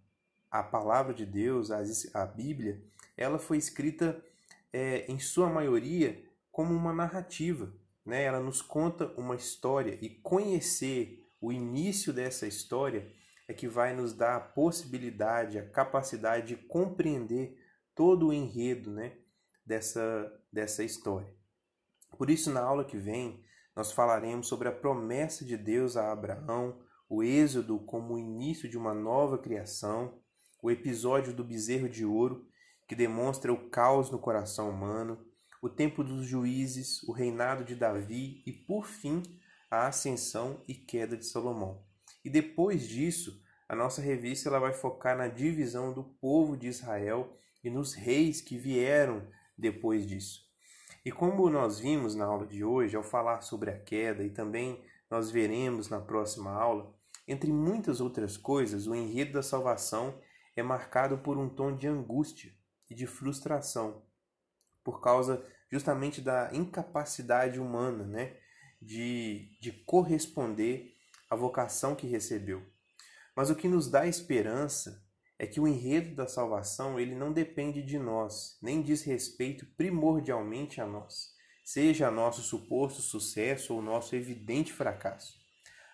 a 0.50 0.62
palavra 0.62 1.12
de 1.12 1.26
Deus, 1.26 1.70
a, 1.70 1.82
a 2.14 2.24
Bíblia, 2.24 2.82
ela 3.14 3.38
foi 3.38 3.58
escrita 3.58 4.24
é, 4.72 5.04
em 5.06 5.18
sua 5.18 5.50
maioria 5.50 6.24
como 6.56 6.74
uma 6.74 6.90
narrativa. 6.90 7.70
Né? 8.02 8.22
Ela 8.22 8.40
nos 8.40 8.62
conta 8.62 9.12
uma 9.18 9.36
história 9.36 9.98
e 10.00 10.08
conhecer 10.08 11.22
o 11.38 11.52
início 11.52 12.14
dessa 12.14 12.46
história 12.46 13.12
é 13.46 13.52
que 13.52 13.68
vai 13.68 13.94
nos 13.94 14.14
dar 14.14 14.36
a 14.36 14.40
possibilidade, 14.40 15.58
a 15.58 15.68
capacidade 15.68 16.46
de 16.46 16.56
compreender 16.56 17.62
todo 17.94 18.28
o 18.28 18.32
enredo 18.32 18.90
né, 18.90 19.18
dessa, 19.66 20.32
dessa 20.50 20.82
história. 20.82 21.30
Por 22.16 22.30
isso, 22.30 22.50
na 22.50 22.62
aula 22.62 22.86
que 22.86 22.96
vem, 22.96 23.44
nós 23.76 23.92
falaremos 23.92 24.48
sobre 24.48 24.66
a 24.66 24.72
promessa 24.72 25.44
de 25.44 25.58
Deus 25.58 25.94
a 25.94 26.10
Abraão, 26.10 26.80
o 27.06 27.22
êxodo 27.22 27.78
como 27.80 28.14
o 28.14 28.18
início 28.18 28.66
de 28.66 28.78
uma 28.78 28.94
nova 28.94 29.36
criação, 29.36 30.18
o 30.62 30.70
episódio 30.70 31.34
do 31.34 31.44
bezerro 31.44 31.86
de 31.86 32.06
ouro, 32.06 32.48
que 32.88 32.94
demonstra 32.94 33.52
o 33.52 33.68
caos 33.68 34.10
no 34.10 34.18
coração 34.18 34.70
humano, 34.70 35.22
o 35.66 35.68
tempo 35.68 36.04
dos 36.04 36.24
juízes, 36.24 37.02
o 37.02 37.12
reinado 37.12 37.64
de 37.64 37.74
Davi 37.74 38.40
e, 38.46 38.52
por 38.52 38.86
fim, 38.86 39.20
a 39.68 39.88
ascensão 39.88 40.62
e 40.68 40.74
queda 40.74 41.16
de 41.16 41.26
Salomão. 41.26 41.84
E 42.24 42.30
depois 42.30 42.88
disso, 42.88 43.42
a 43.68 43.74
nossa 43.74 44.00
revista 44.00 44.48
ela 44.48 44.60
vai 44.60 44.72
focar 44.72 45.18
na 45.18 45.26
divisão 45.26 45.92
do 45.92 46.04
povo 46.04 46.56
de 46.56 46.68
Israel 46.68 47.36
e 47.64 47.68
nos 47.68 47.94
reis 47.94 48.40
que 48.40 48.56
vieram 48.56 49.26
depois 49.58 50.06
disso. 50.06 50.46
E 51.04 51.10
como 51.10 51.50
nós 51.50 51.80
vimos 51.80 52.14
na 52.14 52.26
aula 52.26 52.46
de 52.46 52.62
hoje, 52.62 52.96
ao 52.96 53.02
falar 53.02 53.40
sobre 53.40 53.70
a 53.70 53.78
queda, 53.78 54.22
e 54.22 54.30
também 54.30 54.84
nós 55.10 55.32
veremos 55.32 55.88
na 55.88 56.00
próxima 56.00 56.52
aula, 56.52 56.94
entre 57.26 57.52
muitas 57.52 58.00
outras 58.00 58.36
coisas, 58.36 58.86
o 58.86 58.94
enredo 58.94 59.32
da 59.32 59.42
salvação 59.42 60.16
é 60.54 60.62
marcado 60.62 61.18
por 61.18 61.36
um 61.36 61.48
tom 61.48 61.76
de 61.76 61.88
angústia 61.88 62.54
e 62.88 62.94
de 62.94 63.06
frustração, 63.06 64.02
por 64.84 65.00
causa 65.00 65.44
justamente 65.70 66.20
da 66.20 66.50
incapacidade 66.52 67.58
humana 67.58 68.04
né, 68.04 68.36
de, 68.80 69.48
de 69.60 69.72
corresponder 69.72 70.94
a 71.28 71.36
vocação 71.36 71.94
que 71.94 72.06
recebeu. 72.06 72.62
Mas 73.34 73.50
o 73.50 73.56
que 73.56 73.68
nos 73.68 73.90
dá 73.90 74.06
esperança 74.06 75.04
é 75.38 75.46
que 75.46 75.60
o 75.60 75.68
enredo 75.68 76.14
da 76.14 76.26
salvação 76.26 76.98
ele 76.98 77.14
não 77.14 77.32
depende 77.32 77.82
de 77.82 77.98
nós, 77.98 78.56
nem 78.62 78.80
diz 78.82 79.02
respeito 79.02 79.66
primordialmente 79.76 80.80
a 80.80 80.86
nós, 80.86 81.34
seja 81.64 82.10
nosso 82.10 82.42
suposto 82.42 83.02
sucesso 83.02 83.74
ou 83.74 83.82
nosso 83.82 84.16
evidente 84.16 84.72
fracasso. 84.72 85.34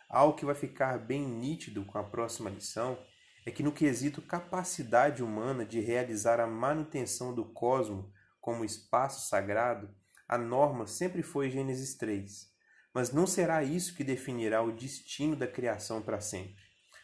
Algo 0.09 0.37
que 0.37 0.45
vai 0.45 0.55
ficar 0.55 0.99
bem 0.99 1.27
nítido 1.27 1.85
com 1.85 1.99
a 1.99 2.05
próxima 2.05 2.51
lição 2.51 2.99
é 3.45 3.51
que 3.51 3.63
no 3.63 3.73
quesito 3.73 4.23
capacidade 4.23 5.23
humana 5.23 5.65
de 5.65 5.81
realizar 5.81 6.39
a 6.39 6.47
manutenção 6.47 7.35
do 7.35 7.45
cosmo 7.45 8.13
como 8.43 8.65
espaço 8.65 9.29
sagrado, 9.29 9.89
a 10.29 10.37
norma 10.37 10.87
sempre 10.87 11.23
foi 11.23 11.49
Gênesis 11.49 11.95
3, 11.95 12.51
mas 12.93 13.13
não 13.13 13.27
será 13.27 13.63
isso 13.63 13.95
que 13.95 14.03
definirá 14.03 14.63
o 14.63 14.73
destino 14.73 15.37
da 15.37 15.47
criação 15.47 16.03
para 16.03 16.21
sempre. 16.21 16.61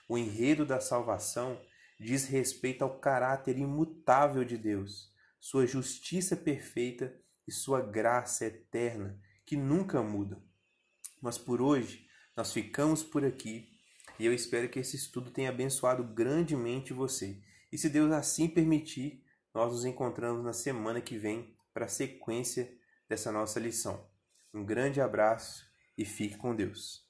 O 0.09 0.18
enredo 0.18 0.66
da 0.66 0.80
salvação 0.80 1.59
diz 1.99 2.26
respeito 2.26 2.82
ao 2.82 2.99
caráter 2.99 3.57
imutável 3.57 4.45
de 4.45 4.59
Deus, 4.59 5.12
sua 5.39 5.64
justiça 5.64 6.36
perfeita 6.36 7.14
e 7.47 7.53
sua 7.53 7.80
graça 7.80 8.45
eterna, 8.45 9.18
que 9.47 9.57
nunca 9.57 10.03
mudam. 10.03 10.43
Mas 11.22 11.39
por 11.39 11.62
hoje, 11.62 12.07
nós 12.36 12.53
ficamos 12.53 13.03
por 13.03 13.24
aqui 13.24 13.68
e 14.18 14.26
eu 14.26 14.34
espero 14.34 14.68
que 14.68 14.80
esse 14.80 14.97
estudo 14.97 15.30
tenha 15.30 15.51
abençoado 15.51 16.03
grandemente 16.03 16.93
você. 16.93 17.41
E 17.70 17.78
se 17.78 17.89
Deus 17.89 18.11
assim 18.11 18.49
permitir, 18.49 19.22
nós 19.59 19.73
nos 19.73 19.85
encontramos 19.85 20.45
na 20.45 20.53
semana 20.53 21.01
que 21.01 21.19
vem 21.19 21.53
para 21.75 21.87
a 21.87 21.89
sequência 21.89 22.73
dessa 23.09 23.33
nossa 23.33 23.59
lição. 23.59 24.09
Um 24.55 24.65
grande 24.65 25.01
abraço 25.01 25.67
e 25.97 26.05
fique 26.05 26.37
com 26.37 26.55
Deus. 26.55 27.08